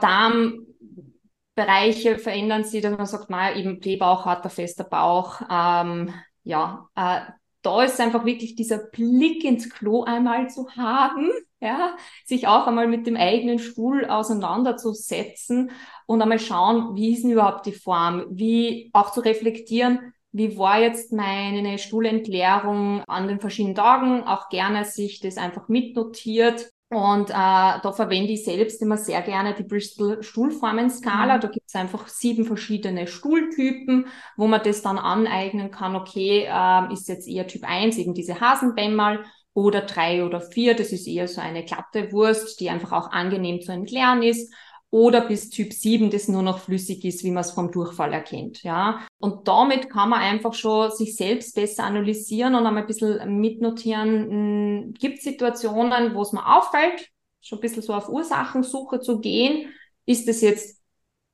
Darmbereiche 1.56 2.18
verändern 2.18 2.64
sich, 2.64 2.82
dass 2.82 2.96
man 2.96 3.06
sagt, 3.06 3.30
naja, 3.30 3.56
eben 3.56 3.80
Blähbauch, 3.80 4.26
harter, 4.26 4.50
fester 4.50 4.84
Bauch. 4.84 5.40
Ähm, 5.50 6.12
ja, 6.42 6.88
äh, 6.96 7.20
da 7.62 7.82
ist 7.82 8.00
einfach 8.00 8.24
wirklich 8.24 8.54
dieser 8.56 8.78
Blick 8.78 9.42
ins 9.44 9.70
Klo 9.70 10.04
einmal 10.04 10.50
zu 10.50 10.68
haben, 10.76 11.30
ja, 11.60 11.96
sich 12.26 12.46
auch 12.46 12.66
einmal 12.66 12.86
mit 12.88 13.06
dem 13.06 13.16
eigenen 13.16 13.58
Stuhl 13.58 14.04
auseinanderzusetzen 14.04 15.70
und 16.06 16.20
einmal 16.20 16.38
schauen, 16.38 16.94
wie 16.94 17.14
ist 17.14 17.22
denn 17.22 17.30
überhaupt 17.30 17.64
die 17.64 17.72
Form, 17.72 18.26
wie 18.30 18.90
auch 18.92 19.12
zu 19.12 19.20
reflektieren, 19.20 20.12
wie 20.32 20.58
war 20.58 20.80
jetzt 20.80 21.12
meine 21.12 21.78
Stuhlentleerung 21.78 23.02
an 23.06 23.28
den 23.28 23.40
verschiedenen 23.40 23.76
Tagen, 23.76 24.24
auch 24.24 24.48
gerne 24.48 24.84
sich 24.84 25.20
das 25.20 25.38
einfach 25.38 25.68
mitnotiert. 25.68 26.70
Und 26.90 27.30
äh, 27.30 27.32
da 27.32 27.92
verwende 27.92 28.32
ich 28.32 28.44
selbst 28.44 28.80
immer 28.80 28.96
sehr 28.96 29.20
gerne 29.22 29.54
die 29.54 29.64
Bristol 29.64 30.22
Stuhlformenskala. 30.22 31.36
Mhm. 31.36 31.40
Da 31.40 31.48
gibt 31.48 31.66
es 31.66 31.74
einfach 31.74 32.06
sieben 32.06 32.44
verschiedene 32.44 33.06
Stuhltypen, 33.06 34.06
wo 34.36 34.46
man 34.46 34.62
das 34.62 34.82
dann 34.82 34.98
aneignen 34.98 35.70
kann. 35.70 35.96
Okay, 35.96 36.46
äh, 36.48 36.92
ist 36.92 37.08
jetzt 37.08 37.26
eher 37.26 37.46
Typ 37.46 37.64
1, 37.64 37.98
eben 37.98 38.14
diese 38.14 38.40
Hasenbämmerl, 38.40 39.24
oder 39.54 39.82
drei 39.82 40.24
oder 40.24 40.40
vier, 40.40 40.74
das 40.74 40.90
ist 40.90 41.06
eher 41.06 41.28
so 41.28 41.40
eine 41.40 41.64
glatte 41.64 42.10
Wurst, 42.12 42.58
die 42.58 42.70
einfach 42.70 42.90
auch 42.90 43.12
angenehm 43.12 43.60
zu 43.60 43.70
entleeren 43.70 44.22
ist 44.24 44.52
oder 44.94 45.22
bis 45.22 45.50
Typ 45.50 45.72
7, 45.72 46.08
das 46.08 46.28
nur 46.28 46.44
noch 46.44 46.60
flüssig 46.60 47.04
ist, 47.04 47.24
wie 47.24 47.32
man 47.32 47.40
es 47.40 47.50
vom 47.50 47.72
Durchfall 47.72 48.12
erkennt. 48.12 48.62
Ja. 48.62 49.04
Und 49.18 49.48
damit 49.48 49.90
kann 49.90 50.08
man 50.08 50.20
einfach 50.20 50.54
schon 50.54 50.92
sich 50.92 51.16
selbst 51.16 51.56
besser 51.56 51.82
analysieren 51.82 52.54
und 52.54 52.64
einmal 52.64 52.84
ein 52.84 52.86
bisschen 52.86 53.40
mitnotieren, 53.40 54.30
hm, 54.30 54.94
gibt 54.94 55.20
Situationen, 55.20 56.14
wo 56.14 56.22
es 56.22 56.30
mir 56.30 56.46
auffällt, 56.46 57.10
schon 57.40 57.58
ein 57.58 57.62
bisschen 57.62 57.82
so 57.82 57.92
auf 57.92 58.08
Ursachensuche 58.08 59.00
zu 59.00 59.18
gehen. 59.18 59.74
Ist 60.06 60.28
es 60.28 60.40
jetzt 60.42 60.80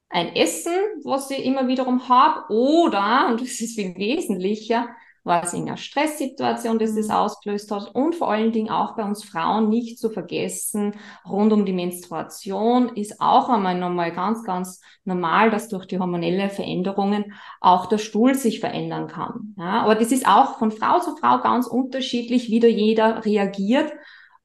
ein 0.08 0.34
Essen, 0.34 0.72
was 1.04 1.30
ich 1.30 1.44
immer 1.44 1.68
wiederum 1.68 2.08
habe, 2.08 2.50
oder, 2.50 3.28
und 3.28 3.42
das 3.42 3.60
ist 3.60 3.74
viel 3.74 3.94
wesentlicher, 3.94 4.88
war 5.22 5.44
es 5.44 5.52
in 5.52 5.66
einer 5.66 5.76
Stresssituation, 5.76 6.78
dass 6.78 6.94
das 6.94 7.08
mhm. 7.08 7.14
ausgelöst 7.14 7.70
hat 7.70 7.94
und 7.94 8.14
vor 8.14 8.30
allen 8.30 8.52
Dingen 8.52 8.70
auch 8.70 8.96
bei 8.96 9.04
uns 9.04 9.24
Frauen 9.24 9.68
nicht 9.68 9.98
zu 9.98 10.10
vergessen, 10.10 10.94
rund 11.28 11.52
um 11.52 11.66
die 11.66 11.72
Menstruation 11.72 12.96
ist 12.96 13.20
auch 13.20 13.48
einmal 13.48 13.78
nochmal 13.78 14.12
ganz, 14.12 14.42
ganz 14.44 14.80
normal, 15.04 15.50
dass 15.50 15.68
durch 15.68 15.86
die 15.86 15.98
hormonelle 15.98 16.48
Veränderungen 16.48 17.34
auch 17.60 17.86
der 17.86 17.98
Stuhl 17.98 18.34
sich 18.34 18.60
verändern 18.60 19.08
kann. 19.08 19.54
Ja, 19.58 19.82
aber 19.82 19.94
das 19.94 20.12
ist 20.12 20.26
auch 20.26 20.58
von 20.58 20.70
Frau 20.70 21.00
zu 21.00 21.16
Frau 21.16 21.40
ganz 21.40 21.66
unterschiedlich, 21.66 22.50
wie 22.50 22.60
da 22.60 22.68
jeder 22.68 23.24
reagiert. 23.24 23.92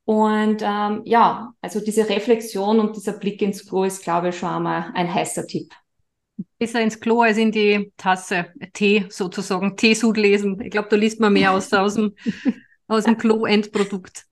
Und 0.03 0.61
ähm, 0.61 1.01
ja, 1.05 1.53
also 1.61 1.79
diese 1.79 2.07
Reflexion 2.07 2.79
und 2.79 2.95
dieser 2.95 3.13
Blick 3.13 3.41
ins 3.41 3.67
Klo 3.67 3.85
ist, 3.85 4.03
glaube 4.03 4.29
ich, 4.29 4.37
schon 4.37 4.49
einmal 4.49 4.91
ein 4.93 5.11
heißer 5.11 5.47
Tipp. 5.47 5.73
Besser 6.57 6.81
ins 6.81 6.99
Klo 6.99 7.21
als 7.21 7.37
in 7.37 7.51
die 7.51 7.91
Tasse. 7.97 8.47
Tee 8.73 9.05
sozusagen. 9.09 9.75
Teesud 9.75 10.17
lesen. 10.17 10.61
Ich 10.61 10.71
glaube, 10.71 10.87
da 10.89 10.95
liest 10.95 11.19
man 11.19 11.33
mehr 11.33 11.51
aus, 11.51 11.71
aus 11.73 11.95
dem, 11.95 12.15
aus 12.87 13.03
dem 13.03 13.17
Klo-Endprodukt. 13.17 14.25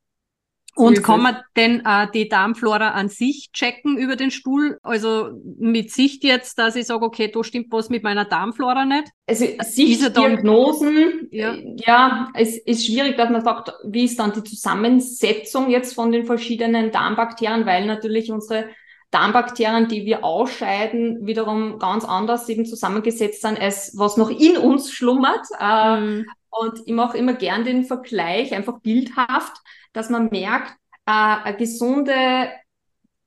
Und 0.75 1.03
kann 1.03 1.21
man 1.21 1.37
denn 1.55 1.83
äh, 1.85 2.07
die 2.11 2.27
Darmflora 2.27 2.91
an 2.91 3.07
sich 3.07 3.51
checken 3.53 3.97
über 3.97 4.15
den 4.15 4.31
Stuhl? 4.31 4.79
Also 4.81 5.29
mit 5.59 5.91
Sicht 5.91 6.23
jetzt, 6.23 6.57
dass 6.57 6.75
ich 6.75 6.87
sage, 6.87 7.05
okay, 7.05 7.29
da 7.31 7.43
stimmt 7.43 7.67
was 7.69 7.89
mit 7.89 8.03
meiner 8.03 8.25
Darmflora 8.25 8.83
nicht? 8.85 9.09
Also 9.27 9.45
Sichtdiagnosen, 9.59 11.27
ja. 11.31 11.55
ja, 11.75 12.29
es 12.33 12.57
ist 12.57 12.87
schwierig, 12.87 13.17
dass 13.17 13.29
man 13.29 13.43
sagt, 13.43 13.71
wie 13.85 14.05
ist 14.05 14.17
dann 14.17 14.33
die 14.33 14.43
Zusammensetzung 14.43 15.69
jetzt 15.69 15.93
von 15.93 16.11
den 16.11 16.25
verschiedenen 16.25 16.91
Darmbakterien, 16.91 17.67
weil 17.67 17.85
natürlich 17.85 18.31
unsere 18.31 18.69
Darmbakterien, 19.13 19.87
die 19.87 20.05
wir 20.05 20.23
ausscheiden, 20.23 21.25
wiederum 21.25 21.77
ganz 21.77 22.03
anders 22.03 22.49
eben 22.49 22.65
zusammengesetzt 22.65 23.41
sind, 23.41 23.59
als 23.59 23.93
was 23.95 24.17
noch 24.17 24.29
in 24.29 24.57
uns 24.57 24.91
schlummert. 24.91 25.45
Äh, 25.59 25.99
mhm. 25.99 26.25
Und 26.49 26.81
ich 26.85 26.93
mache 26.93 27.17
immer 27.17 27.33
gern 27.33 27.63
den 27.63 27.83
Vergleich, 27.83 28.53
einfach 28.53 28.79
bildhaft, 28.79 29.53
dass 29.93 30.09
man 30.09 30.29
merkt, 30.29 30.71
äh, 31.05 31.11
eine 31.11 31.57
gesunde 31.57 32.49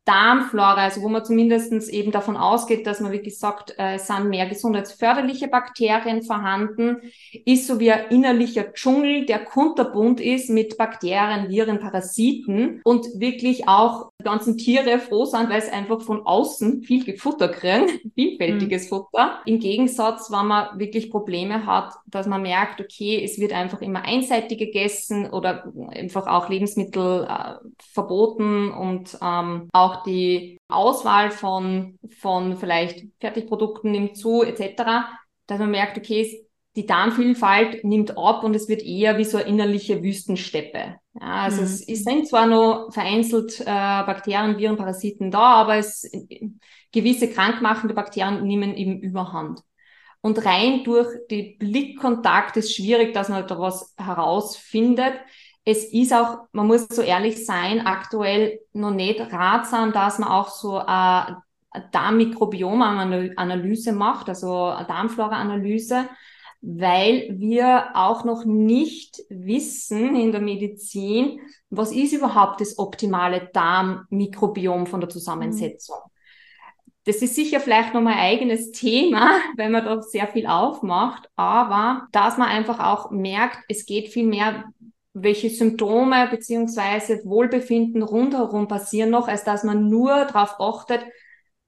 Darmflora, 0.06 0.76
also 0.84 1.02
wo 1.02 1.08
man 1.08 1.24
zumindestens 1.24 1.88
eben 1.88 2.12
davon 2.12 2.36
ausgeht, 2.36 2.86
dass 2.86 3.00
man 3.00 3.10
wirklich 3.10 3.38
sagt, 3.38 3.74
äh, 3.76 3.96
es 3.96 4.06
sind 4.06 4.28
mehr 4.28 4.46
gesundheitsförderliche 4.46 5.48
Bakterien 5.48 6.22
vorhanden, 6.22 6.98
ist 7.44 7.66
so 7.66 7.80
wie 7.80 7.90
ein 7.90 8.08
innerlicher 8.10 8.72
Dschungel, 8.72 9.26
der 9.26 9.44
kunterbunt 9.44 10.20
ist 10.20 10.48
mit 10.48 10.78
Bakterien, 10.78 11.48
Viren, 11.48 11.80
Parasiten 11.80 12.80
und 12.84 13.06
wirklich 13.16 13.66
auch 13.68 14.12
die 14.20 14.24
ganzen 14.24 14.56
Tiere 14.56 15.00
froh 15.00 15.24
sind, 15.24 15.50
weil 15.50 15.58
es 15.58 15.72
einfach 15.72 16.00
von 16.00 16.24
außen 16.24 16.82
viel 16.82 17.18
Futter 17.18 17.48
kriegen, 17.48 17.88
vielfältiges 18.14 18.84
mhm. 18.84 18.88
Futter. 18.88 19.40
Im 19.44 19.58
Gegensatz, 19.58 20.30
wenn 20.30 20.46
man 20.46 20.78
wirklich 20.78 21.10
Probleme 21.10 21.66
hat, 21.66 21.94
dass 22.06 22.28
man 22.28 22.42
merkt, 22.42 22.80
okay, 22.80 23.22
es 23.24 23.40
wird 23.40 23.52
einfach 23.52 23.80
immer 23.80 24.04
einseitig 24.04 24.58
gegessen 24.58 25.28
oder 25.30 25.72
einfach 25.90 26.28
auch 26.28 26.48
Lebensmittel 26.48 27.26
äh, 27.28 27.54
verboten 27.92 28.70
und 28.70 29.18
ähm, 29.20 29.68
auch 29.72 29.95
auch 29.96 30.02
die 30.02 30.58
Auswahl 30.68 31.30
von, 31.30 31.98
von 32.18 32.56
vielleicht 32.56 33.06
Fertigprodukten 33.20 33.90
nimmt 33.90 34.16
zu, 34.16 34.42
etc., 34.42 34.82
dass 35.46 35.58
man 35.58 35.70
merkt, 35.70 35.96
okay, 35.96 36.46
die 36.76 36.86
Darmvielfalt 36.86 37.84
nimmt 37.84 38.18
ab 38.18 38.44
und 38.44 38.54
es 38.54 38.68
wird 38.68 38.82
eher 38.82 39.16
wie 39.16 39.24
so 39.24 39.38
eine 39.38 39.48
innerliche 39.48 40.02
Wüstensteppe. 40.02 40.96
Ja, 41.14 41.44
also 41.44 41.62
mhm. 41.62 41.66
es, 41.66 42.04
sind 42.04 42.28
zwar 42.28 42.46
noch 42.46 42.92
vereinzelt 42.92 43.60
äh, 43.60 43.64
Bakterien, 43.64 44.58
Viren, 44.58 44.76
Parasiten 44.76 45.30
da, 45.30 45.54
aber 45.54 45.76
es, 45.76 46.10
gewisse 46.92 47.30
krankmachende 47.30 47.94
Bakterien 47.94 48.46
nehmen 48.46 48.74
eben 48.74 49.00
überhand. 49.00 49.60
Und 50.20 50.44
rein 50.44 50.82
durch 50.84 51.08
die 51.30 51.56
Blickkontakt 51.58 52.56
ist 52.56 52.74
schwierig, 52.74 53.14
dass 53.14 53.28
man 53.28 53.46
da 53.46 53.58
was 53.58 53.94
herausfindet 53.96 55.14
es 55.68 55.92
ist 55.92 56.14
auch, 56.14 56.46
man 56.52 56.68
muss 56.68 56.86
so 56.88 57.02
ehrlich 57.02 57.44
sein, 57.44 57.86
aktuell 57.86 58.60
noch 58.72 58.92
nicht 58.92 59.20
ratsam, 59.20 59.92
dass 59.92 60.20
man 60.20 60.28
auch 60.28 60.48
so 60.48 60.78
eine 60.78 61.42
Darmmikrobiom-Analyse 61.90 63.92
macht, 63.92 64.28
also 64.28 64.66
eine 64.66 64.86
Darmflora-Analyse, 64.86 66.08
weil 66.60 67.34
wir 67.36 67.88
auch 67.94 68.24
noch 68.24 68.44
nicht 68.44 69.20
wissen 69.28 70.14
in 70.14 70.30
der 70.30 70.40
Medizin, 70.40 71.40
was 71.68 71.90
ist 71.90 72.12
überhaupt 72.12 72.60
das 72.60 72.78
optimale 72.78 73.50
Darmmikrobiom 73.52 74.86
von 74.86 75.00
der 75.00 75.10
Zusammensetzung. 75.10 75.96
Mhm. 75.96 76.10
Das 77.06 77.22
ist 77.22 77.36
sicher 77.36 77.60
vielleicht 77.60 77.94
noch 77.94 78.02
mein 78.02 78.18
eigenes 78.18 78.72
Thema, 78.72 79.38
wenn 79.56 79.72
man 79.72 79.84
da 79.84 80.02
sehr 80.02 80.26
viel 80.28 80.46
aufmacht, 80.46 81.30
aber 81.36 82.08
dass 82.12 82.36
man 82.36 82.48
einfach 82.48 82.80
auch 82.80 83.10
merkt, 83.10 83.58
es 83.68 83.86
geht 83.86 84.08
viel 84.08 84.26
mehr 84.26 84.64
welche 85.18 85.48
Symptome 85.48 86.28
beziehungsweise 86.30 87.22
Wohlbefinden 87.24 88.02
rundherum 88.02 88.68
passieren 88.68 89.10
noch, 89.10 89.28
als 89.28 89.44
dass 89.44 89.64
man 89.64 89.88
nur 89.88 90.26
darauf 90.26 90.60
achtet, 90.60 91.00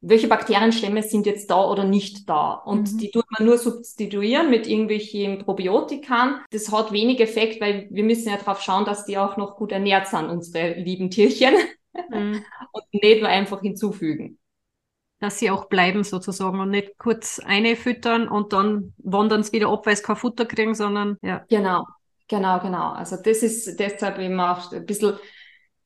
welche 0.01 0.29
Bakterienstämme 0.29 1.03
sind 1.03 1.25
jetzt 1.27 1.51
da 1.51 1.65
oder 1.65 1.85
nicht 1.85 2.29
da. 2.29 2.53
Und 2.53 2.93
mhm. 2.93 2.99
die 2.99 3.11
tut 3.11 3.25
man 3.37 3.47
nur 3.47 3.57
substituieren 3.57 4.51
mit 4.51 4.67
irgendwelchen 4.67 5.39
Probiotikern. 5.39 6.43
Das 6.51 6.71
hat 6.71 6.93
wenig 6.93 7.21
Effekt, 7.21 7.61
weil 7.61 7.89
wir 7.91 8.05
müssen 8.05 8.29
ja 8.29 8.37
darauf 8.37 8.61
schauen, 8.61 8.85
dass 8.85 9.07
die 9.07 9.17
auch 9.17 9.39
noch 9.39 9.57
gut 9.57 9.73
ernährt 9.73 10.07
sind, 10.09 10.29
unsere 10.29 10.75
lieben 10.75 11.11
Tierchen. 11.11 11.55
Mhm. 12.11 12.45
Und 12.73 12.85
nicht 12.93 13.21
nur 13.21 13.31
einfach 13.31 13.63
hinzufügen. 13.63 14.39
Dass 15.21 15.39
sie 15.39 15.51
auch 15.51 15.65
bleiben 15.65 16.05
sozusagen 16.05 16.61
und 16.61 16.71
nicht 16.71 16.97
kurz 16.97 17.41
eine 17.41 17.75
füttern 17.75 18.29
und 18.29 18.53
dann 18.53 18.95
wandern 18.99 19.43
sie 19.43 19.51
wieder 19.51 19.69
ab, 19.69 19.85
weil 19.85 19.97
sie 19.97 20.05
kein 20.05 20.15
Futter 20.15 20.47
kriegen, 20.47 20.77
sondern 20.77 21.17
ja. 21.23 21.45
Genau, 21.49 21.87
Genau, 22.29 22.61
genau. 22.61 22.93
Also 22.93 23.17
das 23.17 23.43
ist 23.43 23.81
deshalb 23.81 24.19
eben 24.19 24.39
auch 24.39 24.71
ein 24.71 24.85
bisschen, 24.85 25.15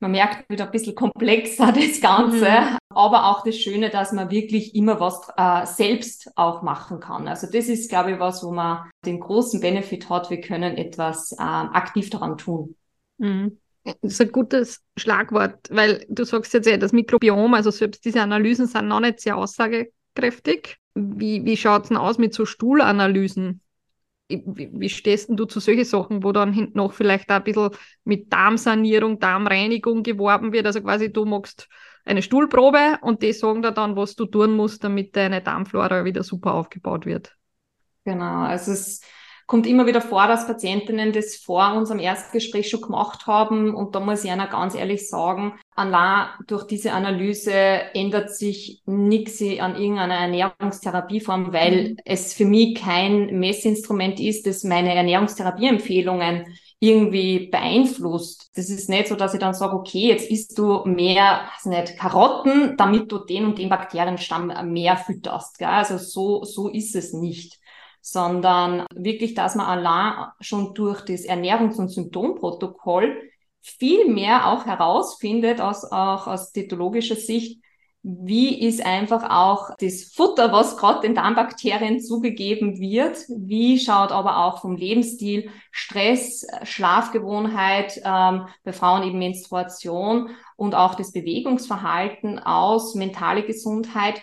man 0.00 0.10
merkt 0.10 0.48
wieder 0.50 0.64
ein 0.66 0.72
bisschen 0.72 0.94
komplexer 0.94 1.72
das 1.72 2.00
Ganze, 2.00 2.50
mhm. 2.50 2.78
aber 2.90 3.26
auch 3.26 3.44
das 3.44 3.56
Schöne, 3.56 3.90
dass 3.90 4.12
man 4.12 4.30
wirklich 4.30 4.74
immer 4.74 4.98
was 4.98 5.28
äh, 5.36 5.64
selbst 5.66 6.30
auch 6.34 6.62
machen 6.62 6.98
kann. 6.98 7.28
Also 7.28 7.46
das 7.46 7.68
ist, 7.68 7.88
glaube 7.88 8.12
ich, 8.12 8.18
was, 8.18 8.42
wo 8.42 8.50
man 8.50 8.90
den 9.06 9.20
großen 9.20 9.60
Benefit 9.60 10.10
hat, 10.10 10.30
wir 10.30 10.40
können 10.40 10.76
etwas 10.76 11.32
äh, 11.32 11.36
aktiv 11.42 12.10
daran 12.10 12.36
tun. 12.36 12.74
Mhm. 13.18 13.58
Das 13.84 13.96
ist 14.02 14.20
ein 14.20 14.30
gutes 14.30 14.80
Schlagwort, 14.96 15.68
weil 15.70 16.04
du 16.08 16.24
sagst 16.24 16.54
jetzt 16.54 16.68
ja, 16.68 16.76
das 16.76 16.92
Mikrobiom, 16.92 17.54
also 17.54 17.70
selbst 17.70 18.04
diese 18.04 18.20
Analysen 18.20 18.66
sind 18.66 18.86
noch 18.86 19.00
nicht 19.00 19.20
sehr 19.20 19.36
aussagekräftig. 19.36 20.76
Wie, 20.94 21.44
wie 21.44 21.56
schaut 21.56 21.84
es 21.84 21.88
denn 21.88 21.96
aus 21.96 22.18
mit 22.18 22.32
so 22.32 22.46
Stuhlanalysen? 22.46 23.60
Wie, 24.46 24.70
wie 24.72 24.88
stehst 24.88 25.28
du 25.30 25.44
zu 25.44 25.60
solchen 25.60 25.84
Sachen, 25.84 26.22
wo 26.22 26.32
dann 26.32 26.52
hinten 26.52 26.78
noch 26.78 26.92
vielleicht 26.92 27.30
auch 27.30 27.36
ein 27.36 27.44
bisschen 27.44 27.70
mit 28.04 28.32
Darmsanierung, 28.32 29.18
Darmreinigung 29.18 30.02
geworben 30.02 30.52
wird? 30.52 30.66
Also 30.66 30.80
quasi 30.80 31.12
du 31.12 31.24
magst 31.24 31.68
eine 32.04 32.22
Stuhlprobe 32.22 32.98
und 33.02 33.22
die 33.22 33.32
sagen 33.32 33.62
dir 33.62 33.72
dann, 33.72 33.96
was 33.96 34.16
du 34.16 34.26
tun 34.26 34.56
musst, 34.56 34.82
damit 34.84 35.14
deine 35.16 35.40
Darmflora 35.42 36.04
wieder 36.04 36.22
super 36.22 36.54
aufgebaut 36.54 37.06
wird. 37.06 37.36
Genau, 38.04 38.42
also 38.42 38.72
es 38.72 39.02
kommt 39.46 39.66
immer 39.66 39.86
wieder 39.86 40.00
vor, 40.00 40.26
dass 40.26 40.46
Patientinnen 40.46 41.12
das 41.12 41.36
vor 41.36 41.74
unserem 41.74 42.00
Erstgespräch 42.00 42.68
schon 42.68 42.80
gemacht 42.80 43.26
haben. 43.26 43.74
Und 43.74 43.94
da 43.94 44.00
muss 44.00 44.24
ich 44.24 44.30
einer 44.30 44.48
ganz 44.48 44.74
ehrlich 44.74 45.08
sagen, 45.08 45.58
allein 45.74 46.28
durch 46.46 46.64
diese 46.66 46.92
Analyse 46.92 47.52
ändert 47.94 48.34
sich 48.34 48.82
nichts 48.86 49.40
an 49.40 49.76
irgendeiner 49.76 50.16
Ernährungstherapieform, 50.16 51.52
weil 51.52 51.90
mhm. 51.90 51.96
es 52.04 52.34
für 52.34 52.44
mich 52.44 52.74
kein 52.74 53.38
Messinstrument 53.38 54.20
ist, 54.20 54.46
das 54.46 54.64
meine 54.64 54.94
Ernährungstherapieempfehlungen 54.94 56.44
irgendwie 56.78 57.46
beeinflusst. 57.46 58.50
Das 58.56 58.68
ist 58.68 58.88
nicht 58.88 59.06
so, 59.06 59.14
dass 59.14 59.34
ich 59.34 59.40
dann 59.40 59.54
sage, 59.54 59.76
okay, 59.76 60.08
jetzt 60.08 60.28
isst 60.28 60.58
du 60.58 60.84
mehr, 60.84 61.42
weiß 61.54 61.66
nicht, 61.66 61.96
Karotten, 61.96 62.76
damit 62.76 63.10
du 63.12 63.18
den 63.18 63.44
und 63.46 63.58
den 63.58 63.68
Bakterienstamm 63.68 64.72
mehr 64.72 64.96
fütterst. 64.96 65.58
Gell? 65.58 65.68
Also 65.68 65.96
so, 65.96 66.44
so 66.44 66.68
ist 66.68 66.96
es 66.96 67.12
nicht. 67.12 67.60
Sondern 68.00 68.84
wirklich, 68.92 69.34
dass 69.34 69.54
man 69.54 69.66
allein 69.66 70.32
schon 70.40 70.74
durch 70.74 71.02
das 71.02 71.24
Ernährungs- 71.24 71.78
und 71.78 71.88
Symptomprotokoll 71.88 73.16
viel 73.62 74.08
mehr 74.08 74.48
auch 74.48 74.66
herausfindet, 74.66 75.60
aus, 75.60 75.84
auch 75.84 76.26
aus 76.26 76.52
titologischer 76.52 77.16
Sicht, 77.16 77.62
wie 78.04 78.60
ist 78.66 78.84
einfach 78.84 79.30
auch 79.30 79.76
das 79.78 80.12
Futter, 80.12 80.52
was 80.52 80.76
gerade 80.76 81.02
den 81.02 81.14
Darmbakterien 81.14 82.00
zugegeben 82.00 82.80
wird, 82.80 83.18
wie 83.28 83.78
schaut 83.78 84.10
aber 84.10 84.38
auch 84.44 84.60
vom 84.60 84.74
Lebensstil, 84.74 85.50
Stress, 85.70 86.44
Schlafgewohnheit, 86.64 88.00
ähm, 88.04 88.48
bei 88.64 88.72
Frauen 88.72 89.04
eben 89.04 89.20
Menstruation 89.20 90.30
und 90.56 90.74
auch 90.74 90.96
das 90.96 91.12
Bewegungsverhalten 91.12 92.40
aus, 92.40 92.96
mentale 92.96 93.44
Gesundheit, 93.44 94.20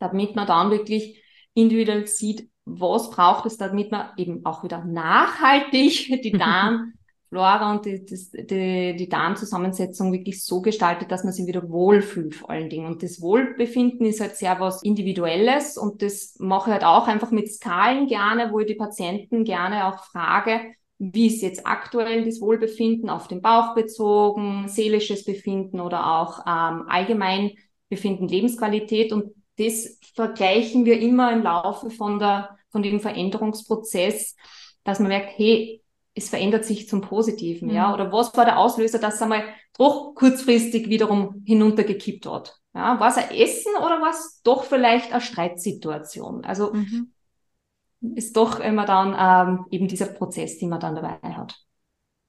damit 0.00 0.34
man 0.34 0.48
dann 0.48 0.72
wirklich 0.72 1.22
individuell 1.54 2.08
sieht, 2.08 2.50
was 2.64 3.10
braucht 3.10 3.46
es, 3.46 3.56
damit 3.56 3.92
man 3.92 4.10
eben 4.16 4.44
auch 4.44 4.64
wieder 4.64 4.84
nachhaltig 4.84 6.08
die 6.24 6.32
Darm 6.32 6.94
Flora 7.28 7.72
und 7.72 7.84
die, 7.84 8.04
das, 8.04 8.30
die, 8.30 8.96
die 8.96 9.08
Darmzusammensetzung 9.08 10.12
wirklich 10.12 10.44
so 10.44 10.60
gestaltet, 10.60 11.10
dass 11.10 11.24
man 11.24 11.32
sich 11.32 11.46
wieder 11.46 11.68
wohlfühlt 11.68 12.34
vor 12.34 12.50
allen 12.50 12.70
Dingen. 12.70 12.86
Und 12.86 13.02
das 13.02 13.20
Wohlbefinden 13.20 14.06
ist 14.06 14.20
halt 14.20 14.36
sehr 14.36 14.58
was 14.60 14.82
Individuelles 14.82 15.76
und 15.76 16.02
das 16.02 16.36
mache 16.38 16.70
ich 16.70 16.74
halt 16.74 16.84
auch 16.84 17.08
einfach 17.08 17.30
mit 17.30 17.52
Skalen 17.52 18.06
gerne, 18.06 18.52
wo 18.52 18.60
ich 18.60 18.66
die 18.66 18.74
Patienten 18.74 19.44
gerne 19.44 19.86
auch 19.86 20.04
frage, 20.04 20.60
wie 20.98 21.26
ist 21.26 21.42
jetzt 21.42 21.66
aktuell 21.66 22.24
das 22.24 22.40
Wohlbefinden 22.40 23.10
auf 23.10 23.28
den 23.28 23.42
Bauch 23.42 23.74
bezogen, 23.74 24.68
seelisches 24.68 25.24
Befinden 25.24 25.80
oder 25.80 26.20
auch 26.20 26.40
ähm, 26.46 26.84
allgemein 26.88 27.52
Befinden, 27.88 28.28
Lebensqualität 28.28 29.12
und 29.12 29.34
das 29.58 29.98
vergleichen 30.14 30.84
wir 30.84 31.00
immer 31.00 31.32
im 31.32 31.42
Laufe 31.42 31.90
von 31.90 32.18
der, 32.18 32.56
von 32.70 32.82
dem 32.82 33.00
Veränderungsprozess, 33.00 34.36
dass 34.84 35.00
man 35.00 35.08
merkt, 35.08 35.32
hey, 35.36 35.82
es 36.16 36.30
verändert 36.30 36.64
sich 36.64 36.88
zum 36.88 37.02
Positiven, 37.02 37.68
mhm. 37.68 37.74
ja? 37.74 37.94
Oder 37.94 38.10
was 38.10 38.34
war 38.36 38.46
der 38.46 38.58
Auslöser, 38.58 38.98
dass 38.98 39.20
einmal 39.20 39.44
doch 39.76 40.14
kurzfristig 40.14 40.88
wiederum 40.88 41.42
hinuntergekippt 41.44 42.26
hat? 42.26 42.56
Ja, 42.74 42.98
war 42.98 43.08
es 43.08 43.18
ein 43.18 43.30
Essen 43.30 43.72
oder 43.76 44.00
war 44.00 44.10
es 44.10 44.40
doch 44.42 44.64
vielleicht 44.64 45.12
eine 45.12 45.20
Streitsituation? 45.20 46.44
Also 46.44 46.72
mhm. 46.72 47.12
ist 48.14 48.36
doch 48.36 48.60
immer 48.60 48.86
dann 48.86 49.14
ähm, 49.18 49.66
eben 49.70 49.88
dieser 49.88 50.06
Prozess, 50.06 50.58
den 50.58 50.70
man 50.70 50.80
dann 50.80 50.94
dabei 50.94 51.18
hat. 51.20 51.54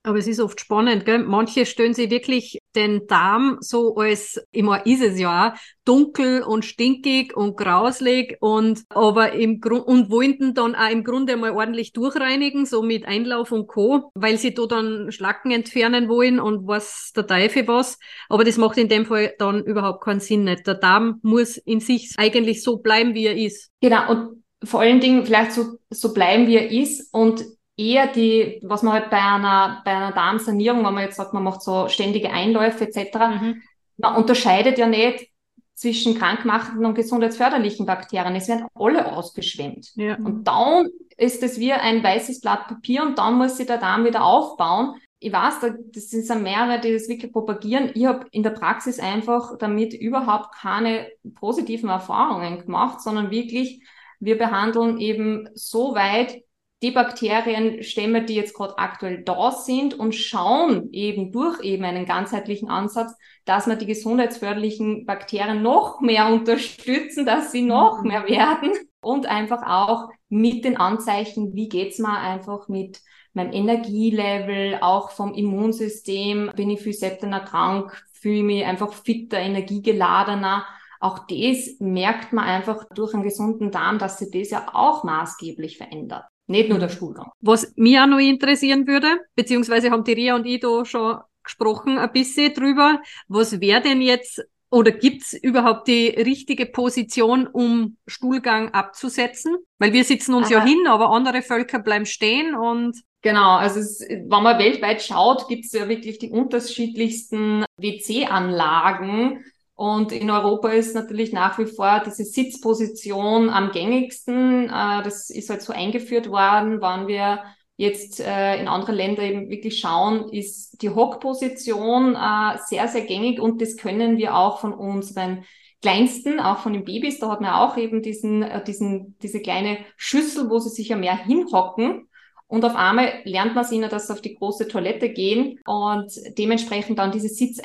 Aber 0.07 0.19
es 0.19 0.27
ist 0.27 0.39
oft 0.39 0.61
spannend, 0.61 1.03
gell? 1.03 1.19
Manche 1.19 1.65
stellen 1.65 1.93
sich 1.93 2.09
wirklich 2.09 2.59
den 2.77 3.07
Darm 3.07 3.57
so 3.59 3.97
als, 3.97 4.41
immer 4.53 4.85
ist 4.85 5.01
es 5.01 5.19
ja 5.19 5.53
dunkel 5.83 6.43
und 6.43 6.63
stinkig 6.63 7.35
und 7.35 7.57
grauslig 7.57 8.37
und, 8.39 8.83
aber 8.87 9.33
im 9.33 9.59
Grund, 9.59 9.85
und 9.85 10.09
wollen 10.09 10.37
den 10.37 10.53
dann 10.53 10.75
auch 10.75 10.89
im 10.89 11.03
Grunde 11.03 11.35
mal 11.35 11.51
ordentlich 11.51 11.91
durchreinigen, 11.91 12.65
so 12.65 12.81
mit 12.83 13.05
Einlauf 13.05 13.51
und 13.51 13.67
Co., 13.67 14.09
weil 14.15 14.37
sie 14.37 14.53
da 14.53 14.65
dann 14.65 15.11
Schlacken 15.11 15.51
entfernen 15.51 16.07
wollen 16.07 16.39
und 16.39 16.65
was 16.69 17.11
der 17.13 17.27
Teufel 17.27 17.67
was. 17.67 17.99
Aber 18.29 18.45
das 18.45 18.55
macht 18.55 18.77
in 18.77 18.87
dem 18.87 19.05
Fall 19.05 19.33
dann 19.39 19.61
überhaupt 19.61 20.05
keinen 20.05 20.21
Sinn 20.21 20.45
nicht. 20.45 20.65
Der 20.67 20.75
Darm 20.75 21.19
muss 21.21 21.57
in 21.57 21.81
sich 21.81 22.13
eigentlich 22.15 22.63
so 22.63 22.77
bleiben, 22.77 23.13
wie 23.13 23.25
er 23.25 23.35
ist. 23.35 23.71
Genau. 23.81 24.09
Und 24.09 24.43
vor 24.63 24.79
allen 24.79 25.01
Dingen 25.01 25.25
vielleicht 25.25 25.51
so, 25.51 25.79
so 25.89 26.13
bleiben, 26.13 26.47
wie 26.47 26.55
er 26.55 26.71
ist 26.71 27.13
und 27.13 27.43
eher 27.77 28.07
die, 28.07 28.59
was 28.63 28.81
man 28.83 28.93
halt 28.93 29.09
bei 29.09 29.21
einer, 29.21 29.81
bei 29.85 29.91
einer 29.91 30.11
Darmsanierung, 30.11 30.83
wenn 30.83 30.93
man 30.95 31.03
jetzt 31.03 31.15
sagt, 31.15 31.33
man 31.33 31.43
macht 31.43 31.61
so 31.61 31.87
ständige 31.87 32.31
Einläufe 32.31 32.87
etc., 32.87 33.17
mhm. 33.39 33.61
man 33.97 34.15
unterscheidet 34.15 34.77
ja 34.77 34.87
nicht 34.87 35.29
zwischen 35.75 36.17
krankmachenden 36.17 36.87
und 36.87 36.95
gesundheitsförderlichen 36.95 37.85
Bakterien. 37.85 38.35
Es 38.35 38.47
werden 38.47 38.65
alle 38.73 39.11
ausgeschwemmt. 39.13 39.91
Ja. 39.95 40.15
Und 40.15 40.45
dann 40.45 40.87
ist 41.17 41.43
es 41.43 41.59
wie 41.59 41.71
ein 41.71 42.03
weißes 42.03 42.41
Blatt 42.41 42.67
Papier 42.67 43.03
und 43.03 43.19
dann 43.19 43.35
muss 43.35 43.57
sich 43.57 43.67
der 43.67 43.77
Darm 43.77 44.03
wieder 44.03 44.23
aufbauen. 44.23 44.95
Ich 45.19 45.31
weiß, 45.31 45.55
das 45.93 46.09
sind 46.09 46.43
mehrere, 46.43 46.79
die 46.79 46.93
das 46.93 47.07
wirklich 47.07 47.31
propagieren. 47.31 47.91
Ich 47.93 48.05
habe 48.05 48.25
in 48.31 48.41
der 48.41 48.51
Praxis 48.51 48.99
einfach 48.99 49.55
damit 49.59 49.93
überhaupt 49.93 50.55
keine 50.55 51.07
positiven 51.35 51.89
Erfahrungen 51.89 52.59
gemacht, 52.59 53.01
sondern 53.01 53.29
wirklich, 53.29 53.83
wir 54.19 54.37
behandeln 54.37 54.97
eben 54.97 55.47
so 55.53 55.93
weit, 55.93 56.41
die 56.83 56.91
Bakterienstämme, 56.91 58.23
die 58.23 58.35
jetzt 58.35 58.53
gerade 58.53 58.77
aktuell 58.77 59.23
da 59.23 59.51
sind 59.51 59.95
und 59.95 60.13
schauen 60.13 60.91
eben 60.93 61.31
durch 61.31 61.59
eben 61.63 61.83
einen 61.83 62.05
ganzheitlichen 62.05 62.69
Ansatz, 62.69 63.15
dass 63.45 63.65
wir 63.65 63.77
die 63.77 63.87
gesundheitsförderlichen 63.87 65.05
Bakterien 65.05 65.63
noch 65.63 66.01
mehr 66.01 66.27
unterstützen, 66.27 67.25
dass 67.25 67.51
sie 67.51 67.63
noch 67.63 68.01
mhm. 68.01 68.09
mehr 68.09 68.27
werden 68.27 68.73
und 69.01 69.25
einfach 69.25 69.63
auch 69.67 70.09
mit 70.29 70.65
den 70.65 70.77
Anzeichen, 70.77 71.55
wie 71.55 71.69
geht's 71.69 71.97
mir 71.97 72.15
einfach 72.19 72.67
mit 72.67 73.01
meinem 73.33 73.53
Energielevel, 73.53 74.79
auch 74.81 75.11
vom 75.11 75.33
Immunsystem, 75.33 76.51
bin 76.55 76.69
ich 76.69 76.81
viel 76.81 76.93
seltener 76.93 77.39
krank, 77.39 78.03
fühle 78.13 78.43
mich 78.43 78.65
einfach 78.65 78.93
fitter, 78.93 79.39
energiegeladener. 79.39 80.65
Auch 80.99 81.19
das 81.27 81.75
merkt 81.79 82.33
man 82.33 82.45
einfach 82.45 82.85
durch 82.93 83.13
einen 83.13 83.23
gesunden 83.23 83.71
Darm, 83.71 83.99
dass 83.99 84.17
sich 84.17 84.31
das 84.31 84.49
ja 84.49 84.67
auch 84.73 85.03
maßgeblich 85.03 85.77
verändert. 85.77 86.25
Nicht 86.47 86.69
nur 86.69 86.79
der 86.79 86.89
Stuhlgang. 86.89 87.29
Was 87.41 87.73
mich 87.75 87.99
auch 87.99 88.07
noch 88.07 88.19
interessieren 88.19 88.87
würde, 88.87 89.19
beziehungsweise 89.35 89.91
haben 89.91 90.03
die 90.03 90.13
Ria 90.13 90.35
und 90.35 90.45
ich 90.45 90.61
da 90.61 90.85
schon 90.85 91.19
gesprochen 91.43 91.97
ein 91.97 92.11
bisschen 92.11 92.53
drüber, 92.53 93.01
was 93.27 93.59
wäre 93.59 93.81
denn 93.81 94.01
jetzt 94.01 94.43
oder 94.69 94.91
gibt's 94.91 95.33
überhaupt 95.33 95.87
die 95.87 96.07
richtige 96.07 96.65
Position, 96.65 97.47
um 97.47 97.97
Stuhlgang 98.05 98.73
abzusetzen? 98.73 99.55
Weil 99.79 99.93
wir 99.93 100.03
sitzen 100.03 100.33
uns 100.33 100.47
Aha. 100.47 100.55
ja 100.55 100.65
hin, 100.65 100.87
aber 100.87 101.09
andere 101.09 101.41
Völker 101.41 101.79
bleiben 101.79 102.05
stehen 102.05 102.55
und 102.55 103.01
Genau, 103.23 103.55
also 103.55 103.79
es, 103.79 103.99
wenn 103.99 104.27
man 104.29 104.59
weltweit 104.59 105.01
schaut, 105.01 105.47
gibt's 105.47 105.71
ja 105.73 105.89
wirklich 105.89 106.19
die 106.19 106.29
unterschiedlichsten 106.29 107.65
WC-Anlagen 107.77 109.43
und 109.77 110.11
in 110.11 110.31
Europa 110.31 110.69
ist 110.69 110.95
natürlich 110.95 111.33
nach 111.33 111.59
wie 111.59 111.67
vor 111.67 112.01
diese 112.03 112.25
Sitzposition 112.25 113.51
am 113.51 113.71
gängigsten. 113.71 114.65
Äh, 114.65 115.03
das 115.03 115.29
ist 115.29 115.51
halt 115.51 115.61
so 115.61 115.71
eingeführt 115.71 116.31
worden, 116.31 116.81
wann 116.81 117.07
wir 117.07 117.43
jetzt 117.75 118.19
äh, 118.19 118.59
in 118.59 118.67
andere 118.67 118.91
Länder 118.91 119.21
eben 119.21 119.51
wirklich 119.51 119.79
schauen, 119.79 120.29
ist 120.29 120.81
die 120.81 120.89
Hockposition 120.89 122.15
äh, 122.15 122.57
sehr, 122.65 122.87
sehr 122.87 123.01
gängig 123.01 123.39
und 123.39 123.61
das 123.61 123.77
können 123.77 124.17
wir 124.17 124.35
auch 124.35 124.59
von 124.59 124.73
unseren 124.73 125.45
Kleinsten, 125.83 126.39
auch 126.39 126.57
von 126.57 126.73
den 126.73 126.83
Babys, 126.83 127.19
da 127.19 127.29
hat 127.29 127.41
man 127.41 127.53
auch 127.53 127.77
eben 127.77 128.01
diesen, 128.01 128.43
diesen, 128.65 129.15
diese 129.21 129.41
kleine 129.41 129.77
Schüssel, 129.95 130.49
wo 130.49 130.57
sie 130.57 130.69
sich 130.69 130.89
ja 130.89 130.97
mehr 130.97 131.15
hinhocken. 131.15 132.07
Und 132.47 132.65
auf 132.65 132.75
einmal 132.75 133.11
lernt 133.25 133.53
man 133.53 133.63
es 133.63 133.71
ihnen, 133.71 133.91
dass 133.91 134.07
sie 134.07 134.13
auf 134.13 134.21
die 134.21 134.33
große 134.33 134.67
Toilette 134.69 135.09
gehen 135.09 135.59
und 135.67 136.11
dementsprechend 136.35 136.97
dann 136.97 137.11
diese 137.11 137.29
Sitz, 137.29 137.59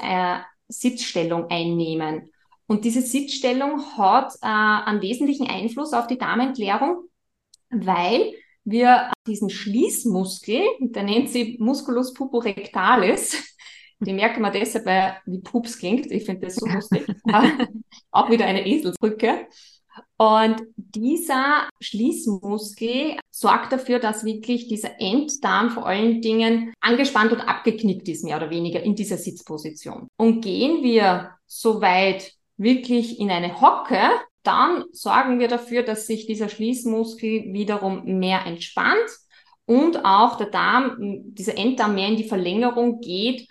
Sitzstellung 0.68 1.50
einnehmen. 1.50 2.30
Und 2.66 2.84
diese 2.84 3.02
Sitzstellung 3.02 3.82
hat 3.96 4.34
äh, 4.40 4.46
einen 4.46 5.02
wesentlichen 5.02 5.48
Einfluss 5.48 5.92
auf 5.92 6.06
die 6.06 6.18
Darmentleerung, 6.18 7.04
weil 7.70 8.32
wir 8.64 9.10
diesen 9.26 9.50
Schließmuskel, 9.50 10.62
der 10.80 11.02
nennt 11.02 11.28
sich 11.30 11.58
Musculus 11.58 12.14
puborectalis, 12.14 13.56
den 14.00 14.16
merken 14.16 14.40
wir 14.40 14.50
deshalb, 14.50 14.86
weil 14.86 15.16
wie 15.26 15.40
Pups 15.40 15.78
klingt. 15.78 16.10
Ich 16.10 16.24
finde 16.24 16.46
das 16.46 16.56
so 16.56 16.66
lustig. 16.66 17.06
Auch 18.10 18.30
wieder 18.30 18.46
eine 18.46 18.66
Eselsbrücke. 18.66 19.46
Und 20.22 20.62
dieser 20.76 21.68
Schließmuskel 21.80 23.18
sorgt 23.32 23.72
dafür, 23.72 23.98
dass 23.98 24.24
wirklich 24.24 24.68
dieser 24.68 25.00
Enddarm 25.00 25.70
vor 25.70 25.84
allen 25.84 26.20
Dingen 26.20 26.72
angespannt 26.80 27.32
und 27.32 27.40
abgeknickt 27.40 28.08
ist, 28.08 28.22
mehr 28.22 28.36
oder 28.36 28.48
weniger 28.48 28.80
in 28.80 28.94
dieser 28.94 29.16
Sitzposition. 29.16 30.06
Und 30.16 30.42
gehen 30.42 30.84
wir 30.84 31.32
so 31.46 31.80
weit 31.80 32.34
wirklich 32.56 33.18
in 33.18 33.32
eine 33.32 33.60
Hocke, 33.60 33.98
dann 34.44 34.84
sorgen 34.92 35.40
wir 35.40 35.48
dafür, 35.48 35.82
dass 35.82 36.06
sich 36.06 36.24
dieser 36.24 36.48
Schließmuskel 36.48 37.52
wiederum 37.52 38.04
mehr 38.04 38.46
entspannt 38.46 39.10
und 39.66 40.04
auch 40.04 40.36
der 40.36 40.50
Darm, 40.50 40.98
dieser 41.34 41.58
Enddarm 41.58 41.96
mehr 41.96 42.06
in 42.06 42.16
die 42.16 42.28
Verlängerung 42.28 43.00
geht 43.00 43.48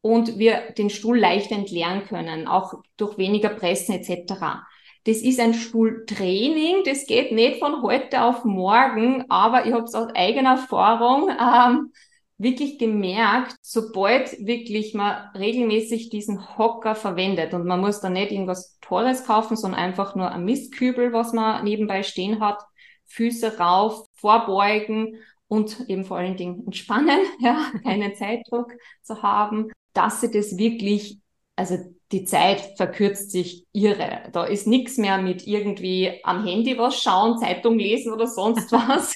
und 0.00 0.40
wir 0.40 0.72
den 0.76 0.90
Stuhl 0.90 1.20
leicht 1.20 1.52
entleeren 1.52 2.02
können, 2.02 2.48
auch 2.48 2.74
durch 2.96 3.16
weniger 3.16 3.50
Pressen 3.50 3.94
etc. 3.94 4.64
Das 5.04 5.18
ist 5.18 5.40
ein 5.40 5.54
Stuhltraining, 5.54 6.82
das 6.84 7.06
geht 7.06 7.32
nicht 7.32 7.58
von 7.58 7.82
heute 7.82 8.22
auf 8.22 8.44
morgen, 8.44 9.24
aber 9.30 9.66
ich 9.66 9.72
habe 9.72 9.84
es 9.84 9.94
aus 9.94 10.08
eigener 10.14 10.52
Erfahrung 10.52 11.30
ähm, 11.30 11.92
wirklich 12.36 12.78
gemerkt, 12.78 13.56
sobald 13.62 14.32
wirklich 14.46 14.94
man 14.94 15.30
regelmäßig 15.36 16.10
diesen 16.10 16.58
Hocker 16.58 16.94
verwendet 16.94 17.54
und 17.54 17.66
man 17.66 17.80
muss 17.80 18.00
da 18.00 18.10
nicht 18.10 18.32
irgendwas 18.32 18.78
Teures 18.80 19.24
kaufen, 19.26 19.56
sondern 19.56 19.80
einfach 19.80 20.14
nur 20.14 20.30
ein 20.30 20.44
Mistkübel, 20.44 21.12
was 21.12 21.32
man 21.32 21.64
nebenbei 21.64 22.02
stehen 22.02 22.40
hat, 22.40 22.62
Füße 23.06 23.58
rauf, 23.58 24.06
vorbeugen 24.14 25.16
und 25.48 25.88
eben 25.88 26.04
vor 26.04 26.16
allen 26.16 26.36
Dingen 26.36 26.64
entspannen, 26.64 27.20
ja, 27.40 27.72
keinen 27.82 28.14
Zeitdruck 28.14 28.72
zu 29.02 29.22
haben, 29.22 29.70
dass 29.92 30.20
sie 30.20 30.30
das 30.30 30.56
wirklich, 30.56 31.18
also 31.56 31.76
die 32.12 32.24
Zeit 32.24 32.72
verkürzt 32.76 33.30
sich 33.30 33.66
irre. 33.72 34.22
Da 34.32 34.44
ist 34.44 34.66
nichts 34.66 34.98
mehr 34.98 35.18
mit 35.18 35.46
irgendwie 35.46 36.20
am 36.24 36.44
Handy 36.44 36.76
was 36.76 37.00
schauen, 37.00 37.38
Zeitung 37.38 37.78
lesen 37.78 38.12
oder 38.12 38.26
sonst 38.26 38.72
was. 38.72 39.14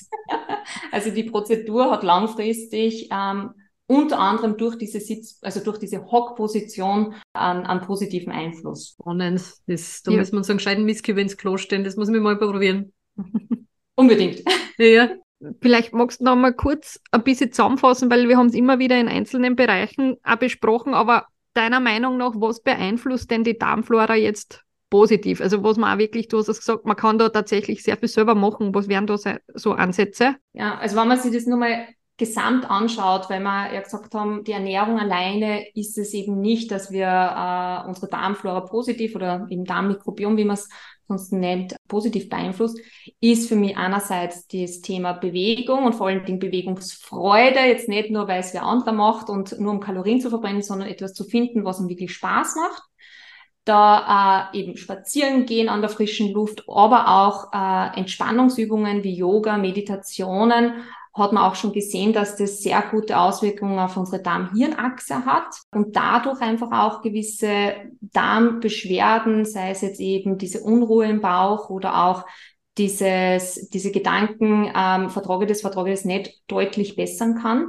also 0.93 1.11
die 1.11 1.25
Prozedur 1.25 1.91
hat 1.91 2.03
langfristig 2.03 3.09
ähm, 3.11 3.51
unter 3.87 4.19
anderem 4.19 4.57
durch 4.57 4.77
diese 4.77 5.01
Sitz, 5.01 5.39
also 5.43 5.61
durch 5.61 5.79
diese 5.79 6.11
Hockposition 6.11 7.15
an, 7.35 7.67
an 7.67 7.83
positiven 7.83 8.33
Einfluss. 8.33 8.97
Spannend. 9.01 9.43
Das, 9.67 10.03
da 10.03 10.13
ja. 10.13 10.19
müssen 10.19 10.33
wir 10.33 10.39
uns 10.39 10.51
einen 10.51 10.59
gescheiten 10.59 10.85
Mistkübel 10.85 11.23
ins 11.23 11.37
Klo 11.37 11.57
stellen. 11.57 11.85
Das 11.85 11.97
muss 11.97 12.09
ich 12.09 12.21
mal 12.21 12.39
probieren. 12.39 12.93
Unbedingt. 13.97 14.43
Ja. 14.79 15.11
Vielleicht 15.61 15.93
magst 15.93 16.21
du 16.21 16.25
noch 16.25 16.37
mal 16.37 16.55
kurz 16.55 17.01
ein 17.11 17.23
bisschen 17.23 17.53
zusammenfassen, 17.53 18.11
weil 18.11 18.29
wir 18.29 18.39
haben 18.39 18.47
es 18.47 18.55
immer 18.55 18.79
wieder 18.79 18.99
in 18.99 19.09
einzelnen 19.09 19.57
Bereichen 19.57 20.17
auch 20.23 20.37
besprochen, 20.37 20.95
aber 20.95 21.27
deiner 21.55 21.81
Meinung 21.81 22.17
nach, 22.17 22.33
was 22.37 22.63
beeinflusst 22.63 23.31
denn 23.31 23.45
die 23.45 23.59
Darmflora 23.59 24.15
jetzt 24.17 24.63
positiv? 24.91 25.41
Also 25.41 25.63
was 25.63 25.77
man 25.77 25.95
auch 25.95 25.99
wirklich, 25.99 26.29
du 26.29 26.39
hast 26.39 26.49
es 26.49 26.59
gesagt, 26.59 26.85
man 26.85 26.97
kann 26.97 27.19
da 27.19 27.29
tatsächlich 27.29 27.83
sehr 27.83 27.97
viel 27.97 28.09
selber 28.09 28.35
machen. 28.35 28.75
Was 28.75 28.89
wären 28.89 29.07
da 29.07 29.17
so 29.55 29.73
Ansätze? 29.73 30.37
Ja, 30.53 30.79
also 30.79 30.97
wenn 30.97 31.09
man 31.09 31.19
sich 31.19 31.33
das 31.33 31.47
nur 31.47 31.59
mal 31.59 31.87
gesamt 32.17 32.71
anschaut, 32.71 33.29
weil 33.29 33.41
wir 33.41 33.73
ja 33.73 33.81
gesagt 33.81 34.15
haben, 34.15 34.45
die 34.45 34.53
Ernährung 34.53 35.01
alleine 35.01 35.65
ist 35.75 35.99
es 35.99 36.15
eben 36.15 36.41
nicht, 36.41 36.71
dass 36.71 36.93
wir 36.93 37.07
äh, 37.07 37.89
unsere 37.89 38.09
Darmflora 38.09 38.61
positiv 38.61 39.17
oder 39.17 39.47
eben 39.51 39.65
Darmmikrobiom, 39.65 40.37
wie 40.37 40.45
man 40.45 40.55
es 40.55 40.69
sonst 41.07 41.33
nennt, 41.33 41.77
positiv 41.89 42.29
beeinflusst, 42.29 42.79
ist 43.21 43.49
für 43.49 43.57
mich 43.57 43.77
einerseits 43.77 44.47
das 44.49 44.81
Thema 44.81 45.13
Bewegung 45.13 45.85
und 45.85 45.95
vor 45.95 46.09
allen 46.09 46.25
Dingen 46.25 46.39
Bewegungsfreude, 46.39 47.61
jetzt 47.61 47.89
nicht 47.89 48.11
nur, 48.11 48.29
weil 48.29 48.41
es 48.41 48.55
wer 48.55 48.65
anderer 48.65 48.93
macht 48.93 49.29
und 49.29 49.59
nur 49.61 49.73
um 49.73 49.81
Kalorien 49.81 50.21
zu 50.21 50.31
verbrennen, 50.31 50.63
sondern 50.63 50.89
etwas 50.89 51.13
zu 51.15 51.25
finden, 51.25 51.65
was 51.65 51.81
ihm 51.81 51.89
wirklich 51.89 52.13
Spaß 52.13 52.57
macht. 52.57 52.83
Da 53.65 54.51
äh, 54.53 54.59
eben 54.59 54.77
spazieren 54.77 55.47
gehen 55.47 55.71
an 55.71 55.81
der 55.81 55.89
frischen 55.89 56.33
Luft, 56.33 56.65
aber 56.69 57.09
auch 57.09 57.53
äh, 57.53 57.99
Entspannungsübungen 57.99 59.03
wie 59.05 59.15
Yoga, 59.15 59.57
Meditationen, 59.57 60.83
hat 61.15 61.33
man 61.33 61.45
auch 61.45 61.55
schon 61.55 61.73
gesehen, 61.73 62.13
dass 62.13 62.37
das 62.37 62.61
sehr 62.61 62.83
gute 62.91 63.19
Auswirkungen 63.19 63.79
auf 63.79 63.97
unsere 63.97 64.21
Darm-Hirn-Achse 64.21 65.25
hat 65.25 65.55
und 65.71 65.95
dadurch 65.95 66.41
einfach 66.41 66.73
auch 66.73 67.03
gewisse 67.03 67.75
Darmbeschwerden, 68.01 69.45
sei 69.45 69.71
es 69.71 69.81
jetzt 69.81 70.01
eben 70.01 70.39
diese 70.39 70.61
Unruhe 70.61 71.07
im 71.07 71.21
Bauch 71.21 71.71
oder 71.71 72.05
auch 72.05 72.25
dieses, 72.77 73.69
diese 73.71 73.93
Gedanken, 73.93 74.73
ähm, 74.75 75.09
vertrage 75.09 75.47
das, 75.47 75.61
vertrage 75.61 75.91
das 75.91 76.05
nicht, 76.05 76.43
deutlich 76.49 76.97
bessern 76.97 77.37
kann. 77.41 77.69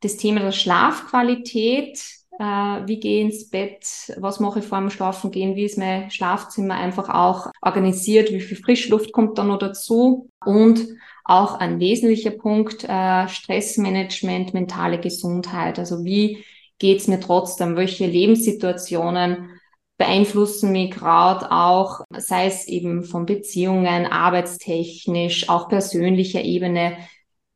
Das 0.00 0.16
Thema 0.16 0.40
der 0.40 0.50
Schlafqualität, 0.50 2.00
äh, 2.40 2.44
wie 2.44 2.98
gehe 2.98 3.20
ich 3.20 3.32
ins 3.32 3.50
Bett, 3.50 3.84
was 4.16 4.40
mache 4.40 4.58
ich 4.58 4.64
vor 4.64 4.78
dem 4.78 4.90
Schlafen 4.90 5.30
gehen, 5.30 5.54
wie 5.54 5.64
ist 5.64 5.78
mein 5.78 6.10
Schlafzimmer 6.10 6.74
einfach 6.74 7.08
auch 7.08 7.52
organisiert, 7.62 8.32
wie 8.32 8.40
viel 8.40 8.56
Frischluft 8.56 9.12
kommt 9.12 9.38
da 9.38 9.44
noch 9.44 9.58
dazu 9.58 10.28
und 10.44 10.84
auch 11.28 11.54
ein 11.60 11.78
wesentlicher 11.78 12.30
Punkt, 12.30 12.84
äh, 12.84 13.28
Stressmanagement, 13.28 14.54
mentale 14.54 14.98
Gesundheit. 14.98 15.78
Also 15.78 16.04
wie 16.04 16.44
geht's 16.78 17.06
mir 17.06 17.20
trotzdem? 17.20 17.76
Welche 17.76 18.06
Lebenssituationen 18.06 19.50
beeinflussen 19.98 20.72
mich 20.72 20.92
gerade 20.92 21.50
auch, 21.52 22.00
sei 22.16 22.46
es 22.46 22.66
eben 22.66 23.04
von 23.04 23.26
Beziehungen, 23.26 24.06
arbeitstechnisch, 24.06 25.48
auch 25.50 25.68
persönlicher 25.68 26.42
Ebene. 26.42 26.96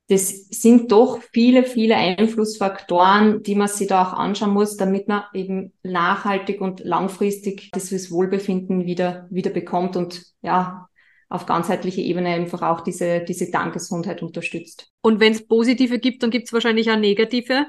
Das 0.09 0.49
sind 0.51 0.93
doch 0.93 1.21
viele, 1.33 1.63
viele 1.63 1.97
Einflussfaktoren, 1.97 3.43
die 3.43 3.55
man 3.55 3.69
sich 3.69 3.87
da 3.87 4.03
auch 4.03 4.13
anschauen 4.13 4.53
muss, 4.53 4.77
damit 4.77 5.09
man 5.09 5.23
eben 5.33 5.73
nachhaltig 5.83 6.61
und 6.61 6.81
langfristig 6.81 7.71
das 7.73 8.11
Wohlbefinden 8.11 8.85
wieder, 8.85 9.29
wieder 9.31 9.51
bekommt 9.51 9.97
und 9.97 10.27
ja, 10.43 10.89
auf 11.33 11.47
ganzheitlicher 11.47 12.03
Ebene 12.03 12.29
einfach 12.29 12.63
auch 12.63 12.83
diese, 12.83 13.21
diese 13.21 13.51
Darmgesundheit 13.51 14.23
unterstützt. 14.23 14.91
Und 15.01 15.19
wenn 15.19 15.33
es 15.33 15.47
positive 15.47 15.99
gibt, 15.99 16.23
dann 16.23 16.31
gibt 16.31 16.47
es 16.47 16.53
wahrscheinlich 16.53 16.91
auch 16.91 16.99
negative 16.99 17.67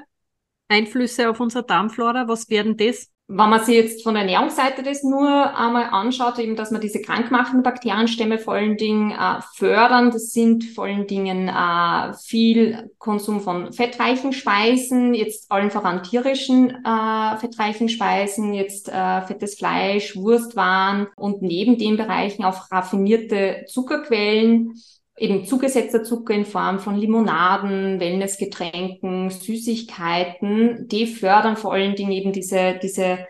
Einflüsse 0.68 1.30
auf 1.30 1.40
unsere 1.40 1.64
Darmflora. 1.64 2.28
Was 2.28 2.50
werden 2.50 2.76
das? 2.76 3.10
Wenn 3.26 3.48
man 3.48 3.64
sich 3.64 3.74
jetzt 3.74 4.02
von 4.02 4.12
der 4.12 4.24
Ernährungsseite 4.24 4.82
das 4.82 5.02
nur 5.02 5.26
einmal 5.56 5.84
anschaut, 5.84 6.38
eben, 6.38 6.56
dass 6.56 6.70
man 6.70 6.82
diese 6.82 7.00
krankmachenden 7.00 7.62
Bakterienstämme 7.62 8.38
vor 8.38 8.52
allen 8.52 8.76
Dingen 8.76 9.12
äh, 9.12 9.40
fördern, 9.54 10.10
das 10.10 10.32
sind 10.32 10.62
vor 10.64 10.84
allen 10.84 11.06
Dingen 11.06 11.48
äh, 11.48 12.12
viel 12.22 12.90
Konsum 12.98 13.40
von 13.40 13.72
fettreichen 13.72 14.34
Speisen, 14.34 15.14
jetzt 15.14 15.50
allen 15.50 15.70
voran 15.70 16.02
tierischen 16.02 16.84
äh, 16.84 17.36
fettreichen 17.38 17.88
Speisen, 17.88 18.52
jetzt 18.52 18.90
äh, 18.90 19.22
fettes 19.22 19.54
Fleisch, 19.54 20.16
Wurstwaren 20.16 21.06
und 21.16 21.40
neben 21.40 21.78
den 21.78 21.96
Bereichen 21.96 22.44
auch 22.44 22.70
raffinierte 22.70 23.64
Zuckerquellen 23.68 24.74
eben 25.16 25.44
zugesetzter 25.44 26.02
Zucker 26.02 26.34
in 26.34 26.44
Form 26.44 26.80
von 26.80 26.96
Limonaden, 26.96 28.00
Wellnessgetränken, 28.00 29.30
Süßigkeiten, 29.30 30.88
die 30.88 31.06
fördern 31.06 31.56
vor 31.56 31.72
allen 31.72 31.94
Dingen 31.94 32.12
eben 32.12 32.32
diese, 32.32 32.78
diese 32.82 33.04
äh, 33.04 33.26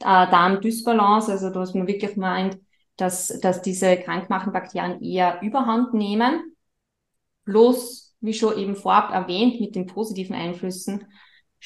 Darmdysbalance, 0.00 1.32
also 1.32 1.50
dass 1.50 1.74
man 1.74 1.86
wirklich 1.86 2.16
meint, 2.16 2.58
dass, 2.96 3.28
dass 3.40 3.62
diese 3.62 3.96
krankmachenden 3.96 4.52
Bakterien 4.52 5.02
eher 5.02 5.40
überhand 5.42 5.94
nehmen. 5.94 6.54
Bloß, 7.44 8.14
wie 8.20 8.32
schon 8.32 8.56
eben 8.56 8.76
vorab 8.76 9.12
erwähnt, 9.12 9.60
mit 9.60 9.74
den 9.74 9.86
positiven 9.86 10.36
Einflüssen, 10.36 11.06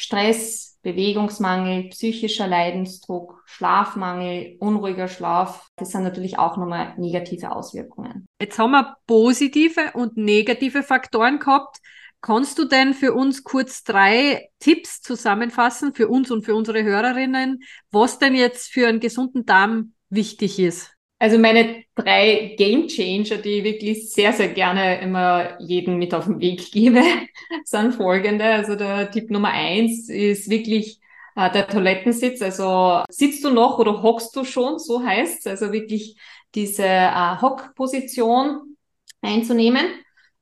Stress, 0.01 0.79
Bewegungsmangel, 0.83 1.89
psychischer 1.89 2.47
Leidensdruck, 2.47 3.43
Schlafmangel, 3.47 4.57
unruhiger 4.61 5.09
Schlaf, 5.09 5.69
das 5.75 5.91
sind 5.91 6.05
natürlich 6.05 6.39
auch 6.39 6.57
nochmal 6.57 6.95
negative 6.99 7.51
Auswirkungen. 7.51 8.29
Jetzt 8.41 8.61
haben 8.61 8.71
wir 8.71 8.97
positive 9.09 9.91
und 9.95 10.17
negative 10.17 10.85
Faktoren 10.85 11.41
gehabt. 11.41 11.79
Kannst 12.21 12.61
du 12.61 12.65
denn 12.65 12.95
für 12.95 13.13
uns 13.13 13.43
kurz 13.43 13.83
drei 13.83 14.51
Tipps 14.61 15.01
zusammenfassen, 15.01 15.93
für 15.95 16.07
uns 16.07 16.31
und 16.31 16.45
für 16.45 16.55
unsere 16.55 16.85
Hörerinnen, 16.85 17.65
was 17.91 18.21
denn 18.21 18.37
jetzt 18.37 18.71
für 18.71 18.87
einen 18.87 19.01
gesunden 19.01 19.47
Darm 19.47 19.95
wichtig 20.11 20.61
ist? 20.61 20.95
Also 21.21 21.37
meine 21.39 21.85
drei 21.97 22.55
Game 22.57 22.87
Changer, 22.87 23.39
die 23.39 23.59
ich 23.59 23.65
wirklich 23.65 24.13
sehr, 24.13 24.33
sehr 24.33 24.49
gerne 24.49 25.01
immer 25.01 25.61
jeden 25.61 25.99
mit 25.99 26.15
auf 26.15 26.27
den 26.27 26.41
Weg 26.41 26.71
gebe, 26.71 27.03
sind 27.65 27.95
folgende. 27.95 28.45
Also 28.45 28.77
der 28.77 29.11
Tipp 29.11 29.31
Nummer 29.31 29.51
eins 29.51 30.09
ist 30.09 30.49
wirklich 30.49 31.01
äh, 31.35 31.51
der 31.51 31.67
Toilettensitz. 31.67 32.41
Also 32.41 33.03
sitzt 33.09 33.45
du 33.45 33.51
noch 33.51 33.79
oder 33.79 34.03
hockst 34.03 34.35
du 34.37 34.45
schon, 34.45 34.79
so 34.79 35.03
heißt 35.03 35.47
Also 35.49 35.73
wirklich 35.73 36.17
diese 36.55 36.85
äh, 36.85 37.41
Hockposition 37.41 38.77
einzunehmen. 39.21 39.87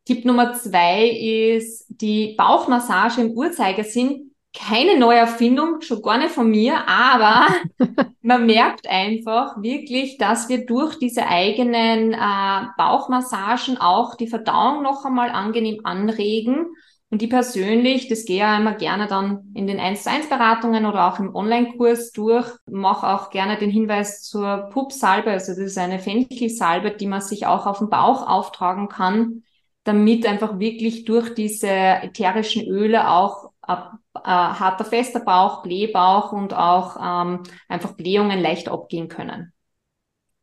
Tipp 0.04 0.24
Nummer 0.24 0.54
zwei 0.54 1.08
ist 1.08 1.86
die 1.88 2.34
Bauchmassage 2.36 3.22
im 3.22 3.30
Uhrzeigersinn 3.32 4.35
keine 4.56 4.98
neue 4.98 5.18
Erfindung, 5.18 5.80
schon 5.80 6.02
gar 6.02 6.18
nicht 6.18 6.30
von 6.30 6.50
mir, 6.50 6.88
aber 6.88 7.46
man 8.22 8.46
merkt 8.46 8.88
einfach 8.88 9.62
wirklich, 9.62 10.18
dass 10.18 10.48
wir 10.48 10.66
durch 10.66 10.98
diese 10.98 11.26
eigenen 11.26 12.12
äh, 12.12 12.66
Bauchmassagen 12.76 13.78
auch 13.78 14.14
die 14.14 14.28
Verdauung 14.28 14.82
noch 14.82 15.04
einmal 15.04 15.30
angenehm 15.30 15.80
anregen. 15.84 16.66
Und 17.08 17.22
die 17.22 17.28
persönlich, 17.28 18.08
das 18.08 18.24
gehe 18.24 18.38
ja 18.38 18.56
immer 18.56 18.74
gerne 18.74 19.06
dann 19.06 19.52
in 19.54 19.68
den 19.68 19.78
1 19.78 20.02
zu 20.02 20.10
1 20.10 20.28
Beratungen 20.28 20.86
oder 20.86 21.06
auch 21.06 21.20
im 21.20 21.34
Online-Kurs 21.34 22.10
durch, 22.10 22.50
mache 22.66 23.06
auch 23.06 23.30
gerne 23.30 23.58
den 23.58 23.70
Hinweis 23.70 24.22
zur 24.22 24.70
Pup-Salbe. 24.72 25.30
Also 25.30 25.52
das 25.52 25.58
ist 25.58 25.78
eine 25.78 26.00
Fenchelsalbe, 26.00 26.90
die 26.90 27.06
man 27.06 27.20
sich 27.20 27.46
auch 27.46 27.66
auf 27.66 27.78
den 27.78 27.90
Bauch 27.90 28.26
auftragen 28.26 28.88
kann, 28.88 29.44
damit 29.84 30.26
einfach 30.26 30.58
wirklich 30.58 31.04
durch 31.04 31.32
diese 31.32 31.68
ätherischen 31.68 32.66
Öle 32.66 33.08
auch 33.08 33.52
harter, 33.66 34.84
fester 34.84 35.20
Bauch, 35.20 35.62
Blähbauch 35.62 36.32
und 36.32 36.54
auch 36.54 36.96
ähm, 37.00 37.42
einfach 37.68 37.92
Blähungen 37.92 38.40
leicht 38.40 38.68
abgehen 38.68 39.08
können. 39.08 39.52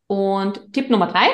Und 0.08 0.74
Tipp 0.74 0.90
Nummer 0.90 1.08
drei, 1.08 1.28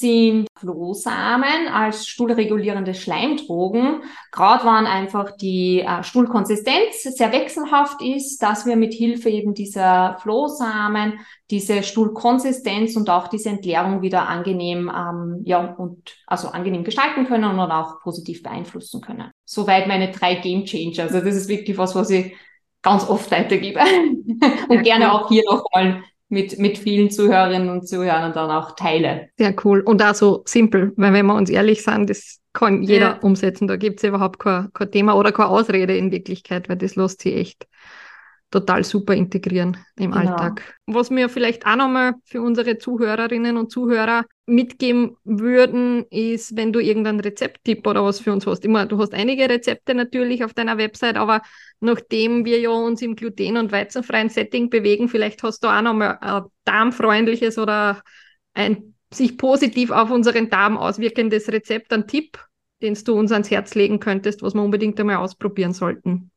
sind 0.00 0.48
Flohsamen 0.58 1.68
als 1.68 2.06
stuhlregulierende 2.08 2.94
Schleimdrogen. 2.94 4.02
Gerade 4.32 4.64
waren 4.64 4.86
einfach 4.86 5.36
die 5.36 5.80
äh, 5.80 6.02
Stuhlkonsistenz 6.02 7.02
sehr 7.02 7.32
wechselhaft 7.32 8.00
ist, 8.02 8.38
dass 8.38 8.64
wir 8.64 8.76
mit 8.76 8.94
Hilfe 8.94 9.28
eben 9.28 9.54
dieser 9.54 10.18
Flohsamen 10.20 11.20
diese 11.50 11.82
Stuhlkonsistenz 11.82 12.96
und 12.96 13.10
auch 13.10 13.28
diese 13.28 13.50
Entleerung 13.50 14.02
wieder 14.02 14.28
angenehm, 14.28 14.90
ähm, 14.94 15.42
ja, 15.44 15.74
und 15.74 16.16
also 16.26 16.48
angenehm 16.48 16.84
gestalten 16.84 17.26
können 17.26 17.58
und 17.58 17.70
auch 17.70 18.00
positiv 18.00 18.42
beeinflussen 18.42 19.00
können. 19.00 19.30
Soweit 19.44 19.86
meine 19.86 20.10
drei 20.10 20.36
Game 20.36 20.64
Changer. 20.64 21.02
Also 21.04 21.20
das 21.20 21.34
ist 21.34 21.48
wirklich 21.48 21.76
was, 21.76 21.94
was 21.94 22.10
ich 22.10 22.34
ganz 22.82 23.08
oft 23.08 23.30
weitergebe 23.30 23.80
und 24.68 24.76
ja, 24.76 24.82
gerne 24.82 25.06
cool. 25.06 25.10
auch 25.10 25.28
hier 25.28 25.42
nochmal 25.44 26.02
mit, 26.30 26.58
mit 26.58 26.78
vielen 26.78 27.10
Zuhörerinnen 27.10 27.68
und 27.68 27.86
Zuhörern 27.86 28.32
dann 28.32 28.50
auch 28.50 28.74
teile. 28.76 29.28
Sehr 29.36 29.54
cool 29.64 29.80
und 29.80 30.02
auch 30.02 30.14
so 30.14 30.42
simpel, 30.46 30.92
weil 30.96 31.12
wenn 31.12 31.26
wir 31.26 31.34
uns 31.34 31.50
ehrlich 31.50 31.82
sind, 31.82 32.08
das 32.08 32.38
kann 32.52 32.82
jeder 32.82 33.10
ja. 33.10 33.18
umsetzen. 33.20 33.68
Da 33.68 33.76
gibt 33.76 34.00
es 34.00 34.08
überhaupt 34.08 34.38
kein, 34.38 34.72
kein 34.72 34.90
Thema 34.90 35.16
oder 35.16 35.32
keine 35.32 35.50
Ausrede 35.50 35.96
in 35.96 36.10
Wirklichkeit, 36.10 36.68
weil 36.68 36.76
das 36.76 36.96
lässt 36.96 37.20
sich 37.20 37.36
echt 37.36 37.66
total 38.50 38.84
super 38.84 39.14
integrieren 39.14 39.76
im 39.96 40.10
genau. 40.10 40.32
Alltag. 40.32 40.76
Was 40.86 41.10
wir 41.10 41.28
vielleicht 41.28 41.66
auch 41.66 41.76
nochmal 41.76 42.14
für 42.24 42.42
unsere 42.42 42.78
Zuhörerinnen 42.78 43.56
und 43.56 43.70
Zuhörer 43.70 44.24
mitgeben 44.46 45.16
würden, 45.24 46.04
ist, 46.10 46.56
wenn 46.56 46.72
du 46.72 46.80
irgendeinen 46.80 47.20
Rezepttipp 47.20 47.86
oder 47.86 48.04
was 48.04 48.20
für 48.20 48.32
uns 48.32 48.46
hast. 48.46 48.64
Immer, 48.64 48.86
du 48.86 48.98
hast 48.98 49.14
einige 49.14 49.48
Rezepte 49.48 49.94
natürlich 49.94 50.42
auf 50.44 50.52
deiner 50.52 50.78
Website, 50.78 51.16
aber 51.16 51.42
nachdem 51.78 52.44
wir 52.44 52.58
ja 52.58 52.70
uns 52.70 53.02
im 53.02 53.14
gluten- 53.14 53.56
und 53.56 53.70
weizenfreien 53.70 54.28
Setting 54.28 54.68
bewegen, 54.68 55.08
vielleicht 55.08 55.42
hast 55.44 55.62
du 55.62 55.68
auch 55.68 55.82
nochmal 55.82 56.18
ein 56.20 56.42
darmfreundliches 56.64 57.58
oder 57.58 58.02
ein 58.54 58.94
sich 59.12 59.38
positiv 59.38 59.90
auf 59.90 60.10
unseren 60.10 60.50
Darm 60.50 60.76
auswirkendes 60.76 61.48
Rezept, 61.48 61.92
ein 61.92 62.06
Tipp, 62.06 62.38
den 62.82 62.94
du 62.94 63.14
uns 63.14 63.32
ans 63.32 63.50
Herz 63.50 63.74
legen 63.74 64.00
könntest, 64.00 64.42
was 64.42 64.54
wir 64.54 64.62
unbedingt 64.62 64.98
einmal 65.00 65.16
ausprobieren 65.16 65.72
sollten. 65.72 66.29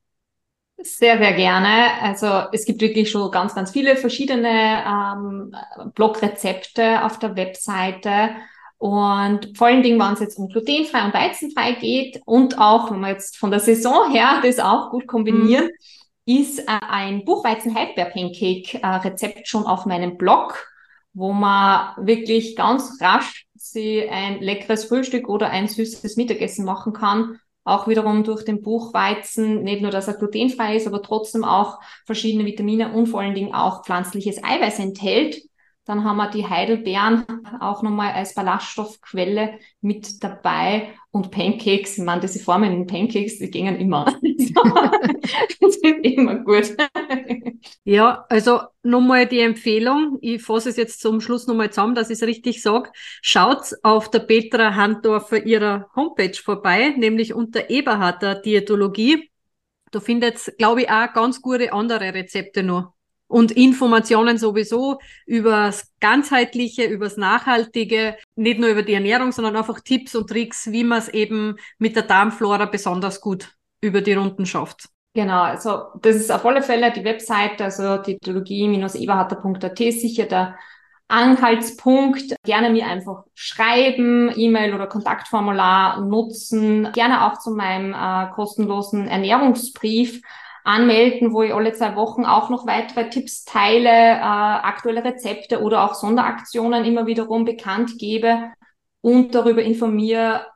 Sehr, 0.84 1.18
sehr 1.18 1.34
gerne. 1.34 2.00
Also 2.02 2.28
es 2.52 2.66
gibt 2.66 2.82
wirklich 2.82 3.10
schon 3.10 3.32
ganz, 3.32 3.56
ganz 3.56 3.72
viele 3.72 3.96
verschiedene 3.96 4.84
ähm, 4.86 5.56
Blogrezepte 5.96 7.06
auf 7.06 7.20
der 7.20 7.38
Webseite. 7.38 8.32
Und 8.78 9.58
vor 9.58 9.68
allen 9.68 9.82
Dingen, 9.82 9.98
wenn 9.98 10.12
es 10.12 10.20
jetzt 10.20 10.38
um 10.38 10.50
glutenfrei 10.50 11.06
und 11.06 11.14
weizenfrei 11.14 11.72
geht 11.74 12.22
und 12.26 12.60
auch, 12.60 12.92
wenn 12.92 13.00
wir 13.00 13.12
jetzt 13.12 13.38
von 13.38 13.50
der 13.50 13.62
Saison 13.62 14.12
her 14.12 14.42
das 14.44 14.60
auch 14.60 14.90
gut 14.90 15.08
kombinieren, 15.08 15.68
mhm. 15.68 16.42
ist 16.42 16.60
äh, 16.60 16.80
ein 16.90 17.24
Buchweizen-Halbbeer-Pancake-Rezept 17.24 19.48
schon 19.48 19.66
auf 19.66 19.86
meinem 19.86 20.18
Blog, 20.18 20.68
wo 21.14 21.32
man 21.32 21.94
wirklich 21.96 22.58
ganz 22.58 23.00
rasch 23.00 23.46
sie 23.56 24.10
ein 24.10 24.42
leckeres 24.42 24.84
Frühstück 24.86 25.30
oder 25.30 25.50
ein 25.50 25.70
süßes 25.70 26.18
Mittagessen 26.18 26.66
machen 26.66 26.92
kann 26.92 27.40
auch 27.64 27.88
wiederum 27.88 28.24
durch 28.24 28.44
den 28.44 28.62
Buchweizen, 28.62 29.64
nicht 29.64 29.82
nur, 29.82 29.92
dass 29.92 30.08
er 30.08 30.16
glutenfrei 30.16 30.76
ist, 30.76 30.88
aber 30.88 31.02
trotzdem 31.02 31.44
auch 31.44 31.80
verschiedene 32.06 32.46
Vitamine 32.46 32.94
und 32.94 33.08
vor 33.08 33.22
allen 33.22 33.36
Dingen 33.36 33.54
auch 33.54 33.86
pflanzliches 33.86 34.44
Eiweiß 34.44 34.80
enthält. 34.80 35.42
Dann 35.86 36.06
haben 36.06 36.16
wir 36.16 36.30
die 36.30 36.48
Heidelbeeren 36.48 37.26
auch 37.60 37.84
nochmal 37.84 38.14
als 38.14 38.34
Ballaststoffquelle 38.36 39.60
mit 39.82 40.24
dabei 40.24 40.94
und 41.12 41.30
Pancakes. 41.30 41.98
Ich 41.98 42.04
meine, 42.04 42.22
diese 42.22 42.40
Formen 42.40 42.72
in 42.72 42.88
Pancakes, 42.88 43.40
die 43.40 43.52
gingen 43.52 43.76
immer. 43.76 44.06
das 45.60 45.76
ist 45.76 45.84
immer 45.84 46.36
gut. 46.36 46.76
Ja, 47.84 48.26
also 48.30 48.62
nochmal 48.82 49.28
die 49.28 49.42
Empfehlung. 49.42 50.20
Ich 50.22 50.42
fasse 50.42 50.70
es 50.70 50.78
jetzt 50.78 51.02
zum 51.02 51.20
Schluss 51.20 51.48
nochmal 51.48 51.70
zusammen, 51.70 51.96
dass 51.96 52.10
ich 52.10 52.22
es 52.22 52.28
richtig 52.28 52.62
sage. 52.62 52.90
Schaut 53.22 53.74
auf 53.84 54.10
der 54.10 54.20
Petra 54.20 54.76
Handorfer 54.76 55.46
ihrer 55.46 55.90
Homepage 55.96 56.34
vorbei, 56.34 56.94
nämlich 56.98 57.34
unter 57.34 57.70
Eberharter 57.70 58.36
Diätologie. 58.36 59.30
Da 59.92 60.00
findet, 60.00 60.58
glaube 60.58 60.84
ich, 60.84 60.90
auch 60.90 61.14
ganz 61.14 61.42
gute 61.42 61.74
andere 61.74 62.14
Rezepte 62.14 62.64
noch 62.64 62.94
und 63.28 63.52
Informationen 63.52 64.38
sowieso 64.38 65.00
übers 65.26 65.92
ganzheitliche, 66.00 66.86
übers 66.86 67.18
nachhaltige, 67.18 68.16
nicht 68.36 68.60
nur 68.60 68.70
über 68.70 68.84
die 68.84 68.94
Ernährung, 68.94 69.32
sondern 69.32 69.56
einfach 69.56 69.80
Tipps 69.80 70.16
und 70.16 70.30
Tricks, 70.30 70.72
wie 70.72 70.84
man 70.84 71.00
es 71.00 71.10
eben 71.10 71.56
mit 71.80 71.96
der 71.96 72.04
Darmflora 72.04 72.66
besonders 72.66 73.22
gut 73.22 73.50
über 73.82 74.02
die 74.02 74.14
Runden 74.14 74.46
schafft. 74.46 74.90
Genau, 75.16 75.44
also 75.44 75.84
das 76.02 76.16
ist 76.16 76.32
auf 76.32 76.46
alle 76.46 76.64
Fälle 76.64 76.92
die 76.92 77.04
Webseite, 77.04 77.66
also 77.66 77.98
titologie-eberharter.at 77.98 79.80
ist 79.82 80.02
sicher 80.02 80.26
der 80.26 80.58
Anhaltspunkt. 81.08 82.36
Gerne 82.44 82.72
mir 82.72 82.88
einfach 82.88 83.24
schreiben, 83.36 84.32
E-Mail 84.36 84.74
oder 84.74 84.88
Kontaktformular 84.88 86.02
nutzen. 86.02 86.92
Gerne 86.94 87.26
auch 87.26 87.38
zu 87.38 87.52
meinem 87.52 87.94
äh, 87.94 88.32
kostenlosen 88.34 89.08
Ernährungsbrief 89.08 90.22
anmelden, 90.64 91.34
wo 91.34 91.44
ich 91.44 91.54
alle 91.54 91.74
zwei 91.74 91.96
Wochen 91.96 92.26
auch 92.26 92.50
noch 92.50 92.66
weitere 92.66 93.10
Tipps 93.10 93.44
teile, 93.44 93.90
äh, 93.90 94.22
aktuelle 94.22 95.04
Rezepte 95.04 95.62
oder 95.62 95.84
auch 95.84 95.94
Sonderaktionen 95.94 96.86
immer 96.86 97.06
wiederum 97.06 97.46
bekannt 97.46 97.98
gebe 97.98 98.52
und 99.02 99.36
darüber 99.36 99.62
informiere, 99.62 100.48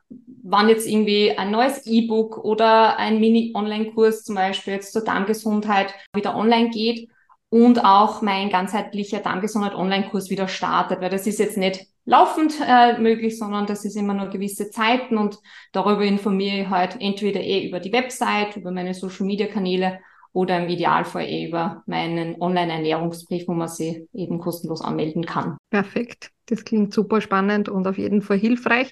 wann 0.42 0.68
jetzt 0.68 0.86
irgendwie 0.86 1.36
ein 1.36 1.50
neues 1.50 1.86
E-Book 1.86 2.38
oder 2.38 2.96
ein 2.98 3.20
Mini-Online-Kurs 3.20 4.24
zum 4.24 4.36
Beispiel 4.36 4.74
jetzt 4.74 4.92
zur 4.92 5.04
Darmgesundheit 5.04 5.94
wieder 6.14 6.34
online 6.34 6.70
geht 6.70 7.10
und 7.50 7.84
auch 7.84 8.22
mein 8.22 8.48
ganzheitlicher 8.48 9.20
Darmgesundheit 9.20 9.74
Online-Kurs 9.74 10.30
wieder 10.30 10.48
startet, 10.48 11.00
weil 11.00 11.10
das 11.10 11.26
ist 11.26 11.38
jetzt 11.38 11.58
nicht 11.58 11.86
laufend 12.08 12.54
äh, 12.66 12.98
möglich, 12.98 13.38
sondern 13.38 13.66
das 13.66 13.84
ist 13.84 13.94
immer 13.94 14.14
nur 14.14 14.28
gewisse 14.28 14.70
Zeiten 14.70 15.18
und 15.18 15.38
darüber 15.72 16.02
informiere 16.02 16.62
ich 16.62 16.68
halt 16.70 16.96
entweder 17.00 17.40
eh 17.40 17.68
über 17.68 17.80
die 17.80 17.92
Website, 17.92 18.56
über 18.56 18.70
meine 18.70 18.94
Social-Media-Kanäle 18.94 19.98
oder 20.32 20.58
im 20.58 20.70
Idealfall 20.70 21.24
eh 21.24 21.46
über 21.46 21.82
meinen 21.86 22.40
Online-Ernährungsbrief, 22.40 23.46
wo 23.46 23.52
man 23.52 23.68
sich 23.68 24.08
eben 24.14 24.38
kostenlos 24.38 24.80
anmelden 24.80 25.26
kann. 25.26 25.58
Perfekt. 25.68 26.30
Das 26.46 26.64
klingt 26.64 26.94
super 26.94 27.20
spannend 27.20 27.68
und 27.68 27.86
auf 27.86 27.98
jeden 27.98 28.22
Fall 28.22 28.38
hilfreich. 28.38 28.90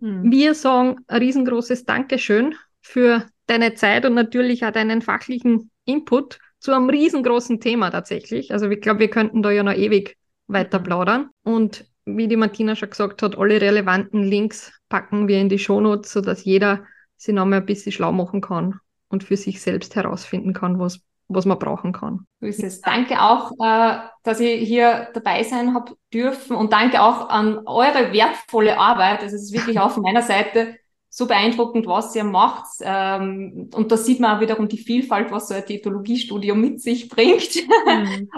Mhm. 0.00 0.30
Wir 0.30 0.54
sagen 0.54 0.96
ein 1.06 1.20
riesengroßes 1.20 1.86
Dankeschön 1.86 2.54
für 2.82 3.24
deine 3.46 3.74
Zeit 3.74 4.04
und 4.04 4.12
natürlich 4.12 4.66
auch 4.66 4.72
deinen 4.72 5.00
fachlichen 5.00 5.70
Input 5.86 6.38
zu 6.58 6.72
einem 6.72 6.90
riesengroßen 6.90 7.60
Thema 7.60 7.90
tatsächlich. 7.90 8.52
Also 8.52 8.68
ich 8.68 8.82
glaube, 8.82 9.00
wir 9.00 9.08
könnten 9.08 9.42
da 9.42 9.50
ja 9.50 9.62
noch 9.62 9.72
ewig 9.72 10.18
weiter 10.48 10.80
mhm. 10.80 10.84
plaudern. 10.84 11.30
Und 11.44 11.86
wie 12.16 12.28
die 12.28 12.36
Martina 12.36 12.76
schon 12.76 12.90
gesagt 12.90 13.22
hat, 13.22 13.38
alle 13.38 13.60
relevanten 13.60 14.22
Links 14.22 14.72
packen 14.88 15.28
wir 15.28 15.40
in 15.40 15.48
die 15.48 15.58
Shownotes, 15.58 16.12
sodass 16.12 16.44
jeder 16.44 16.84
sich 17.16 17.34
nochmal 17.34 17.60
ein 17.60 17.66
bisschen 17.66 17.92
schlau 17.92 18.12
machen 18.12 18.40
kann 18.40 18.80
und 19.08 19.24
für 19.24 19.36
sich 19.36 19.60
selbst 19.60 19.96
herausfinden 19.96 20.52
kann, 20.52 20.78
was, 20.78 21.00
was 21.28 21.44
man 21.44 21.58
brauchen 21.58 21.92
kann. 21.92 22.26
So 22.40 22.46
ist 22.46 22.62
es. 22.62 22.80
Danke 22.80 23.20
auch, 23.20 23.52
äh, 23.60 23.98
dass 24.22 24.40
ich 24.40 24.66
hier 24.66 25.08
dabei 25.14 25.42
sein 25.42 25.74
habe 25.74 25.94
dürfen 26.12 26.56
und 26.56 26.72
danke 26.72 27.02
auch 27.02 27.28
an 27.28 27.66
eure 27.66 28.12
wertvolle 28.12 28.78
Arbeit. 28.78 29.22
Also 29.22 29.36
es 29.36 29.44
ist 29.44 29.52
wirklich 29.52 29.78
auch 29.80 29.90
von 29.90 30.02
meiner 30.02 30.22
Seite 30.22 30.76
so 31.10 31.26
beeindruckend, 31.26 31.86
was 31.86 32.14
ihr 32.14 32.24
macht. 32.24 32.66
Ähm, 32.80 33.70
und 33.74 33.90
da 33.90 33.96
sieht 33.96 34.20
man 34.20 34.36
auch 34.36 34.40
wiederum 34.40 34.68
die 34.68 34.78
Vielfalt, 34.78 35.32
was 35.32 35.48
so 35.48 35.54
ein 35.54 35.64
Diätologiestudium 35.66 36.60
mit 36.60 36.80
sich 36.80 37.08
bringt. 37.08 37.56
Mhm. 37.86 38.30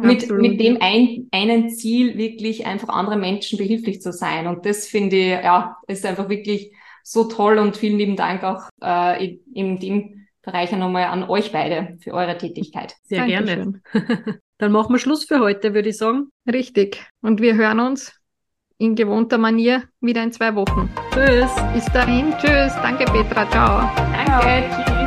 Mit, 0.00 0.30
mit 0.30 0.60
dem 0.60 0.78
ein, 0.80 1.28
einen 1.30 1.70
Ziel 1.70 2.16
wirklich 2.16 2.66
einfach 2.66 2.88
andere 2.88 3.16
Menschen 3.16 3.58
behilflich 3.58 4.00
zu 4.00 4.12
sein. 4.12 4.46
Und 4.46 4.66
das 4.66 4.86
finde 4.86 5.16
ich, 5.16 5.30
ja, 5.30 5.76
ist 5.86 6.04
einfach 6.04 6.28
wirklich 6.28 6.72
so 7.02 7.24
toll 7.24 7.58
und 7.58 7.76
vielen 7.76 7.98
lieben 7.98 8.16
Dank 8.16 8.42
auch 8.42 8.62
äh, 8.82 9.24
in, 9.24 9.40
in 9.54 9.78
dem 9.78 10.26
Bereich 10.42 10.72
nochmal 10.72 11.04
an 11.04 11.24
euch 11.24 11.52
beide 11.52 11.96
für 12.00 12.12
eure 12.12 12.36
Tätigkeit. 12.36 12.96
Sehr 13.04 13.26
Dankeschön. 13.26 13.82
gerne. 13.92 14.40
Dann 14.58 14.72
machen 14.72 14.94
wir 14.94 14.98
Schluss 14.98 15.24
für 15.24 15.40
heute, 15.40 15.74
würde 15.74 15.88
ich 15.88 15.96
sagen. 15.96 16.28
Richtig. 16.50 17.04
Und 17.22 17.40
wir 17.40 17.54
hören 17.54 17.80
uns 17.80 18.12
in 18.78 18.94
gewohnter 18.94 19.38
Manier 19.38 19.84
wieder 20.00 20.22
in 20.22 20.32
zwei 20.32 20.54
Wochen. 20.54 20.90
Tschüss. 21.12 21.50
Bis 21.72 21.86
dahin. 21.86 22.32
Tschüss. 22.38 22.74
Danke, 22.82 23.04
Petra. 23.06 23.48
Ciao. 23.50 23.90
Danke. 23.96 24.84
Ciao. 24.84 25.03